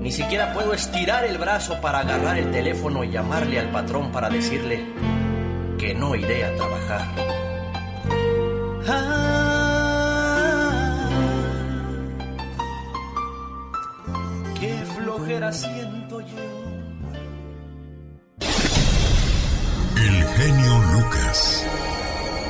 [0.00, 4.30] ni siquiera puedo estirar el brazo para agarrar el teléfono y llamarle al patrón para
[4.30, 4.82] decirle
[5.78, 7.02] que no iré a trabajar.
[8.88, 9.50] Ah,
[14.58, 16.38] qué flojera siento yo.
[19.96, 21.66] El genio Lucas.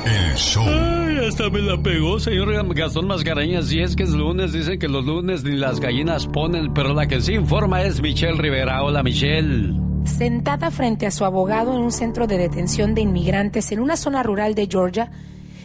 [0.05, 0.63] El show.
[0.65, 3.71] Ay, hasta me la pegó, señor Gastón Mascareñas.
[3.71, 7.07] Y es que es lunes, dicen que los lunes ni las gallinas ponen, pero la
[7.07, 8.83] que sí informa es Michelle Rivera.
[8.83, 9.73] Hola, Michelle.
[10.05, 14.23] Sentada frente a su abogado en un centro de detención de inmigrantes en una zona
[14.23, 15.11] rural de Georgia,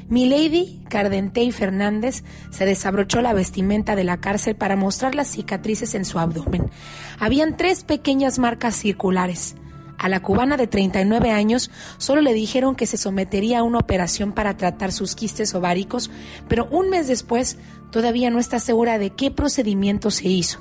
[0.08, 6.04] Milady Cardentey Fernández se desabrochó la vestimenta de la cárcel para mostrar las cicatrices en
[6.04, 6.70] su abdomen.
[7.18, 9.56] Habían tres pequeñas marcas circulares.
[9.98, 14.32] A la cubana de 39 años solo le dijeron que se sometería a una operación
[14.32, 16.10] para tratar sus quistes ováricos,
[16.48, 17.58] pero un mes después
[17.90, 20.60] todavía no está segura de qué procedimiento se hizo.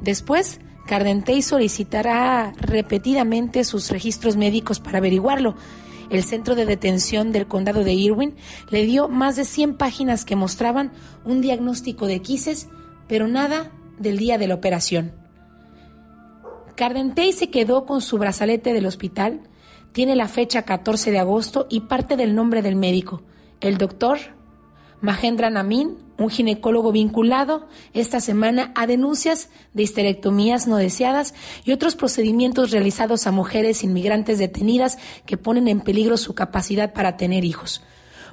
[0.00, 5.54] Después, Cardentey solicitará repetidamente sus registros médicos para averiguarlo.
[6.08, 8.34] el centro de detención del condado de Irwin
[8.68, 10.90] le dio más de 100 páginas que mostraban
[11.24, 12.66] un diagnóstico de quises,
[13.06, 15.19] pero nada del día de la operación.
[16.80, 19.42] Cardentey se quedó con su brazalete del hospital,
[19.92, 23.20] tiene la fecha 14 de agosto y parte del nombre del médico,
[23.60, 24.18] el doctor
[25.02, 27.68] Mahendra Namin, un ginecólogo vinculado.
[27.92, 31.34] Esta semana a denuncias de histerectomías no deseadas
[31.66, 34.96] y otros procedimientos realizados a mujeres inmigrantes detenidas
[35.26, 37.82] que ponen en peligro su capacidad para tener hijos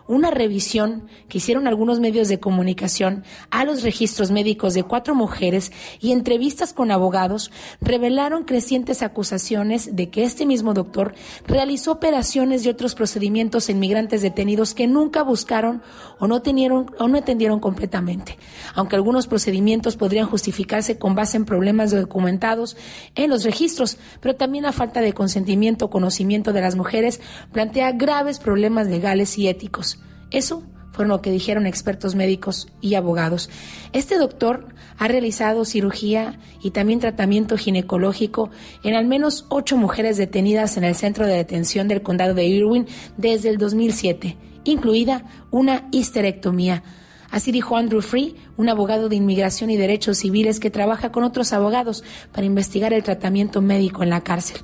[0.07, 5.71] una revisión que hicieron algunos medios de comunicación a los registros médicos de cuatro mujeres
[5.99, 7.51] y entrevistas con abogados
[7.81, 11.13] revelaron crecientes acusaciones de que este mismo doctor
[11.47, 15.81] realizó operaciones y otros procedimientos en migrantes detenidos que nunca buscaron
[16.19, 18.37] o no, tenieron, o no atendieron completamente,
[18.73, 22.77] aunque algunos procedimientos podrían justificarse con base en problemas documentados
[23.15, 27.19] en los registros, pero también la falta de consentimiento o conocimiento de las mujeres
[27.51, 29.96] plantea graves problemas legales y éticos.
[30.31, 30.63] Eso
[30.97, 33.51] fue lo que dijeron expertos médicos y abogados.
[33.93, 34.67] Este doctor
[34.97, 38.49] ha realizado cirugía y también tratamiento ginecológico
[38.83, 42.87] en al menos ocho mujeres detenidas en el centro de detención del condado de Irwin
[43.15, 46.81] desde el 2007, incluida una histerectomía.
[47.29, 51.53] Así dijo Andrew Free, un abogado de inmigración y derechos civiles que trabaja con otros
[51.53, 54.61] abogados para investigar el tratamiento médico en la cárcel.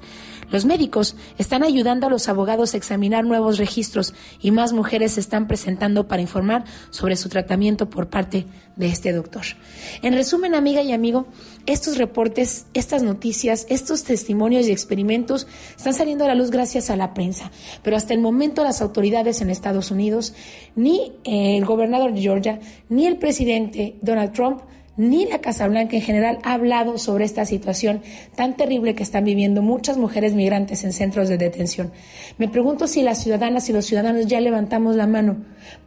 [0.53, 5.19] Los médicos están ayudando a los abogados a examinar nuevos registros y más mujeres se
[5.19, 9.41] están presentando para informar sobre su tratamiento por parte de este doctor.
[10.03, 11.25] En resumen, amiga y amigo,
[11.65, 16.97] estos reportes, estas noticias, estos testimonios y experimentos están saliendo a la luz gracias a
[16.97, 17.49] la prensa,
[17.81, 20.35] pero hasta el momento las autoridades en Estados Unidos,
[20.75, 22.59] ni el gobernador de Georgia,
[22.89, 24.61] ni el presidente Donald Trump
[24.95, 28.01] ni la Casa Blanca en general ha hablado sobre esta situación
[28.35, 31.91] tan terrible que están viviendo muchas mujeres migrantes en centros de detención.
[32.37, 35.37] Me pregunto si las ciudadanas y los ciudadanos ya levantamos la mano.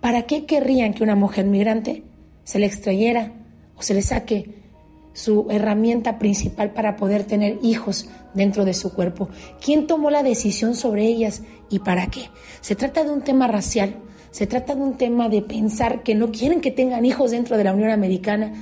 [0.00, 2.02] ¿Para qué querrían que una mujer migrante
[2.44, 3.32] se le extrayera
[3.76, 4.66] o se le saque
[5.12, 9.28] su herramienta principal para poder tener hijos dentro de su cuerpo?
[9.64, 12.28] ¿Quién tomó la decisión sobre ellas y para qué?
[12.60, 13.94] Se trata de un tema racial,
[14.32, 17.64] se trata de un tema de pensar que no quieren que tengan hijos dentro de
[17.64, 18.52] la Unión Americana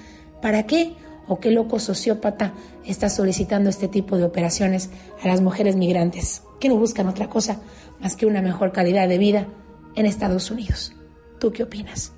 [0.45, 0.93] ¿Para qué?
[1.27, 2.53] ¿O qué loco sociópata
[2.85, 4.91] está solicitando este tipo de operaciones
[5.23, 7.63] a las mujeres migrantes que no buscan otra cosa
[7.99, 9.47] más que una mejor calidad de vida
[9.97, 10.93] en Estados Unidos?
[11.41, 12.13] ¿Tú qué opinas?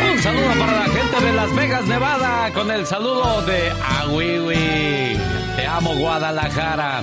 [0.00, 5.18] Un saludo para la gente de Las Vegas, Nevada, con el saludo de Awiwi.
[5.56, 7.02] Te amo, Guadalajara.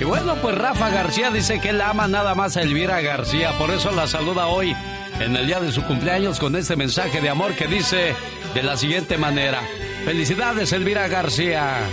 [0.00, 3.70] Y bueno, pues Rafa García dice que él ama nada más a Elvira García, por
[3.70, 4.74] eso la saluda hoy
[5.20, 8.16] en el día de su cumpleaños con este mensaje de amor que dice
[8.52, 9.60] de la siguiente manera.
[10.04, 11.88] Felicidades, Elvira García.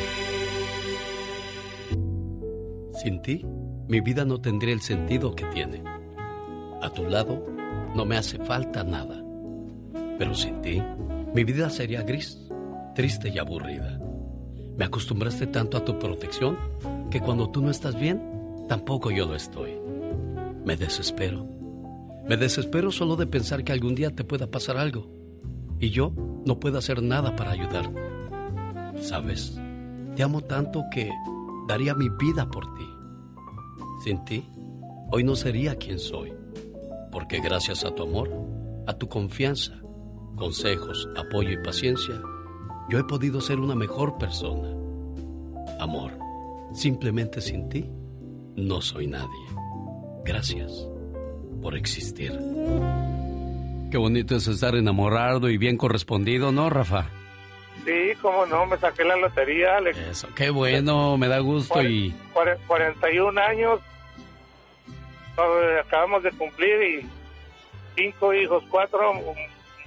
[3.03, 3.45] Sin ti,
[3.87, 5.83] mi vida no tendría el sentido que tiene.
[6.81, 7.45] A tu lado,
[7.95, 9.23] no me hace falta nada.
[10.17, 10.81] Pero sin ti,
[11.35, 12.39] mi vida sería gris,
[12.95, 13.99] triste y aburrida.
[14.75, 16.57] Me acostumbraste tanto a tu protección
[17.11, 18.19] que cuando tú no estás bien,
[18.67, 19.77] tampoco yo lo estoy.
[20.65, 21.45] Me desespero.
[22.27, 25.18] Me desespero solo de pensar que algún día te pueda pasar algo
[25.79, 26.11] y yo
[26.45, 27.91] no puedo hacer nada para ayudar.
[29.01, 29.59] Sabes,
[30.15, 31.09] te amo tanto que
[31.67, 32.87] daría mi vida por ti.
[34.03, 34.49] Sin ti,
[35.11, 36.33] hoy no sería quien soy,
[37.11, 38.29] porque gracias a tu amor,
[38.87, 39.79] a tu confianza,
[40.35, 42.21] consejos, apoyo y paciencia,
[42.89, 44.69] yo he podido ser una mejor persona.
[45.79, 46.11] Amor,
[46.73, 47.89] simplemente sin ti,
[48.55, 49.27] no soy nadie.
[50.25, 50.87] Gracias
[51.61, 52.37] por existir.
[53.91, 57.07] Qué bonito es estar enamorado y bien correspondido, ¿no, Rafa?
[57.85, 59.97] Sí, cómo no, me saqué la lotería, Alex.
[59.97, 62.13] Eso, qué bueno, me da gusto y...
[62.67, 63.79] 41 años,
[65.85, 67.09] acabamos de cumplir y
[67.95, 69.13] cinco hijos, cuatro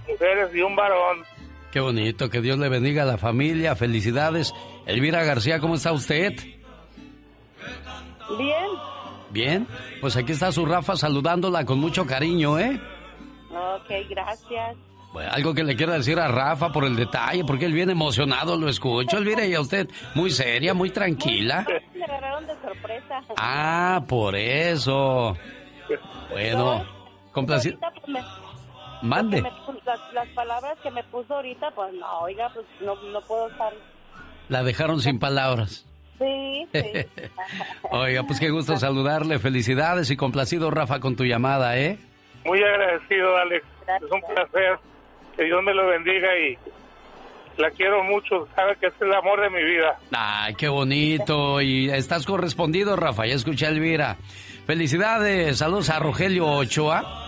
[0.08, 1.18] mujeres y un varón.
[1.70, 4.52] Qué bonito, que Dios le bendiga a la familia, felicidades.
[4.86, 6.34] Elvira García, ¿cómo está usted?
[8.36, 8.66] Bien.
[9.30, 9.66] Bien,
[10.00, 12.80] pues aquí está su Rafa saludándola con mucho cariño, ¿eh?
[13.52, 14.76] Ok, gracias.
[15.12, 18.56] Bueno, algo que le quiera decir a Rafa por el detalle, porque él viene emocionado,
[18.56, 19.18] lo escucho.
[19.18, 21.66] Él viene y a usted muy seria, muy tranquila.
[21.94, 23.20] Me agarraron de sorpresa.
[23.36, 25.36] Ah, por eso.
[26.30, 26.84] Bueno,
[27.32, 27.78] complacido.
[29.02, 29.42] Mande.
[29.42, 33.72] las, las palabras que me puso ahorita, pues no, oiga, pues no, no puedo estar.
[34.48, 35.84] La dejaron sin palabras.
[36.18, 36.82] Sí, sí.
[37.90, 39.38] Oiga, pues qué gusto saludarle.
[39.38, 41.98] Felicidades y complacido, Rafa, con tu llamada, ¿eh?
[42.44, 43.64] Muy agradecido, Alex.
[44.02, 44.78] Es un placer.
[45.36, 46.58] Que Dios me lo bendiga y
[47.56, 48.46] la quiero mucho.
[48.54, 49.98] Sabe que es el amor de mi vida.
[50.12, 51.60] Ay, qué bonito.
[51.60, 53.26] Y estás correspondido, Rafa.
[53.26, 54.16] Ya escuché a Elvira.
[54.66, 57.22] Felicidades, saludos a Rogelio Ochoa.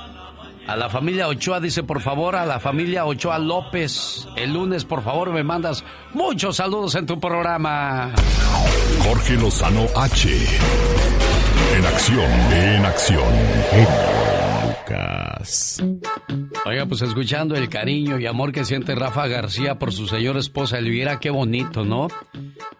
[0.66, 5.02] A la familia Ochoa dice, por favor, a la familia Ochoa López, el lunes, por
[5.02, 5.84] favor, me mandas
[6.14, 8.12] muchos saludos en tu programa.
[9.02, 10.28] Jorge Lozano H.
[11.76, 14.63] En acción, en acción.
[14.86, 15.82] Lucas.
[16.66, 20.78] Oiga, pues escuchando el cariño y amor que siente Rafa García por su señora esposa
[20.78, 22.09] Elvira, qué bonito, ¿no?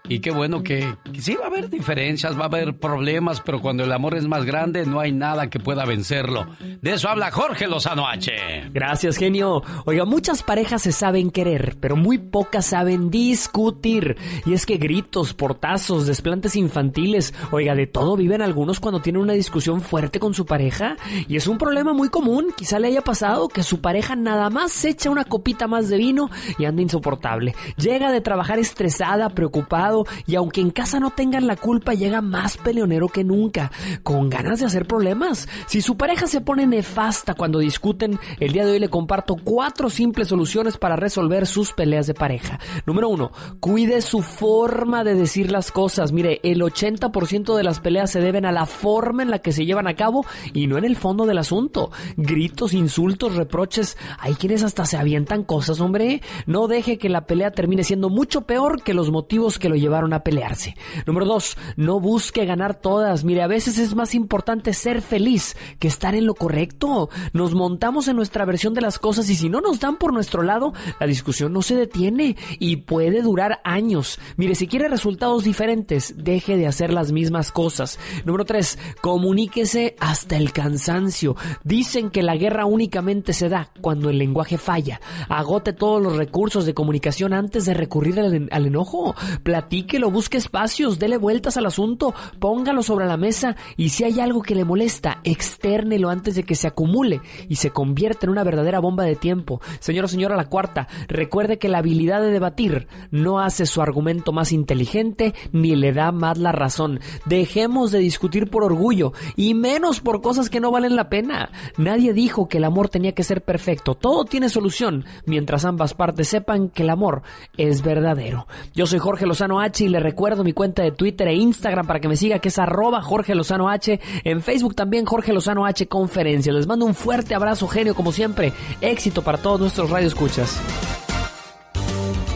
[0.07, 3.63] Y qué bueno que, que, sí va a haber diferencias, va a haber problemas, pero
[3.63, 6.47] cuando el amor es más grande no hay nada que pueda vencerlo.
[6.83, 8.33] De eso habla Jorge Lozano H.
[8.71, 9.63] Gracias, genio.
[9.87, 14.19] Oiga, muchas parejas se saben querer, pero muy pocas saben discutir.
[14.45, 19.33] Y es que gritos, portazos, desplantes infantiles, oiga, de todo viven algunos cuando tienen una
[19.33, 20.99] discusión fuerte con su pareja.
[21.29, 22.53] Y es un problema muy común.
[22.57, 25.97] Quizá le haya pasado que su pareja nada más se echa una copita más de
[25.97, 27.55] vino y anda insoportable.
[27.77, 32.57] Llega de trabajar estresada, preocupado y aunque en casa no tengan la culpa, llega más
[32.57, 33.71] peleonero que nunca,
[34.03, 35.49] con ganas de hacer problemas.
[35.67, 39.91] Si su pareja se pone nefasta cuando discuten, el día de hoy le comparto cuatro
[39.91, 42.59] simples soluciones para resolver sus peleas de pareja.
[42.87, 46.13] Número uno, cuide su forma de decir las cosas.
[46.13, 49.65] Mire, el 80% de las peleas se deben a la forma en la que se
[49.65, 51.84] llevan a cabo y no en el fondo del asunto.
[52.17, 53.97] Gritos, insultos, reproches.
[54.19, 56.23] Hay quienes hasta se avientan cosas, hombre.
[56.47, 60.13] No deje que la pelea termine siendo mucho peor que los motivos que lo llevaron
[60.13, 60.77] a pelearse.
[61.07, 63.25] Número dos, no busque ganar todas.
[63.25, 67.09] Mire, a veces es más importante ser feliz que estar en lo correcto.
[67.33, 70.43] Nos montamos en nuestra versión de las cosas y si no nos dan por nuestro
[70.43, 74.19] lado, la discusión no se detiene y puede durar años.
[74.37, 77.99] Mire, si quiere resultados diferentes, deje de hacer las mismas cosas.
[78.25, 81.37] Número tres, comuníquese hasta el cansancio.
[81.75, 85.01] Dicen que la guerra únicamente se da cuando el lenguaje falla.
[85.29, 89.17] Agote todos los recursos de comunicación antes de recurrir al, al enojo.
[89.43, 94.41] Platíquelo, busque espacios, dele vueltas al asunto, póngalo sobre la mesa y si hay algo
[94.41, 98.79] que le molesta, externelo antes de que se acumule y se convierta en una verdadera
[98.79, 99.61] bomba de tiempo.
[99.81, 104.31] Señor o señora, la cuarta, recuerde que la habilidad de debatir no hace su argumento
[104.31, 107.01] más inteligente ni le da más la razón.
[107.27, 111.51] Dejemos de discutir por orgullo y menos por cosas que no valen la pena.
[111.77, 113.95] Nadie dijo que el amor tenía que ser perfecto.
[113.95, 117.23] Todo tiene solución mientras ambas partes sepan que el amor
[117.57, 118.47] es verdadero.
[118.75, 122.01] Yo soy Jorge Lozano H y le recuerdo mi cuenta de Twitter e Instagram para
[122.01, 124.01] que me siga que es arroba Jorge Lozano H.
[124.25, 126.53] En Facebook también Jorge Lozano H Conferencia.
[126.53, 128.53] Les mando un fuerte abrazo genio como siempre.
[128.81, 130.61] Éxito para todos nuestros radioescuchas.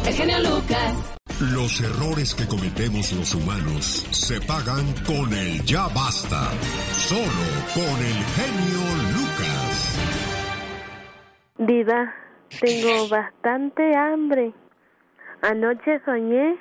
[0.06, 1.17] El genio Lucas.
[1.52, 6.50] Los errores que cometemos los humanos se pagan con el ya basta.
[6.92, 8.82] Solo con el genio
[9.14, 9.98] Lucas.
[11.58, 12.12] Diva,
[12.60, 14.52] tengo bastante hambre.
[15.42, 16.56] Anoche soñé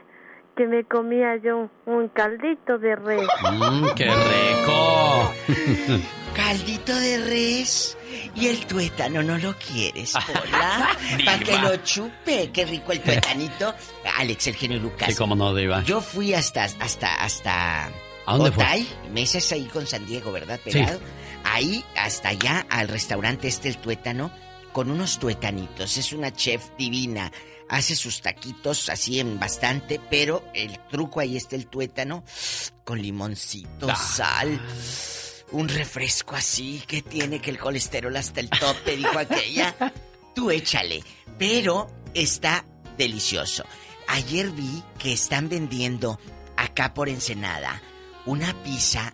[0.56, 3.28] que me comía yo un caldito de res.
[3.52, 5.34] Mmm, qué rico.
[6.36, 7.98] Caldito de res.
[8.38, 10.96] Y el tuétano no lo quieres, Pola.
[11.26, 12.52] Para que lo chupe.
[12.52, 13.74] Qué rico el tuétanito.
[14.18, 15.10] Alex, el genio Lucas.
[15.10, 15.84] Sí, cómo no, Diva.
[15.84, 17.88] Yo fui hasta, hasta, hasta.
[18.28, 18.64] ¿A dónde fue?
[18.64, 20.60] Otay, Mesas ahí con San Diego, ¿verdad?
[20.64, 21.00] Pegado.
[21.46, 24.32] Ahí, hasta allá, al restaurante este, el tuétano,
[24.72, 25.98] con unos tuétanitos.
[25.98, 27.32] Es una chef divina.
[27.70, 32.24] Hace sus taquitos así en bastante, pero el truco ahí está el tuétano
[32.84, 34.62] con limoncito, sal.
[35.52, 39.76] Un refresco así que tiene que el colesterol hasta el tope, dijo aquella.
[40.36, 41.04] Tú échale.
[41.38, 42.66] Pero está
[42.98, 43.64] delicioso.
[44.08, 46.20] Ayer vi que están vendiendo
[46.56, 47.82] acá por Ensenada
[48.26, 49.14] una pizza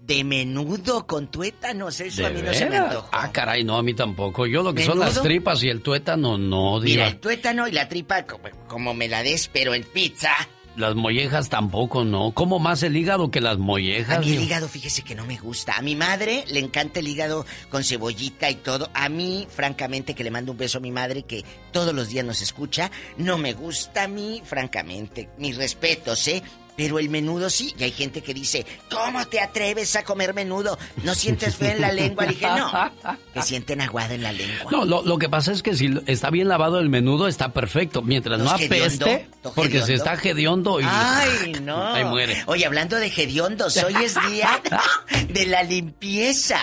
[0.00, 2.00] de menudo con tuétanos.
[2.00, 3.08] Eso ¿De a mí no se me antojó.
[3.12, 4.46] Ah, caray, no, a mí tampoco.
[4.46, 7.06] Yo lo que son las tripas y el tuétano, no, Mira, Diva.
[7.08, 10.30] el tuétano y la tripa como, como me la des, pero en pizza.
[10.76, 12.32] Las mollejas tampoco, no.
[12.32, 14.18] ¿Cómo más el hígado que las mollejas?
[14.18, 15.74] A mí el hígado, fíjese que no me gusta.
[15.76, 18.90] A mi madre le encanta el hígado con cebollita y todo.
[18.92, 22.26] A mí, francamente, que le mando un beso a mi madre que todos los días
[22.26, 25.30] nos escucha, no me gusta a mí, francamente.
[25.38, 26.42] Mis respetos, ¿eh?
[26.76, 27.74] Pero el menudo sí.
[27.78, 30.78] Y hay gente que dice, ¿cómo te atreves a comer menudo?
[31.02, 32.24] ¿No sientes feo en la lengua?
[32.24, 32.92] Le dije, no.
[33.32, 34.70] Que sienten aguada en la lengua.
[34.70, 38.02] No, lo, lo que pasa es que si está bien lavado el menudo, está perfecto.
[38.02, 40.84] Mientras no, apeste, ¿No porque se está hediondo y...
[40.86, 41.82] Ay, no.
[41.94, 42.42] Ahí muere.
[42.46, 44.60] Oye, hablando de hediondos, hoy es día
[45.28, 46.58] de la limpieza.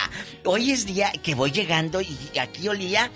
[0.45, 3.11] Hoy es día que voy llegando y aquí olía.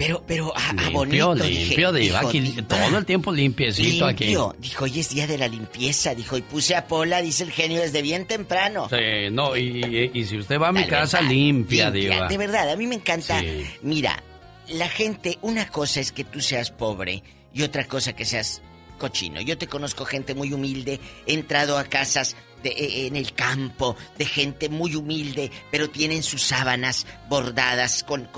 [0.00, 1.34] Pero, pero a, a Limpio, bonito.
[1.34, 2.18] dije, limpio, Diva.
[2.20, 4.24] dijo, Aquí, Diva, todo el tiempo limpiecito aquí.
[4.24, 4.54] limpio.
[4.58, 6.14] Dijo, hoy es día de la limpieza.
[6.14, 8.88] Dijo, y puse a Pola, dice el genio, desde bien temprano.
[8.88, 12.28] Sí, no, y, y si usted va a mi casa, verdad, limpia, limpia, Diva.
[12.28, 13.40] De verdad, a mí me encanta.
[13.40, 13.66] Sí.
[13.82, 14.22] Mira,
[14.68, 17.22] la gente, una cosa es que tú seas pobre
[17.52, 18.62] y otra cosa que seas
[18.98, 19.42] cochino.
[19.42, 22.36] Yo te conozco gente muy humilde, he entrado a casas
[22.68, 28.28] eh, en el campo, de gente muy humilde, pero tienen sus sábanas bordadas con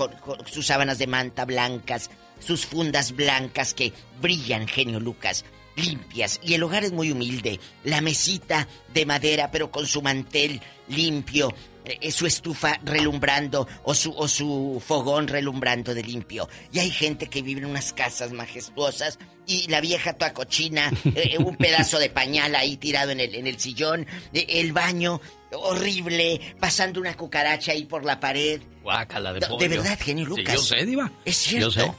[0.45, 2.09] sus sábanas de manta blancas,
[2.39, 5.45] sus fundas blancas que brillan, genio Lucas,
[5.75, 6.39] limpias.
[6.43, 7.59] Y el hogar es muy humilde.
[7.83, 11.53] La mesita de madera, pero con su mantel limpio,
[11.85, 16.47] eh, su estufa relumbrando o su, o su fogón relumbrando de limpio.
[16.71, 21.37] Y hay gente que vive en unas casas majestuosas y la vieja toda cochina, eh,
[21.37, 25.19] un pedazo de pañal ahí tirado en el, en el sillón, eh, el baño
[25.51, 28.61] horrible, pasando una cucaracha ahí por la pared.
[28.81, 29.57] Guácala de De- pollo.
[29.59, 30.55] de verdad, genio Sí, Lucas.
[30.55, 31.11] yo sé, Diva.
[31.25, 31.69] Es cierto.
[31.69, 31.91] Yo sé.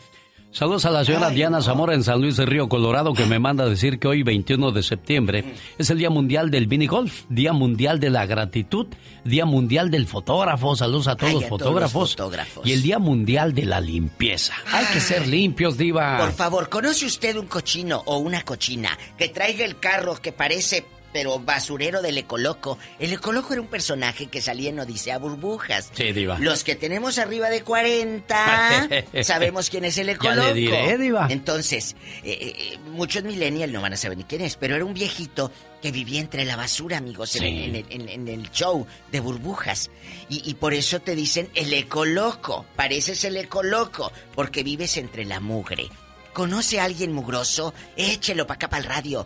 [0.55, 1.60] Saludos a la señora Ay, Diana.
[1.60, 4.70] Zamora en San Luis de Río Colorado que me manda a decir que hoy 21
[4.70, 5.52] de septiembre Mm.
[5.78, 8.86] es el Día Mundial del Mini Golf, Día Mundial de la Gratitud,
[9.24, 12.64] Día Mundial del Fotógrafo, saludos a todos Ay, los a todos los fotógrafos.
[12.64, 14.55] y el Día Mundial de la Limpieza.
[14.72, 16.18] Hay que ser limpios, Diva.
[16.18, 20.86] Por favor, ¿conoce usted un cochino o una cochina que traiga el carro que parece
[21.15, 22.77] pero basurero del Ecoloco?
[22.99, 25.91] El Ecoloco era un personaje que salía en Odisea Burbujas.
[25.95, 26.39] Sí, Diva.
[26.41, 28.89] Los que tenemos arriba de 40
[29.23, 30.49] sabemos quién es el Ya Ecoloco.
[30.49, 31.28] le diré, Diva.
[31.31, 34.93] Entonces, eh, eh, muchos millennials no van a saber ni quién es, pero era un
[34.95, 37.39] viejito que vivía entre la basura, amigos, Sí.
[37.45, 39.91] en- en el show de burbujas.
[40.28, 42.66] Y, y por eso te dicen el ecoloco.
[42.74, 45.89] Pareces el ecoloco, porque vives entre la mugre.
[46.35, 47.73] ¿Conoce a alguien mugroso?
[47.97, 49.24] Échelo para acá para el radio.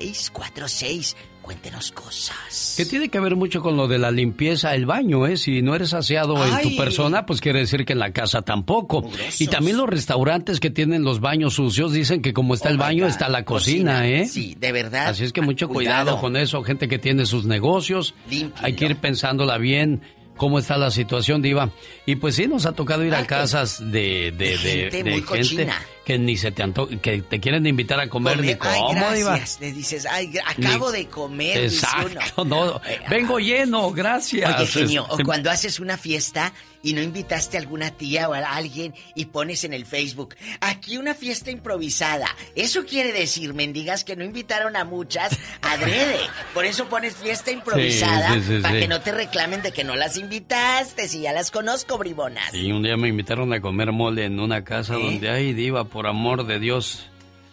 [0.00, 1.14] 1877-354-3646.
[1.42, 2.74] Cuéntenos cosas.
[2.76, 5.38] Que tiene que ver mucho con lo de la limpieza, el baño, ¿eh?
[5.38, 9.00] Si no eres aseado en tu persona, pues quiere decir que en la casa tampoco.
[9.00, 9.40] Mugrosos.
[9.40, 12.78] Y también los restaurantes que tienen los baños sucios dicen que como está Oh el
[12.78, 13.10] baño, God.
[13.10, 14.26] está la cocina, ¿eh?
[14.28, 15.08] Sí, de verdad.
[15.08, 16.02] Así es que mucho Cuidado.
[16.04, 16.20] cuidado.
[16.20, 18.14] con eso, gente que tiene sus negocios.
[18.28, 18.66] Límpienlo.
[18.66, 20.02] Hay que ir pensándola bien
[20.40, 21.68] cómo está la situación, Diva.
[22.06, 25.10] Y pues sí, nos ha tocado ir a Ay, casas de, de, de gente de
[25.10, 25.82] muy gente cochina.
[26.02, 29.18] que ni se te anto que te quieren invitar a comer ni Comer- cómo, Ay,
[29.18, 29.36] Diva.
[29.36, 29.60] gracias.
[29.60, 31.58] Le dices, ay, acabo Ni- de comer.
[31.64, 32.80] Exacto, no.
[33.10, 34.56] Vengo lleno, gracias.
[34.58, 38.34] Oye, genio, o Este, cuando haces una fiesta y no invitaste a alguna tía o
[38.34, 42.26] a alguien y pones en el Facebook, aquí una fiesta improvisada.
[42.54, 46.18] Eso quiere decir, mendigas, que no invitaron a muchas adrede.
[46.54, 49.84] Por eso pones fiesta improvisada, Sí, sí, sí, para que no te reclamen de que
[49.84, 52.54] no las invitaste, si ya las conozco, bribonas.
[52.54, 55.02] Y un día me invitaron a comer mole en una casa ¿Eh?
[55.02, 57.06] donde, ay, diva, por amor de Dios.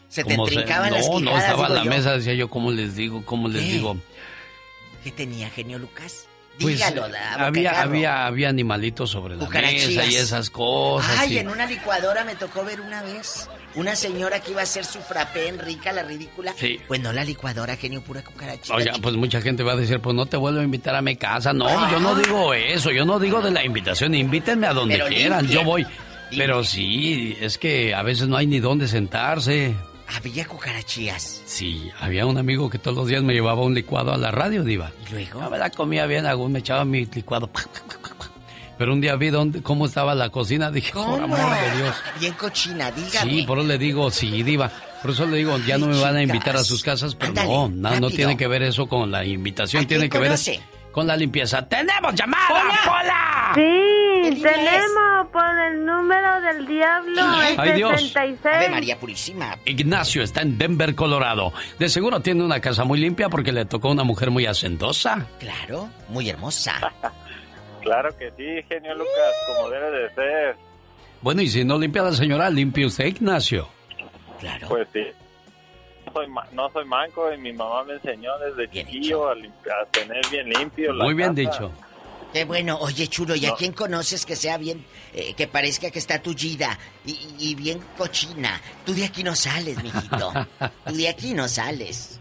[0.10, 1.90] Se te ¿Cómo trincaban no, las No, quijadas, estaba en la yo.
[1.90, 3.26] mesa, decía yo, ¿cómo les digo?
[3.26, 3.72] ¿Cómo les ¿Qué?
[3.74, 3.98] digo?
[5.04, 6.28] ¿Qué tenía, genio Lucas?
[6.60, 11.16] Pues Dígalo, da, boca había, había, había animalitos sobre la mesa y esas cosas.
[11.20, 14.64] Ay, y- en una licuadora me tocó ver una vez una señora que iba a
[14.64, 16.54] hacer su frappé en rica, la ridícula.
[16.58, 16.80] Sí.
[16.88, 18.74] Pues no la licuadora, genio, pura cucaracha.
[18.74, 21.16] Oiga, pues mucha gente va a decir, pues no te vuelvo a invitar a mi
[21.16, 21.54] casa.
[21.54, 24.16] No, yo no digo eso, yo no digo de la invitación.
[24.16, 25.86] Invítenme a donde Pero quieran, yo voy.
[26.36, 29.76] Pero sí, es que a veces no hay ni dónde sentarse.
[30.16, 31.42] Había cucarachillas.
[31.46, 34.64] Sí, había un amigo que todos los días me llevaba un licuado a la radio,
[34.64, 34.92] Diva.
[35.08, 35.42] ¿Y luego?
[35.42, 37.50] No me la comía bien, me echaba mi licuado.
[38.78, 41.96] Pero un día vi dónde, cómo estaba la cocina, dije, por amor de Dios.
[42.20, 43.32] Bien cochina, dígame.
[43.32, 44.72] Sí, por eso le digo, sí, Diva.
[45.02, 47.50] Por eso le digo, ya no me van a invitar a sus casas, pero Ándale,
[47.50, 50.30] no, no, no tiene que ver eso con la invitación, ¿A quién tiene que ver
[50.30, 50.62] conoce?
[50.98, 51.70] Con la limpieza.
[51.70, 53.52] ¡Tenemos llamada, Pola!
[53.54, 58.02] Sí, tenemos por el número del diablo el Ay, Dios.
[58.02, 58.40] 66.
[58.44, 59.60] Ave María Purísima.
[59.66, 61.54] Ignacio está en Denver, Colorado.
[61.78, 65.28] De seguro tiene una casa muy limpia porque le tocó una mujer muy hacendosa.
[65.40, 66.74] Claro, muy hermosa.
[67.84, 70.56] Claro que sí, genio Lucas, como debe de ser.
[71.22, 73.70] Bueno, y si no limpia la señora, limpie usted, Ignacio.
[74.40, 74.68] Claro.
[74.68, 75.06] Pues sí.
[76.18, 79.36] No soy, ma- no soy manco y mi mamá me enseñó desde chiquillo a,
[79.92, 81.42] tener bien limpio la Muy bien casa.
[81.52, 81.72] dicho.
[82.34, 86.00] Qué bueno, oye chulo, ¿y a quién conoces que sea bien, eh, que parezca que
[86.00, 88.60] está tullida y, y bien cochina?
[88.86, 90.34] Tú de aquí no sales, mijito.
[90.86, 92.20] Tú de aquí no sales.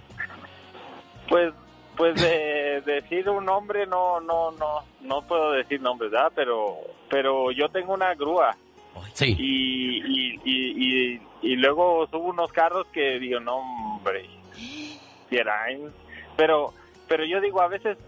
[1.29, 1.53] Pues,
[1.97, 6.31] pues de decir un nombre no, no, no, no puedo decir nombres, ¿verdad?
[6.37, 6.77] Pero,
[7.11, 8.57] pero yo tengo una grúa.
[9.13, 9.37] Sí.
[9.39, 14.29] Y, y, y, y, y luego subo unos carros que digo, no, hombre.
[16.37, 16.73] Pero,
[17.09, 17.99] pero yo digo, a veces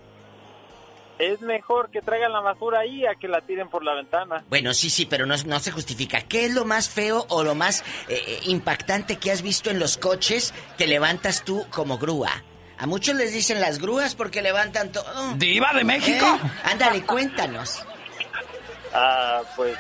[1.19, 4.45] es mejor que traigan la basura ahí a que la tiren por la ventana.
[4.49, 6.23] Bueno, sí, sí, pero no, no se justifica.
[6.23, 9.79] ¿Qué es lo más feo o lo más eh, eh, impactante que has visto en
[9.79, 12.31] los coches que levantas tú como grúa?
[12.79, 15.35] A muchos les dicen las grúas porque levantan todo.
[15.35, 16.25] ¿Diva de México?
[16.25, 16.51] ¿Eh?
[16.63, 17.85] Ándale, cuéntanos.
[18.95, 19.77] Ah, pues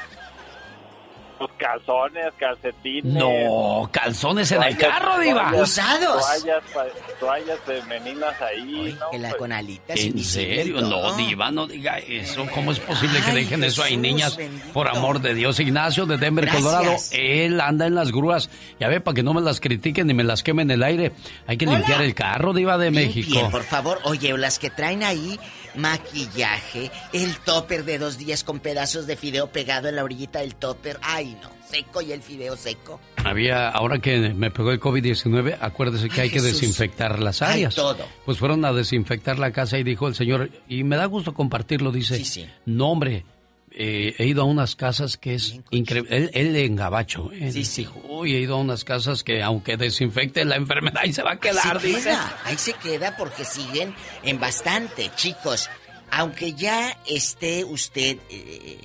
[1.39, 3.05] Pues calzones, calcetines.
[3.15, 5.51] No, calzones en el carro, Diva.
[5.53, 6.21] toallas- Usados.
[6.27, 6.87] Toallas, pa-
[7.21, 8.97] toallas femeninas ahí.
[8.99, 9.07] ¿no?
[9.13, 10.01] En la Pues, con alitas.
[10.01, 10.81] ¿En serio?
[10.81, 12.45] No, Diva, no diga eso.
[12.53, 14.37] ¿Cómo es posible que dejen eso ahí, niñas?
[14.73, 15.61] Por amor de Dios.
[15.61, 16.65] Ignacio de Denver, Gracias.
[16.65, 18.51] Colorado, él anda en las grúas.
[18.81, 21.13] Ya ve, para que no me las critiquen ni me las quemen en el aire.
[21.47, 21.79] Hay que Hola.
[21.79, 23.31] limpiar el carro, Diva de México.
[23.31, 24.01] Bien, por favor.
[24.05, 25.39] Oye, las que traen ahí
[25.75, 30.55] maquillaje, el topper de dos días con pedazos de fideo pegado en la orillita del
[30.55, 30.99] topper.
[31.03, 33.01] Ay, no, seco y el fideo seco.
[33.25, 37.55] Había, ahora que me pegó el COVID-19, acuérdese que Ay, hay que desinfectar las Ay,
[37.55, 37.75] áreas.
[37.75, 38.07] todo.
[38.25, 41.93] Pues fueron a desinfectar la casa y dijo el señor, y me da gusto compartirlo,
[41.93, 43.25] dice, no hombre,
[43.73, 47.53] eh, he ido a unas casas que es increíble, él, él en Gabacho, ¿eh?
[47.53, 51.33] dijo, uy, he ido a unas casas que aunque desinfecte la enfermedad ahí se va
[51.33, 52.03] a quedar, ahí se dice.
[52.03, 55.69] queda, ahí se queda porque siguen en bastante, chicos.
[56.11, 58.79] Aunque ya esté usted, eh,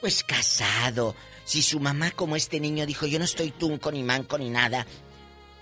[0.00, 4.38] pues casado, si su mamá como este niño dijo, yo no estoy tunco ni manco
[4.38, 4.86] ni nada,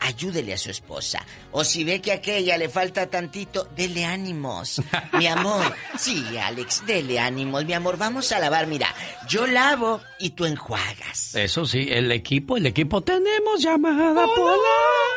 [0.05, 1.25] ayúdele a su esposa.
[1.53, 4.83] O si ve que a aquella le falta tantito, dele ánimos.
[5.19, 8.67] Mi amor, sí, Alex, dele ánimos, mi amor, vamos a lavar.
[8.67, 8.89] Mira,
[9.29, 11.35] yo lavo y tú enjuagas.
[11.35, 14.59] Eso sí, el equipo, el equipo, tenemos llamada, Pola.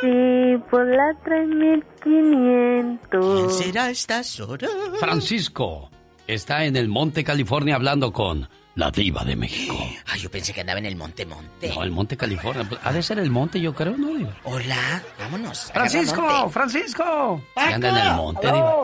[0.01, 3.09] Sí, por la 3500.
[3.09, 4.72] ¿Quién será a estas horas?
[4.99, 5.89] Francisco
[6.27, 8.47] está en el Monte California hablando con
[8.77, 9.75] la diva de México.
[10.05, 11.67] Ay, yo pensé que andaba en el Monte Monte.
[11.73, 12.63] No, el Monte California.
[12.69, 14.29] pues, Ha de ser el monte, yo creo, ¿no, Diva?
[14.43, 15.71] Hola, vámonos.
[15.73, 16.49] Francisco.
[16.49, 17.41] Francisco.
[17.55, 18.75] Que anda en el monte, Diva.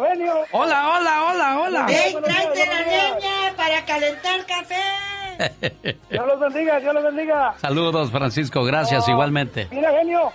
[0.51, 1.85] Hola, hola, hola, hola.
[1.89, 5.95] ¡Ey, tráete la leña para calentar café!
[6.09, 7.53] Dios los bendiga, Dios los bendiga.
[7.59, 8.63] Saludos, Francisco.
[8.63, 9.67] Gracias, igualmente.
[9.69, 10.31] Mira, genio,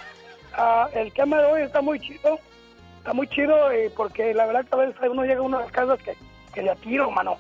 [0.57, 2.39] ah, el tema de hoy está muy chido.
[2.99, 5.99] Está muy chido eh, porque la verdad que a veces uno llega a unas casas
[6.03, 6.17] que,
[6.55, 7.39] que de a tiro, mano.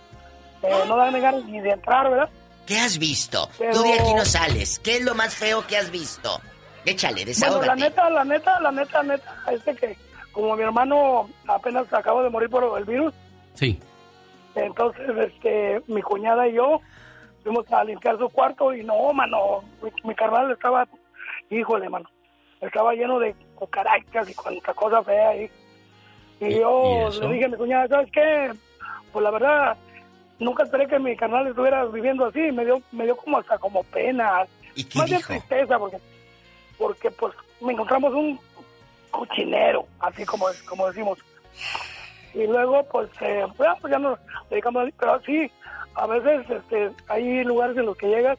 [0.62, 2.28] Eh, no dan ganas ni de entrar, ¿verdad?
[2.66, 3.48] ¿Qué has visto?
[3.58, 4.78] Pero- Tú de aquí no sales.
[4.78, 6.40] ¿Qué es lo más feo que has visto?
[6.84, 7.80] Échale, Bueno, la desahógate.
[7.80, 9.96] neta, la neta, la neta, neta, es de que
[10.32, 13.12] como mi hermano apenas acaba de morir por el virus,
[13.54, 13.78] Sí.
[14.54, 16.80] entonces este mi cuñada y yo
[17.42, 20.86] fuimos a limpiar su cuarto y no, mano, mi, mi carnal estaba,
[21.50, 22.08] híjole, mano,
[22.60, 25.50] estaba lleno de cucarachas y cuanta cosa fea ahí.
[26.40, 28.52] Y, ¿Y- yo y le dije a mi cuñada, ¿sabes qué?
[29.12, 29.76] Pues la verdad,
[30.38, 33.82] nunca esperé que mi carnal estuviera viviendo así, me dio, me dio como hasta como
[33.84, 35.32] pena, ¿Y qué más dijo?
[35.32, 35.98] tristeza, porque,
[36.76, 38.38] porque pues me encontramos un
[39.10, 41.18] cochinero, así como, como decimos.
[42.34, 44.18] Y luego, pues, eh, ya, pues ya nos
[44.50, 44.90] dedicamos a...
[44.98, 45.50] Pero sí,
[45.94, 48.38] a veces este, hay lugares en los que llegas,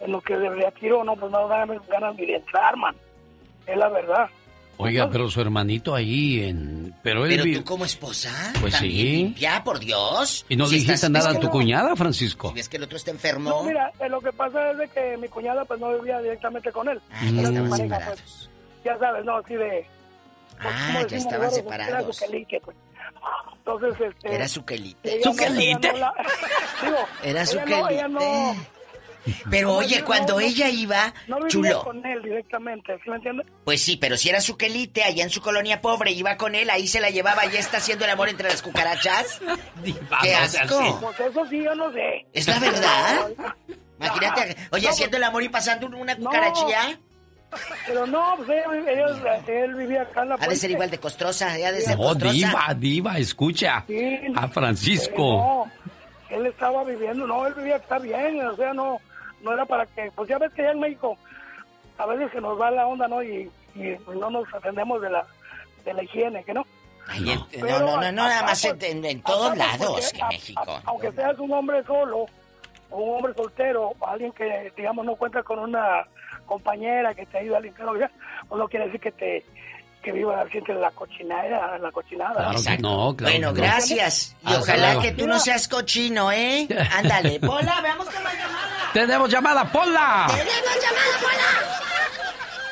[0.00, 2.96] en los que de a tiro no, pues no dan ganas ni de entrar, man.
[3.66, 4.28] Es la verdad.
[4.82, 6.94] Oiga, pero su hermanito ahí en...
[7.02, 8.88] Pero él Pero vi- tú como esposa, Pues sí.
[8.88, 10.44] limpia, por Dios.
[10.48, 12.48] Y no Si dijiste estás- nada a tu no- cuñada, Francisco.
[12.48, 13.50] Si ves que el otro está enfermo.
[13.50, 16.70] No, mira, eh, lo que pasa es de que mi cuñada pues no vivía directamente
[16.72, 17.00] con él.
[17.10, 18.20] Ah, ya Era estaban pareja, separados.
[18.20, 18.50] pues,
[18.84, 19.36] ya sabes, ¿no?
[19.36, 19.86] Así de...
[20.62, 21.46] pues, Ah, ¿cómo ya decimos estaban?
[21.46, 22.20] Era separados.
[22.20, 22.76] quelique, pues.
[23.58, 24.34] Entonces, este...
[24.34, 25.22] Era su quelite.
[25.22, 25.92] ¿Su quelite?
[25.92, 26.14] no la-
[26.82, 28.56] digo, Era su ella no-
[29.50, 31.84] Pero no, oye, no, cuando no, ella iba, No vivía chulo.
[31.84, 33.46] con él directamente, ¿sí me entiendes?
[33.64, 36.70] Pues sí, pero si era su quelite allá en su colonia pobre, iba con él,
[36.70, 39.40] ahí se la llevaba, ya está haciendo el amor entre las cucarachas.
[40.22, 40.98] ¡Qué asco!
[41.00, 42.26] Pues eso sí, yo no sé.
[42.32, 43.28] ¿Es la verdad?
[44.00, 46.98] Imagínate, oye, No, haciendo el amor y pasando una cucarachilla.
[47.86, 50.98] Pero no, pues él, él- él vivía acá en la Ha de ser igual de
[50.98, 52.32] costrosa, ha de ser No, costrosa.
[52.32, 53.84] diva, diva, escucha.
[53.88, 54.18] Sí.
[54.36, 55.18] A Francisco.
[56.30, 59.00] No, él estaba viviendo, no, él vivía está bien, o sea, no,
[59.42, 61.16] no era para que, pues ya ves que ya en México
[61.98, 63.22] a veces se nos va la onda, ¿no?
[63.22, 65.26] Y, y no nos atendemos de la,
[65.84, 66.64] de la higiene, ¿que no?
[67.08, 70.62] Ay, en- Pero no, no, no, nada más en, en- en todos lados que México.
[70.66, 72.26] a- aunque seas un hombre solo,
[72.90, 76.06] o un hombre soltero, o alguien que, digamos, no cuenta con una
[76.46, 77.92] compañera que te ayuda a limpiar, o
[78.48, 79.44] pues no quiere decir que te
[80.02, 82.34] que viva siempre en la cochinada, en la cochinada.
[82.50, 83.66] Claro que no, claro Bueno, que no.
[83.66, 84.36] gracias.
[84.42, 85.02] Y Hasta ojalá luego.
[85.02, 86.66] que tú no seas cochino, ¿eh?
[86.92, 87.38] Ándale.
[87.40, 88.92] Pola, veamos con más llamadas.
[88.92, 90.26] Tenemos llamada, Pola.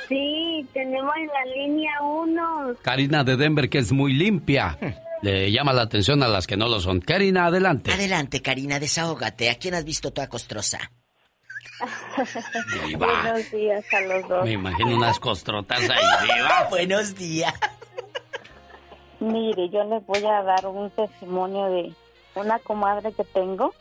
[0.09, 2.75] Sí, tenemos en la línea uno.
[2.83, 4.79] Karina de Denver, que es muy limpia.
[5.21, 7.01] Le llama la atención a las que no lo son.
[7.01, 7.93] Karina, adelante.
[7.93, 9.51] Adelante, Karina, desahógate.
[9.51, 10.91] ¿A quién has visto toda costrosa?
[12.87, 13.07] Diva.
[13.07, 14.45] Buenos días a los dos.
[14.45, 16.67] Me imagino unas costrotas ahí, diva.
[16.71, 17.55] Buenos días.
[19.21, 21.93] Mire, yo les voy a dar un testimonio de
[22.35, 23.75] una comadre que tengo.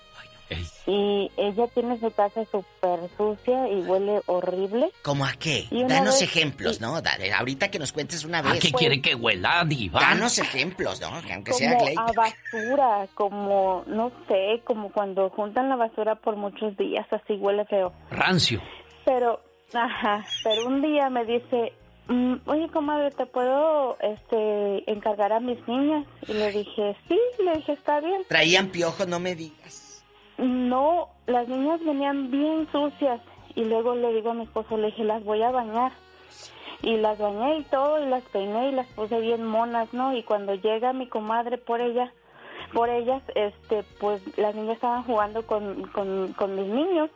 [0.86, 4.90] Y ella tiene su casa súper sucia y huele horrible.
[5.04, 5.68] ¿Cómo a qué?
[5.72, 7.02] Danos vez- ejemplos, ¿no?
[7.02, 8.54] Dale, ahorita que nos cuentes una vez.
[8.54, 10.00] ¿A qué quiere que huela, diva?
[10.00, 11.22] Danos ejemplos, ¿no?
[11.22, 11.98] Que Aunque sea como Glade.
[11.98, 17.66] a basura, como, no sé, como cuando juntan la basura por muchos días, así huele
[17.66, 17.92] feo.
[18.10, 18.62] Rancio.
[19.06, 19.42] Pero,
[19.74, 21.74] ajá, pero un día me dice,
[22.08, 26.06] mm, oye, comadre, ¿te puedo este, encargar a mis niñas?
[26.28, 28.24] Y le dije, sí, le dije, está bien.
[28.30, 29.84] Traían piojos, no me digas.
[30.38, 33.22] No, las niñas venían bien sucias
[33.56, 35.92] y luego le digo a mi esposo, le dije, las voy a bañar.
[36.84, 40.16] Y las bañé y todo y las peiné y las puse bien monas, ¿no?
[40.16, 42.12] Y cuando llega mi comadre por ella,
[42.72, 47.10] por ellas, este, pues las niñas estaban jugando con, con, con mis niños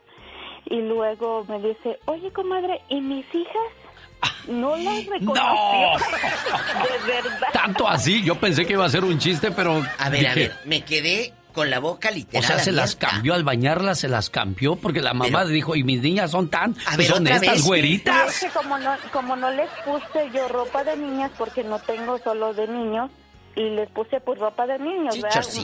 [0.66, 4.48] y luego me dice, oye comadre, ¿y mis hijas?
[4.48, 5.44] No las reconoció.
[7.06, 7.48] De verdad.
[7.52, 9.82] Tanto así, yo pensé que iba a ser un chiste, pero.
[9.98, 13.34] A ver, a ver, me quedé con la boca literal O sea, se las cambió
[13.34, 16.72] al bañarlas, se las cambió porque la mamá Pero- dijo, y mis niñas son tan,
[16.72, 17.64] A pues ver, son estas vez.
[17.66, 18.28] Güeritas.
[18.28, 22.18] es que como no, como no les puse yo ropa de niñas porque no tengo
[22.18, 23.10] solo de niños
[23.54, 25.16] y les puse pues ropa de niños,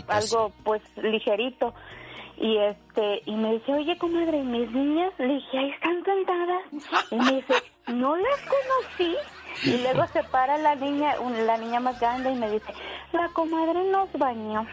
[0.08, 1.74] algo pues ligerito.
[2.40, 6.62] Y este y me dice, "Oye, comadre, ¿y mis niñas?" Le dije, "Ahí están sentadas."
[7.10, 7.54] Y me dice,
[7.88, 9.16] "No las conocí."
[9.64, 12.72] Y luego se para la niña, un- la niña más grande y me dice,
[13.12, 14.64] "La comadre nos bañó."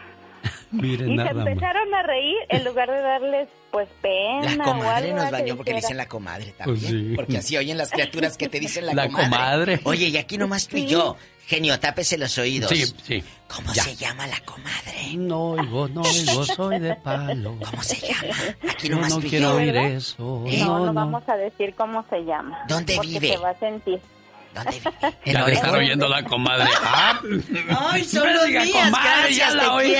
[0.70, 1.46] Miren Y se nada más.
[1.46, 5.56] empezaron a reír en lugar de darles pues pena La o comadre algo nos bañó
[5.56, 6.78] porque le dicen la comadre también.
[6.80, 7.12] Pues sí.
[7.16, 9.80] Porque así oyen las criaturas que te dicen la, La comadre.
[9.84, 11.16] Oye, y aquí nomás tú y yo.
[11.46, 12.68] Genio, tápese los oídos.
[12.70, 13.22] Sí, sí.
[13.46, 13.84] ¿Cómo Ya.
[13.84, 15.14] se llama la comadre?
[15.16, 17.56] No oigo, no oigo, soy de palo.
[17.70, 18.34] ¿Cómo se llama?
[18.68, 19.56] Aquí Yo nomás no tú y quiero yo.
[19.58, 20.42] oír eso.
[20.48, 20.58] ¿Eh?
[20.58, 20.92] No, No, no, no.
[20.94, 22.58] vamos a decir cómo se llama.
[22.66, 23.28] ¿Dónde porque vive?
[23.28, 24.00] se va a sentir.
[24.56, 25.16] ¿Dónde vive?
[25.24, 26.68] Ya oyendo la comadre.
[26.84, 27.20] Ah,
[27.90, 29.94] Ay, son comadre, gracias, ya la oí.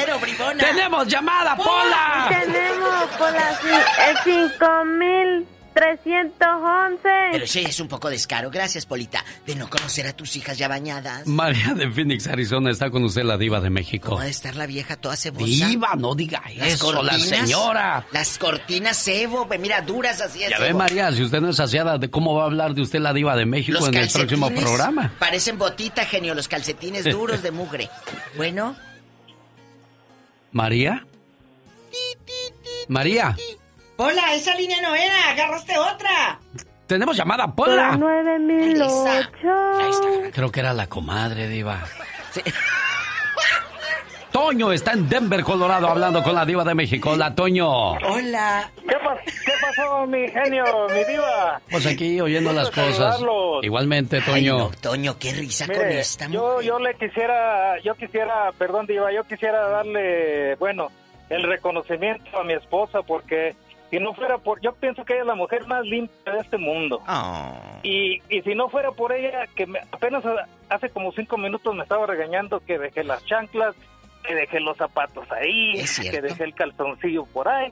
[0.59, 2.27] ¡Tenemos llamada, Pola!
[2.29, 3.69] Tenemos, Pola, sí,
[4.11, 5.56] es 5000.
[5.77, 7.03] 311.
[7.33, 8.51] Pero sí es un poco descaro.
[8.51, 11.27] Gracias, Polita, de no conocer a tus hijas ya bañadas.
[11.27, 14.09] María de Phoenix, Arizona, está con usted la diva de México.
[14.09, 15.45] ¿Cómo de estar la vieja toda cebosa?
[15.45, 18.07] Diva, no diga eso, la señora.
[18.11, 20.41] Las cortinas cebo, mira, duras así.
[20.49, 23.01] Ya ve, María, si usted no es saciada, ¿de cómo va a hablar de usted
[23.01, 25.13] la diva de México en el próximo programa?
[25.19, 27.91] Parecen botita, genio, los calcetines duros de mugre.
[28.39, 28.75] Bueno.
[30.53, 31.05] ¿María?
[32.89, 33.37] María.
[33.97, 36.39] Pola, esa línea no era, agarraste otra.
[36.87, 37.97] tenemos llamada, Pola.
[37.97, 40.31] 9008.
[40.33, 41.83] Creo que era la comadre, diva.
[44.31, 47.13] Toño está en Denver, Colorado, hablando con la diva de México.
[47.13, 47.93] Hola, Toño.
[47.93, 48.71] Hola.
[48.87, 51.59] ¿Qué, pas- qué pasó, mi genio, mi diva?
[51.71, 52.97] Pues aquí oyendo las cosas.
[52.97, 53.65] saludarlos.
[53.65, 54.59] Igualmente, Ay, Toño.
[54.59, 56.67] no, Toño, qué risa con Mire, esta yo, mujer.
[56.67, 60.89] yo le quisiera, yo quisiera, perdón, diva, yo quisiera darle, bueno,
[61.31, 63.57] el reconocimiento a mi esposa porque
[63.91, 66.59] si no fuera por, yo pienso que ella es la mujer más limpia de este
[66.59, 67.01] mundo.
[67.09, 67.55] Oh.
[67.83, 70.25] Y, y si no fuera por ella, que me- apenas
[70.69, 73.75] hace como cinco minutos me estaba regañando que dejé las chanclas,
[74.27, 77.71] que dejé los zapatos ahí, que dejé el calzoncillo por ahí.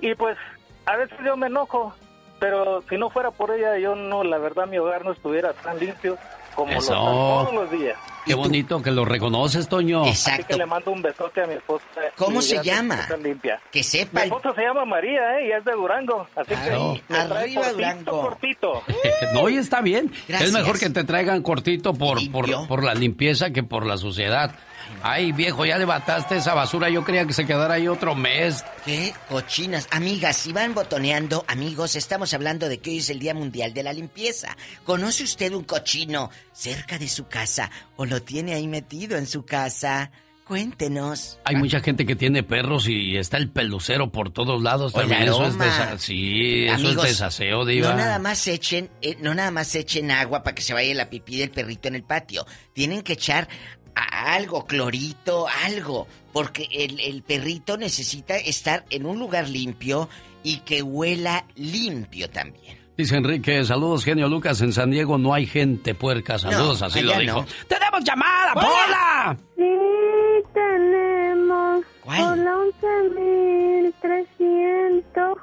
[0.00, 0.38] Y pues
[0.86, 1.94] a veces yo me enojo,
[2.40, 5.78] pero si no fuera por ella, yo no, la verdad mi hogar no estuviera tan
[5.78, 6.16] limpio
[6.54, 6.92] como lo Eso.
[6.92, 7.96] está todos los días.
[8.24, 10.04] Qué bonito que lo reconoces, Toño.
[10.04, 11.84] Así que le mando un besote a mi esposa.
[12.16, 13.00] ¿Cómo se llama?
[13.20, 13.60] limpia.
[13.72, 14.22] Que Mi sepa.
[14.22, 15.48] esposa se llama María, ¿eh?
[15.48, 16.28] Y es de Durango.
[16.36, 16.94] Así Claro.
[17.08, 18.20] que Arriba, cortito, Durango.
[18.22, 18.82] cortito.
[19.34, 20.12] No, y está bien.
[20.28, 20.50] Gracias.
[20.50, 24.54] Es mejor que te traigan cortito por, por, por la limpieza que por la suciedad.
[25.04, 26.88] Ay, viejo, ya levantaste esa basura.
[26.88, 28.64] Yo creía que se quedara ahí otro mes.
[28.84, 29.88] Qué cochinas.
[29.90, 33.82] Amigas, si van botoneando, amigos, estamos hablando de que hoy es el Día Mundial de
[33.82, 34.56] la Limpieza.
[34.84, 39.44] ¿Conoce usted un cochino cerca de su casa o lo tiene ahí metido en su
[39.44, 40.12] casa?
[40.46, 41.38] Cuéntenos.
[41.44, 44.92] Hay mucha gente que tiene perros y está el pelucero por todos lados.
[44.92, 47.90] También eso es desa- sí, eso es desaseo, diva.
[47.90, 51.08] No nada más echen, eh, no nada más echen agua para que se vaya la
[51.10, 52.44] pipí del perrito en el patio.
[52.72, 53.48] Tienen que echar
[53.94, 56.06] algo, clorito, algo.
[56.32, 60.08] Porque el, el, perrito necesita estar en un lugar limpio
[60.42, 62.78] y que huela limpio también.
[62.96, 64.60] Dice Enrique, saludos, genio Lucas.
[64.60, 66.38] En San Diego no hay gente puerca.
[66.38, 67.44] Saludos, así lo dijo.
[67.66, 69.36] ¡Tenemos llamada, Pola!
[69.56, 69.64] Sí,
[70.52, 71.84] tenemos.
[72.02, 72.40] ¿Cuál?
[72.40, 75.38] Hola, 11300.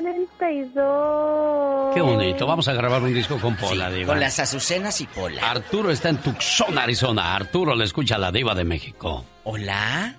[0.00, 1.94] 42.
[1.94, 2.46] Qué bonito.
[2.46, 4.08] Vamos a grabar un disco con Pola, sí, Diva.
[4.08, 5.50] Con las azucenas y Pola.
[5.50, 7.36] Arturo está en Tucson, Arizona.
[7.36, 9.24] Arturo le escucha a la Diva de México.
[9.44, 10.16] Hola.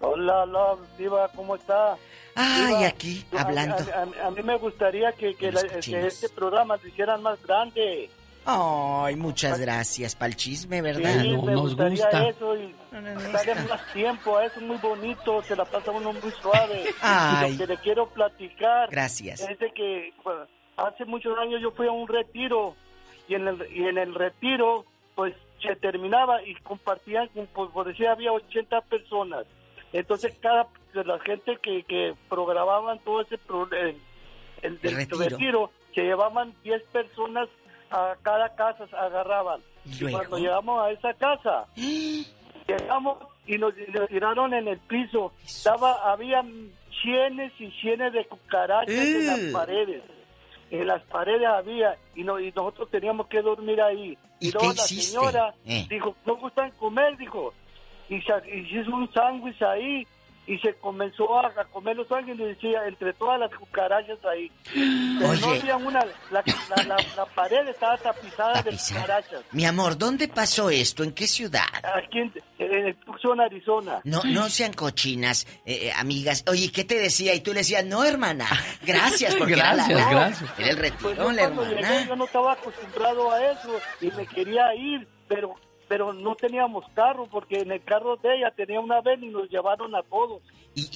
[0.00, 0.44] Hola,
[0.98, 1.96] Diva, ¿cómo está?
[2.34, 3.76] Ay, diva, aquí, hablando.
[3.76, 7.40] A, a, a, mí me gustaría que, que, la, que este programa lo hicieran más
[7.42, 8.10] grande.
[8.44, 11.22] Ay, muchas gracias para el chisme, ¿verdad?
[11.22, 12.28] Sí, no, me nos gusta.
[12.28, 12.74] eso y
[13.32, 16.84] darle más tiempo a eso, muy bonito, se la pasa uno muy suave.
[17.00, 17.52] Ay.
[17.52, 19.40] Y lo que le quiero platicar Gracias.
[19.48, 20.36] es de que pues,
[20.76, 22.74] hace muchos años yo fui a un retiro
[23.28, 28.08] y en el, y en el retiro pues se terminaba y compartían, pues, por decir,
[28.08, 29.44] había 80 personas.
[29.92, 33.96] Entonces cada de la gente que, que programaban todo ese pro- el,
[34.62, 35.18] el del retiro.
[35.28, 35.70] retiro.
[35.94, 37.48] se llevaban 10 personas
[37.92, 39.60] a cada casa, se agarraban.
[39.84, 40.18] ¿Y Y luego?
[40.18, 41.66] cuando llegamos a esa casa,
[42.66, 45.32] llegamos y nos, y nos tiraron en el piso.
[45.44, 46.42] Estaba, había
[47.02, 49.52] cienes y cienes de cucarachas en las Uh.
[49.52, 50.02] paredes.
[50.70, 54.16] En las paredes había y, no, y nosotros teníamos que dormir ahí.
[54.40, 55.86] ¿Y luego qué la señora Eh.
[55.88, 57.16] dijo, ¿no gustan comer?
[57.18, 57.52] Dijo.
[58.08, 60.06] Y, y hizo un sándwich ahí
[60.46, 64.50] y se comenzó a, a comer los y decía, entre todas las cucarachas ahí.
[64.74, 65.60] Pero no Oye.
[65.60, 69.42] había una, la, la, la, la pared estaba tapizada de cucarachas.
[69.52, 71.04] Mi amor, ¿dónde pasó esto?
[71.04, 71.62] ¿En qué ciudad?
[71.96, 74.00] Aquí en, en el Tucson, Arizona.
[74.04, 76.44] No, no sean cochinas, eh, eh, amigas.
[76.48, 77.34] Oye, ¿qué te decía?
[77.34, 78.46] Y tú le decías, no, hermana.
[78.84, 80.58] Gracias, porque era la- Gracias, gracias.
[80.58, 82.06] Era el Pues retiro, yo la cuando llegué, hermana.
[82.08, 85.54] yo no estaba acostumbrado a eso y me quería ir, pero
[85.92, 89.50] pero no teníamos carro porque en el carro de ella tenía una ven y nos
[89.50, 90.40] llevaron a todos,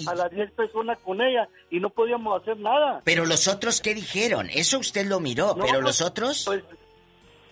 [0.08, 3.02] a las 10 personas con ella y no podíamos hacer nada.
[3.04, 4.48] Pero los otros, ¿qué dijeron?
[4.48, 6.44] Eso usted lo miró, No, pero pues, los otros...
[6.46, 6.64] Pues,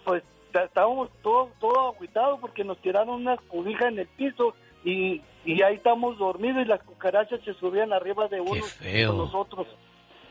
[0.07, 0.23] pues
[0.55, 5.75] estábamos todos todo agüitados porque nos tiraron unas cobijas en el piso y, y ahí
[5.75, 9.11] estamos dormidos y las cucarachas se subían arriba de uno feo.
[9.11, 9.66] con nosotros.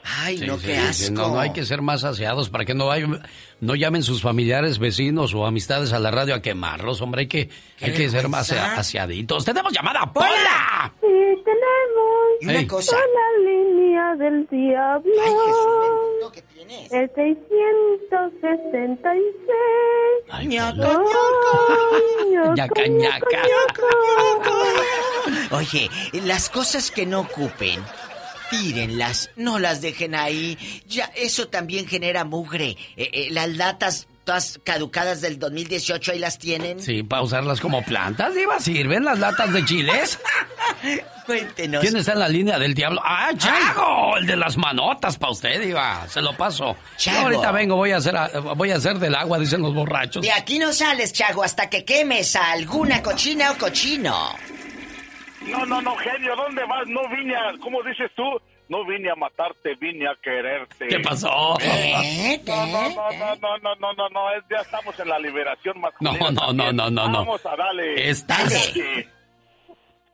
[0.05, 1.13] Ay, Sí, no, sí, qué asco.
[1.13, 3.05] No, no hay que ser más aseados para que no, hay-
[3.61, 7.21] no llamen sus familiares, vecinos o amistades a la radio a quemarlos, hombre.
[7.21, 7.49] Hay que,
[7.81, 9.45] hay que ser más aseaditos.
[9.45, 10.91] ¡Tenemos llamada, Pola!
[10.99, 12.97] Sí, tenemos Y una cosa...
[12.97, 15.13] la línea del diablo.
[15.23, 16.91] Ay, Jesús ¿qué tienes?
[16.91, 19.21] El 666.
[20.29, 20.99] Ay, Ñaca,
[22.55, 23.37] ñaca, Ñaca, ñaca.
[25.51, 25.89] Oye,
[26.25, 27.79] las cosas que no ocupen,
[28.61, 30.57] tírenlas, no las dejen ahí.
[30.87, 32.77] Ya, eso también genera mugre.
[32.97, 36.79] Eh, eh, las latas todas caducadas del 2018 ahí las tienen.
[36.79, 40.19] Sí, para usarlas como plantas, Diva, ¿sirven las latas de chiles?
[41.25, 41.81] Cuéntenos.
[41.81, 43.01] ¿Quién está en la línea del diablo?
[43.03, 44.17] ¡Ah, Chago!
[44.17, 46.05] El de las manotas para usted, Diva.
[46.09, 46.75] Se lo paso.
[46.97, 47.27] Chago.
[47.27, 48.15] Ahorita vengo, voy a hacer,
[48.55, 50.21] voy a hacer del agua, dicen los borrachos.
[50.21, 54.35] De aquí no sales, Chago, hasta que quemes a alguna cochina o cochino.
[55.49, 56.87] No, no, no, genio, ¿dónde vas?
[56.87, 58.23] No vine a, ¿cómo dices tú?
[58.69, 60.87] No vine a matarte, vine a quererte.
[60.87, 61.55] ¿Qué pasó?
[61.61, 62.39] ¿Eh?
[62.47, 65.79] No, no, no, no, no, no, no, no, no, es- ya estamos en la liberación
[65.79, 66.17] masculina.
[66.31, 67.17] No, no, no, no, no, no.
[67.19, 68.09] Vamos a darle.
[68.09, 68.73] Estás-.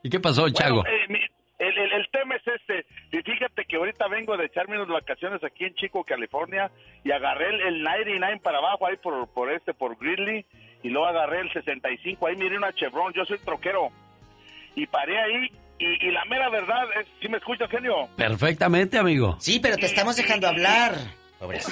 [0.03, 0.81] ¿Y qué pasó, Chago?
[0.81, 1.19] Bueno, eh, mi-
[1.59, 2.85] el, el- el tema es este.
[3.11, 6.71] Y fíjate que ahorita vengo de echarme unas vacaciones aquí en Chico, California,
[7.03, 10.45] y agarré el, el 99 para abajo ahí por, por este, por Gridley,
[10.83, 13.89] y luego agarré el 65, ahí miré una Chevron, yo soy troquero,
[14.75, 18.07] y paré ahí, y, y la mera verdad es, ¿sí me escuchas, genio?
[18.15, 19.37] Perfectamente, amigo.
[19.39, 20.95] Sí, pero te estamos dejando hablar.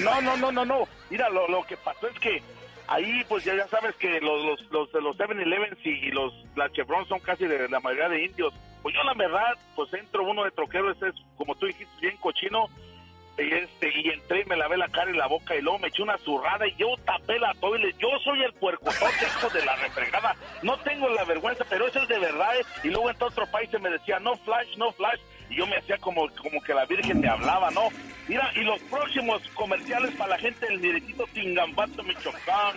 [0.02, 0.88] No, no, no, no, no.
[1.10, 2.42] Mira, lo, lo que pasó es que
[2.88, 7.06] ahí, pues ya, ya sabes que los los los, los 7-Elevens y los la Chevron
[7.08, 8.54] son casi de la mayoría de indios.
[8.82, 12.16] Pues yo la verdad, pues entro uno de troquero, ese es como tú dijiste, bien
[12.18, 12.68] cochino.
[13.38, 15.90] Y, este, y entré y me lavé la cara y la boca y luego me
[15.90, 17.94] eché una zurrada y yo tapé la toile.
[18.00, 20.36] Yo soy el puercotote, hijo de la refregada.
[20.64, 22.58] No tengo la vergüenza, pero eso es de verdad.
[22.60, 22.66] ¿eh?
[22.84, 25.20] Y luego en otro país se me decía, no flash, no flash.
[25.50, 27.90] Y yo me hacía como, como que la Virgen me hablaba, ¿no?
[28.28, 32.76] Mira, y los próximos comerciales para la gente del Mirecito Tingambato, Michoacán.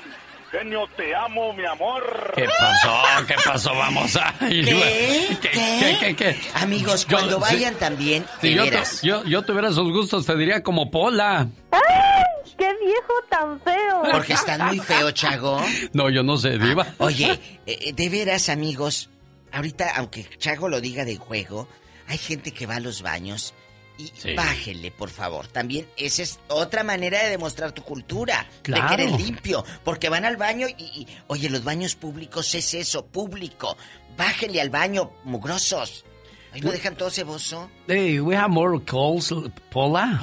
[0.51, 2.33] Genio, te amo, mi amor.
[2.35, 3.25] ¿Qué pasó?
[3.27, 3.73] ¿Qué pasó?
[3.75, 4.35] Vamos a...
[4.41, 5.39] ¿Qué?
[5.41, 5.51] ¿Qué?
[5.51, 5.97] ¿Qué?
[6.01, 6.17] ¿Qué?
[6.17, 6.41] ¿Qué?
[6.55, 7.55] Amigos, Yo- cuando sí.
[7.55, 8.65] vayan también, Si de yo,
[9.03, 11.47] yo, yo tuviera esos gustos, te diría como Pola.
[11.71, 12.25] ¡Ay!
[12.59, 14.03] ¡Qué viejo tan feo!
[14.11, 15.61] Porque están muy feo, Chago.
[15.93, 16.85] No, yo no sé, Diva.
[16.99, 19.09] Oye, eh, de veras, amigos,
[19.53, 21.69] ahorita, aunque Chago lo diga de juego,
[22.09, 23.55] hay gente que va a los baños
[24.01, 24.35] y Sí.
[24.35, 25.47] bájenle, por favor.
[25.47, 28.83] También esa es otra manera de demostrar tu cultura, Claro.
[28.83, 32.75] de que eres limpio, porque van al baño y, y, oye, los baños públicos es
[32.75, 33.77] eso, público.
[34.17, 36.05] Bájenle al baño, mugrosos.
[36.53, 37.71] Ahí lo dejan todo ceboso.
[37.87, 39.33] Hey, we have more calls,
[39.71, 40.19] Pola.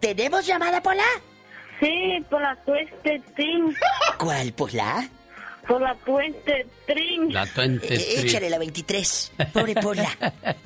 [0.00, 1.02] ¿Tenemos llamada, Pola?
[1.80, 3.72] Sí, por la Twisted Thing.
[4.18, 5.08] ¿Cuál, Pola?
[5.66, 7.30] Por la Twisted Thing.
[7.32, 8.24] La 20 Eh, Street.
[8.26, 9.32] échale la 23.
[9.52, 10.08] Pobre Pola.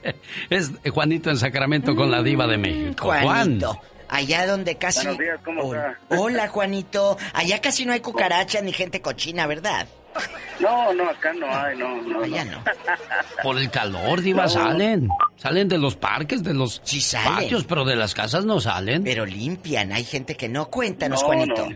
[0.51, 3.07] Es Juanito en Sacramento con la diva de México.
[3.07, 3.23] Juan.
[3.25, 3.81] Juanito.
[4.09, 5.01] Allá donde casi...
[5.07, 5.97] Buenos días, ¿cómo Hola.
[6.03, 6.21] está?
[6.21, 7.17] Hola, Juanito.
[7.33, 9.87] Allá casi no hay cucarachas ni gente cochina, ¿verdad?
[10.59, 12.25] No, no, acá no hay, no, no.
[12.25, 12.63] Allá no.
[13.45, 14.49] Por el calor, diva, No.
[14.49, 15.09] salen.
[15.37, 17.35] Salen de los parques, de los salen.
[17.35, 19.05] patios, pero de las casas no salen.
[19.05, 20.69] Pero limpian, hay gente que no.
[20.69, 21.69] Cuéntanos, No, Juanito.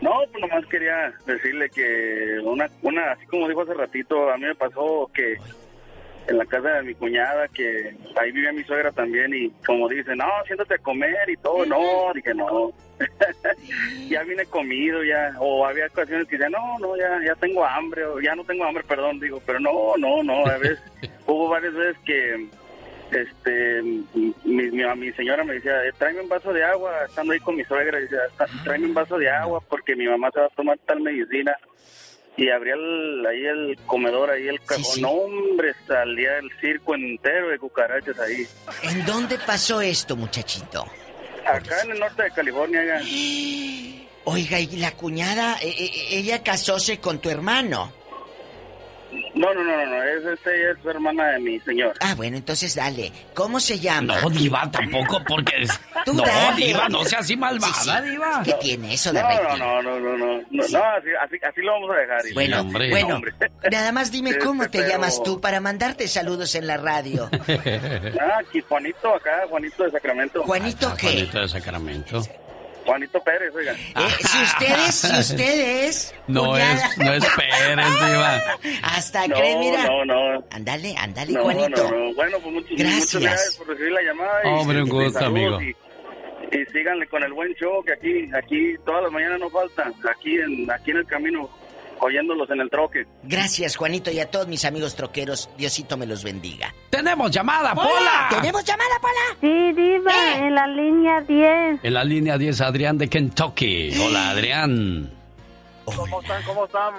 [0.00, 0.12] No.
[0.30, 4.54] Pues nomás quería decirle que una, una, así como dijo hace ratito, a mí me
[4.54, 5.36] pasó que
[6.28, 10.14] en la casa de mi cuñada, que ahí vivía mi suegra también, y como dice,
[10.14, 12.70] no, siéntate a comer y todo, no, dije, no.
[14.08, 18.04] ya vine comido, ya, o había ocasiones que ya, no, no, ya, ya tengo hambre,
[18.04, 20.82] o ya no tengo hambre, perdón, digo, pero no, no, no, a veces,
[21.26, 22.48] hubo varias veces que,
[23.12, 27.40] este, mi, mi, mi señora me decía, eh, tráeme un vaso de agua, estando ahí
[27.40, 28.18] con mi suegra, decía,
[28.64, 31.56] tráeme un vaso de agua porque mi mamá se va a tomar tal medicina.
[32.36, 35.00] Y abría el, ahí el comedor, ahí el cajón.
[35.00, 38.46] No, hombre, salía el circo entero de cucarachas ahí.
[38.84, 40.86] ¿En dónde pasó esto, muchachito?
[41.44, 43.00] Acá en el norte de California, ya.
[44.24, 47.92] Oiga, ¿y la cuñada, eh, eh, ella casóse con tu hermano?
[49.34, 51.94] No, no, no, no, no, es, es, ella es hermana de mi señor.
[52.00, 53.10] Ah, bueno, entonces dale.
[53.34, 54.20] ¿Cómo se llama?
[54.20, 55.70] No, Diva, tampoco, porque es...
[56.04, 56.66] Tú no, dale.
[56.66, 58.10] Diva, no sea así malvada, Sí, sí.
[58.10, 58.42] Diva.
[58.44, 59.58] ¿Qué tiene eso de No, rating?
[59.58, 62.20] no, no, no, no, no, no, no, así, así, así lo vamos a dejar.
[62.34, 63.32] Bueno, No, bueno, hombre.
[63.70, 67.30] nada más dime cómo Este, te pero- llamas tú para mandarte saludos en la radio.
[68.20, 70.42] Ah, aquí Juanito acá, Juanito de Sacramento.
[70.42, 71.06] ¿Juanito qué?
[71.08, 72.22] Juanito de Sacramento.
[72.88, 73.72] Juanito Pérez, oiga.
[73.72, 76.14] Eh, si ustedes, si ustedes...
[76.26, 78.40] No cuñada- es, no es Pérez, Diva.
[78.82, 79.84] Hasta No, creen, mira.
[79.84, 80.44] no, no.
[80.50, 81.90] Ándale, ándale, No, Juanito.
[81.90, 82.14] no, no.
[82.14, 83.14] Bueno, pues muchas Gracias.
[83.14, 84.40] muchas gracias por recibir la llamada.
[84.44, 85.60] y- Hombre, un gusto, amigo.
[85.60, 85.68] Y,
[86.50, 89.92] y síganle con el buen show que aquí, aquí todas las mañanas no falta.
[90.10, 91.50] Aquí en, aquí en el camino,
[92.00, 93.06] oyéndolos en el troque.
[93.24, 95.50] Gracias, Juanito, y a todos mis amigos troqueros.
[95.56, 96.74] Diosito me los bendiga.
[96.90, 98.28] ¡Tenemos llamada, Pola!
[98.30, 99.38] ¿Tenemos llamada, Pola?
[99.40, 101.80] Sí, Diva, en la línea 10.
[101.84, 103.90] En la línea 10, Adrián de Kentucky.
[104.00, 105.17] Hola, Adrián.
[105.96, 106.42] ¿Cómo están?
[106.44, 106.94] ¿Cómo están?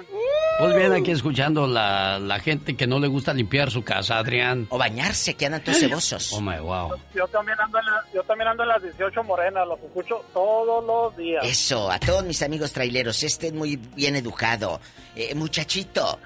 [0.58, 4.66] Pues bien, aquí escuchando la, la gente que no le gusta limpiar su casa, Adrián.
[4.70, 6.32] O bañarse, que andan todos cebosos.
[6.32, 6.94] Oh, my wow.
[7.14, 10.84] Yo también ando en, la- yo también ando en las 18 morenas, los escucho todos
[10.84, 11.44] los días.
[11.44, 14.80] Eso, a todos mis amigos traileros, este es muy bien educado.
[15.16, 16.18] Eh, muchachito,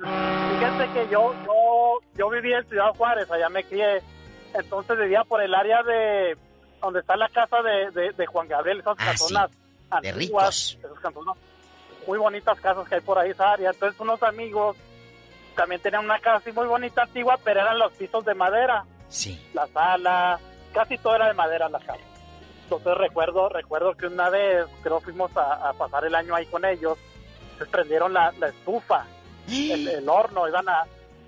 [0.00, 4.02] Fíjate que yo, yo, yo vivía en Ciudad Juárez, allá me crié.
[4.54, 6.36] Entonces vivía por el área de
[6.80, 9.50] donde está la casa de, de, de Juan Gabriel, esas Ah, casonas
[10.02, 11.36] de antiguas, esas casonas,
[12.06, 13.70] muy bonitas casas que hay por ahí esa área.
[13.70, 14.76] Entonces unos amigos
[15.56, 18.84] también tenían una casa así muy bonita antigua, pero eran los pisos de madera.
[19.08, 19.40] Sí.
[19.54, 20.38] La sala,
[20.72, 22.00] casi todo era de madera la casa.
[22.64, 26.64] Entonces recuerdo, recuerdo que una vez, creo fuimos a, a pasar el año ahí con
[26.64, 26.98] ellos,
[27.58, 29.06] se prendieron la, la estufa,
[29.48, 30.84] el, el horno, iban a,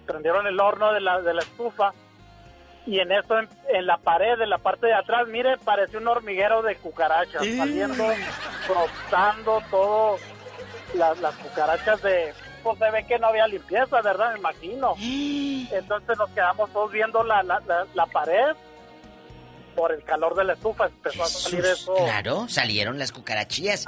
[0.06, 1.92] prendieron el horno de la, de la estufa
[2.84, 6.08] y en eso, en, en la pared, en la parte de atrás, mire, parecía un
[6.08, 8.04] hormiguero de cucarachas, saliendo,
[8.68, 10.16] brotando todo,
[10.94, 12.32] las, las cucarachas de,
[12.62, 14.32] pues se ve que no había limpieza, ¿verdad?
[14.32, 14.94] Me imagino.
[14.98, 18.54] Entonces nos quedamos todos viendo la, la, la, la pared
[19.74, 21.94] por el calor de la estufa, empezó a salir eso.
[21.94, 23.86] claro, salieron las cucarachillas.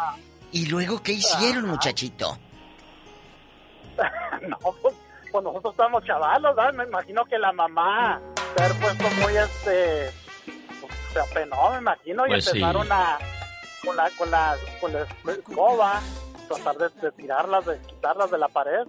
[0.50, 2.38] ¿Y luego qué hicieron, muchachito?
[4.48, 4.94] no, pues,
[5.30, 6.72] pues nosotros estábamos chavalos, ¿verdad?
[6.72, 8.20] Me imagino que la mamá
[8.56, 10.10] se haber puesto muy, este,
[10.80, 12.50] pues, se apenó, me imagino, y Pues sí.
[12.58, 13.18] empezaron a,
[13.84, 16.00] con la, con la, con la escoba,
[16.44, 18.86] tratar de, de tirarlas, de quitarlas de la pared.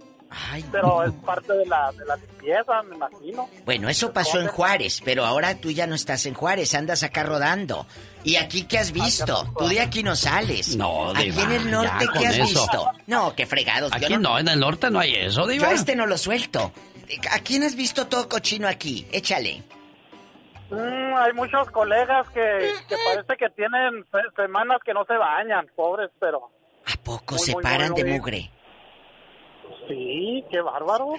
[0.72, 3.48] Pero es parte de la, de la limpieza, me imagino.
[3.64, 7.22] Bueno, eso pasó en Juárez, pero ahora tú ya no estás en Juárez, andas acá
[7.22, 7.86] rodando.
[8.24, 9.46] ¿Y aquí qué has visto?
[9.56, 10.76] Tú de aquí no sales.
[10.76, 12.42] No, Aquí Diva, en el norte, ya ¿qué has eso.
[12.44, 12.90] visto?
[13.06, 13.92] No, qué fregados.
[13.92, 15.68] yo Aquí no, en el norte no hay eso, Yo Diva.
[15.68, 16.72] a este no lo suelto.
[17.30, 19.06] ¿A quién has visto todo cochino aquí?
[19.12, 19.62] Échale.
[20.70, 25.68] Mm, hay muchos colegas que, que parece que tienen se- semanas que no se bañan,
[25.76, 26.50] pobres, pero...
[26.86, 28.50] ¿A poco Muy, se muy, paran de muy- mugre?
[29.88, 31.14] Sí, qué bárbaro.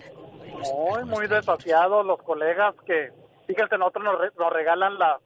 [0.73, 3.11] Muy, muy desasiados los colegas que,
[3.45, 5.19] fíjense, nosotros nos, re- nos regalan la,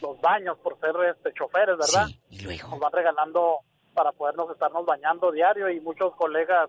[0.00, 2.08] los baños por ser este, choferes, ¿verdad?
[2.30, 2.68] y luego.
[2.70, 3.58] Nos van regalando
[3.94, 6.68] para podernos estarnos bañando diario y muchos colegas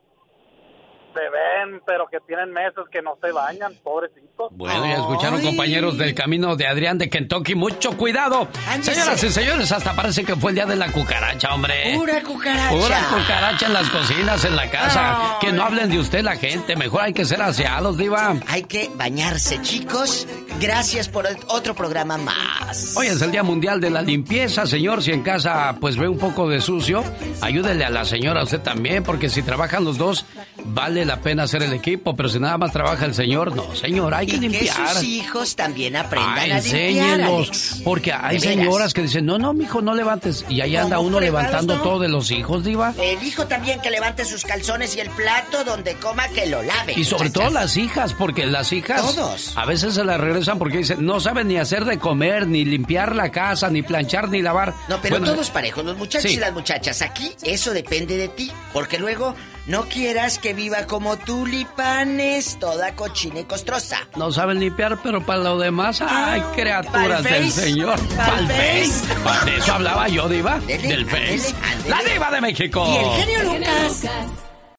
[1.16, 4.52] se ven, pero que tienen meses que no se bañan, pobrecitos.
[4.52, 7.56] Bueno, ya escucharon compañeros del camino de Adrián de Kentucky.
[7.56, 8.48] Mucho cuidado.
[8.82, 11.94] Señoras y señores, hasta parece que fue el día de la cucaracha, hombre.
[11.96, 12.70] Pura cucaracha.
[12.70, 15.18] Pura cucaracha en las cocinas, en la casa.
[15.18, 15.38] Ay.
[15.42, 16.76] Que no hablen de usted la gente.
[16.76, 18.36] Mejor hay que ser aseados, diva.
[18.48, 20.28] Hay que bañarse, chicos.
[20.60, 22.96] Gracias por el- otro programa más.
[22.98, 25.02] Hoy es el Día Mundial de la Limpieza, señor.
[25.02, 27.04] Si en casa pues ve un poco de sucio,
[27.42, 30.26] ayúdele a la señora, a usted también, porque si trabajan los dos,
[30.66, 32.16] vale la pena hacer el equipo.
[32.16, 34.94] Pero si nada más trabaja el señor, no, señor, hay que y que limpiar.
[34.96, 37.22] sus hijos también aprendan Ah, a limpiar.
[37.22, 37.82] Alex.
[37.84, 40.46] Porque hay señoras que dicen, no, no, mijo, no levantes.
[40.50, 41.82] Y ahí anda ¿Cómo uno levantando no?
[41.82, 42.94] todo de los hijos, diva.
[43.00, 46.94] El hijo también que levante sus calzones y el plato donde coma que lo lave.
[46.98, 49.54] Y sobre todo las hijas, porque las hijas Todos.
[49.58, 53.16] a veces se las regresan porque dicen, no saben ni hacer de comer, ni limpiar
[53.16, 54.74] la casa, ni planchar, ni lavar.
[54.90, 56.38] No, pero Bueno, todos parejos, los muchachos sí.
[56.38, 57.02] y las muchachas.
[57.02, 58.52] Aquí eso depende de ti.
[58.74, 59.36] Porque luego
[59.68, 63.98] no quieras que viva como tulipanes, toda cochina y costrosa.
[64.16, 68.00] No saben limpiar, pero para lo demás, ay, criaturas Pa'l del Señor.
[68.16, 68.92] pa'l Pa'l Face.
[68.94, 69.16] Face.
[69.22, 70.54] Pa- De eso hablaba yo, Diva.
[70.54, 71.54] Ándele, Del Face.
[71.90, 72.02] La.
[72.02, 72.86] Diva de México.
[72.88, 74.06] Y el genio Lucas.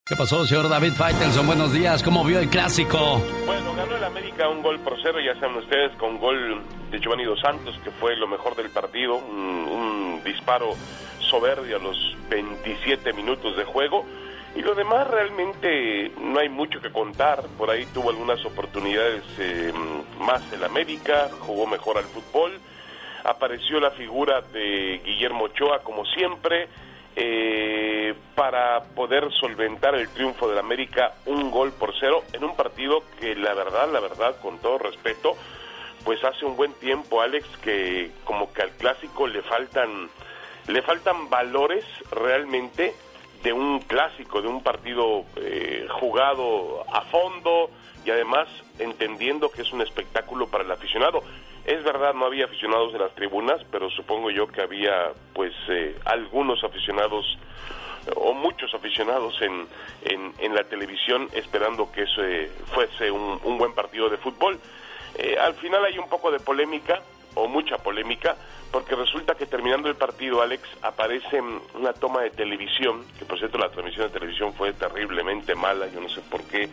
[0.07, 1.47] ¿Qué pasó, señor David Faitelson?
[1.47, 2.03] Buenos días.
[2.03, 3.21] ¿Cómo vio el clásico?
[3.45, 7.25] Bueno, ganó el América un gol por cero, ya saben ustedes, con gol de Giovanni
[7.25, 10.75] Dos Santos, que fue lo mejor del partido, un, un disparo
[11.31, 14.07] soberbio a los 27 minutos de juego.
[14.57, 17.45] Y lo demás realmente no hay mucho que contar.
[17.59, 19.71] Por ahí tuvo algunas oportunidades eh,
[20.19, 22.59] más el América, jugó mejor al fútbol.
[23.25, 26.69] Apareció la figura de Guillermo Ochoa, como siempre,
[27.17, 33.03] eh, para poder solventar el triunfo del América un gol por cero en un partido
[33.21, 35.37] que la verdad, la verdad, con todo respeto,
[36.03, 40.09] pues hace un buen tiempo, Alex, que como que al clásico le faltan,
[40.69, 42.95] le faltan valores realmente
[43.43, 47.71] de un clásico, de un partido eh, jugado a fondo
[48.05, 48.49] y además
[48.79, 51.23] entendiendo que es un espectáculo para el aficionado.
[51.65, 55.99] Es verdad, no había aficionados en las tribunas, pero supongo yo que había pues eh,
[56.05, 57.39] algunos aficionados
[58.15, 59.67] o muchos aficionados en,
[60.05, 64.61] en, en la televisión esperando que eso eh, fuese un, un buen partido de fútbol.
[65.19, 67.03] Eh, al final hay un poco de polémica,
[67.35, 68.37] o mucha polémica,
[68.77, 73.39] porque resulta que terminando el partido, Alex, aparece mm, una toma de televisión, que por
[73.39, 76.69] cierto la transmisión de televisión fue terriblemente mala, yo no sé por qué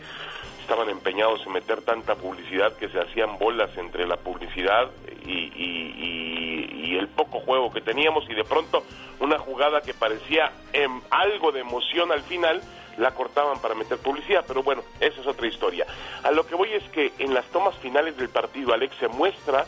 [0.60, 4.90] estaban empeñados en meter tanta publicidad que se hacían bolas entre la publicidad
[5.24, 8.84] y, y- y- el poco juego que teníamos y de pronto
[9.20, 12.60] una jugada que parecía em, algo de emoción al final
[12.98, 15.86] la cortaban para meter publicidad, pero bueno, esa es otra historia.
[16.22, 19.64] A lo que voy es que en las tomas finales del partido, Alex, se muestra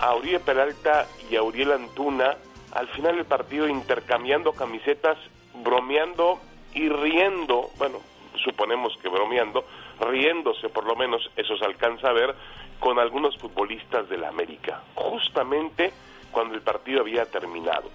[0.00, 0.14] a
[0.44, 2.36] Peralta y a Antuna
[2.72, 5.16] al final del partido intercambiando camisetas,
[5.54, 6.38] bromeando
[6.74, 8.00] y riendo, bueno,
[8.44, 9.64] suponemos que bromeando,
[10.00, 12.34] riéndose por lo menos, eso se alcanza a ver,
[12.78, 15.92] con algunos futbolistas de la América, justamente
[16.30, 17.90] cuando el partido había terminado.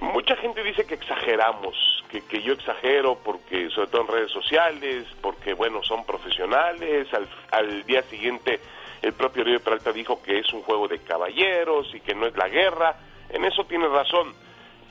[0.00, 5.06] Mucha gente dice que exageramos, que, que yo exagero porque, sobre todo en redes sociales,
[5.20, 7.06] porque, bueno, son profesionales.
[7.14, 8.58] Al, al día siguiente,
[9.02, 12.36] el propio Río Peralta dijo que es un juego de caballeros y que no es
[12.36, 12.96] la guerra.
[13.30, 14.32] En eso tiene razón,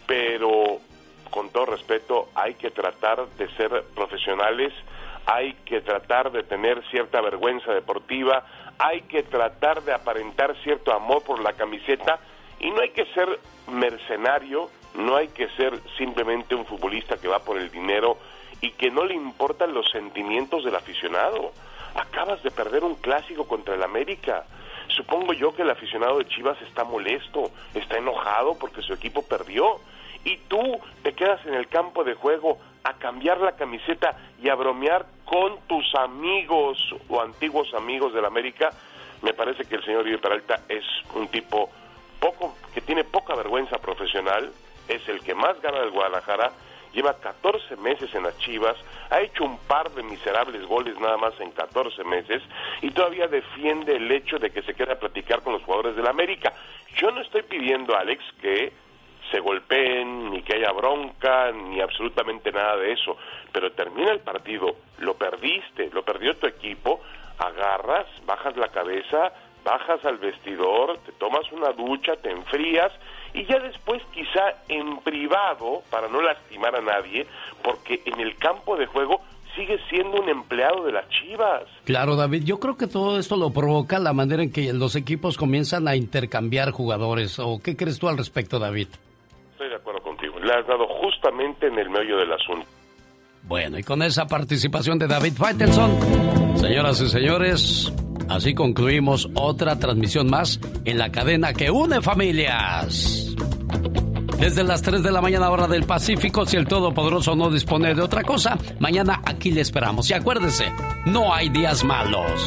[0.06, 0.80] pero
[1.30, 4.74] con todo respeto, hay que tratar de ser profesionales,
[5.26, 8.46] hay que tratar de tener cierta vergüenza deportiva,
[8.78, 12.20] hay que tratar de aparentar cierto amor por la camiseta
[12.60, 17.40] y no hay que ser mercenario, no hay que ser simplemente un futbolista que va
[17.40, 18.18] por el dinero
[18.60, 21.54] y que no le importan los sentimientos del aficionado.
[21.96, 24.46] Acabas de perder un clásico contra el América.
[24.88, 29.80] Supongo yo que el aficionado de Chivas está molesto, está enojado porque su equipo perdió.
[30.24, 34.56] Y tú te quedas en el campo de juego a cambiar la camiseta y a
[34.56, 36.78] bromear con tus amigos
[37.10, 38.70] o antiguos amigos del América.
[39.22, 40.84] Me parece que el señor Uribe Peralta es
[41.16, 41.70] un tipo
[42.20, 44.52] poco que tiene poca vergüenza profesional,
[44.88, 46.52] es el que más gana del Guadalajara,
[46.94, 48.76] lleva 14 meses en las Chivas,
[49.10, 52.42] ha hecho un par de miserables goles nada más en 14 meses
[52.82, 56.08] y todavía defiende el hecho de que se quede a platicar con los jugadores del
[56.08, 56.54] América.
[56.96, 58.74] Yo no estoy pidiendo, Alex, que
[59.32, 63.18] se golpeen, ni que haya bronca, ni absolutamente nada de eso,
[63.52, 67.02] pero termina el partido, lo perdiste, lo perdió tu equipo,
[67.38, 69.32] agarras, bajas la cabeza,
[69.64, 72.92] bajas al vestidor, te tomas una ducha, te enfrías
[73.34, 77.28] y ya después quizá en privado, para no lastimar a nadie,
[77.64, 79.22] porque en el campo de juego
[79.56, 81.64] sigues siendo un empleado de las Chivas.
[81.86, 85.38] Claro, David, yo creo que todo esto lo provoca la manera en que los equipos
[85.38, 87.40] comienzan a intercambiar jugadores.
[87.40, 88.88] ¿O qué crees tú al respecto, David?
[89.52, 92.68] Estoy de acuerdo contigo, le has dado justamente en el medio del asunto.
[93.44, 97.92] Bueno, y con esa participación de David Faitelson, señoras y señores,
[98.36, 103.36] así concluimos otra transmisión más en la cadena que une familias.
[104.40, 108.02] Desde las 3 de la mañana hora del Pacífico, si el Todopoderoso no dispone de
[108.02, 110.10] otra cosa, mañana aquí le esperamos.
[110.10, 110.66] Y acuérdese,
[111.06, 112.42] no hay días malos.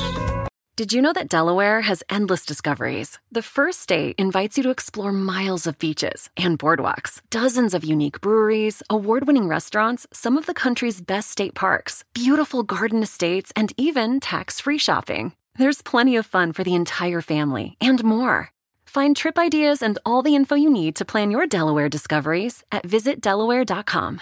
[0.76, 3.20] Did you know that Delaware has endless discoveries?
[3.30, 8.20] The first state invites you to explore miles of beaches and boardwalks, dozens of unique
[8.20, 13.72] breweries, award winning restaurants, some of the country's best state parks, beautiful garden estates, and
[13.76, 15.32] even tax free shopping.
[15.56, 18.50] There's plenty of fun for the entire family and more.
[18.84, 22.82] Find trip ideas and all the info you need to plan your Delaware discoveries at
[22.82, 24.18] visitdelaware.com.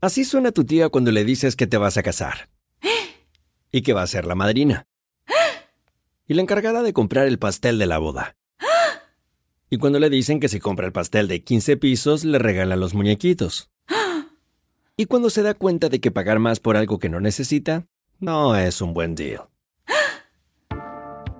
[0.00, 2.48] Así suena tu tía cuando le dices que te vas a casar.
[3.72, 4.86] Y que va a ser la madrina.
[6.26, 8.36] Y la encargada de comprar el pastel de la boda.
[9.68, 12.94] Y cuando le dicen que si compra el pastel de 15 pisos, le regala los
[12.94, 13.70] muñequitos.
[14.96, 17.86] Y cuando se da cuenta de que pagar más por algo que no necesita,
[18.18, 19.50] no es un buen deal.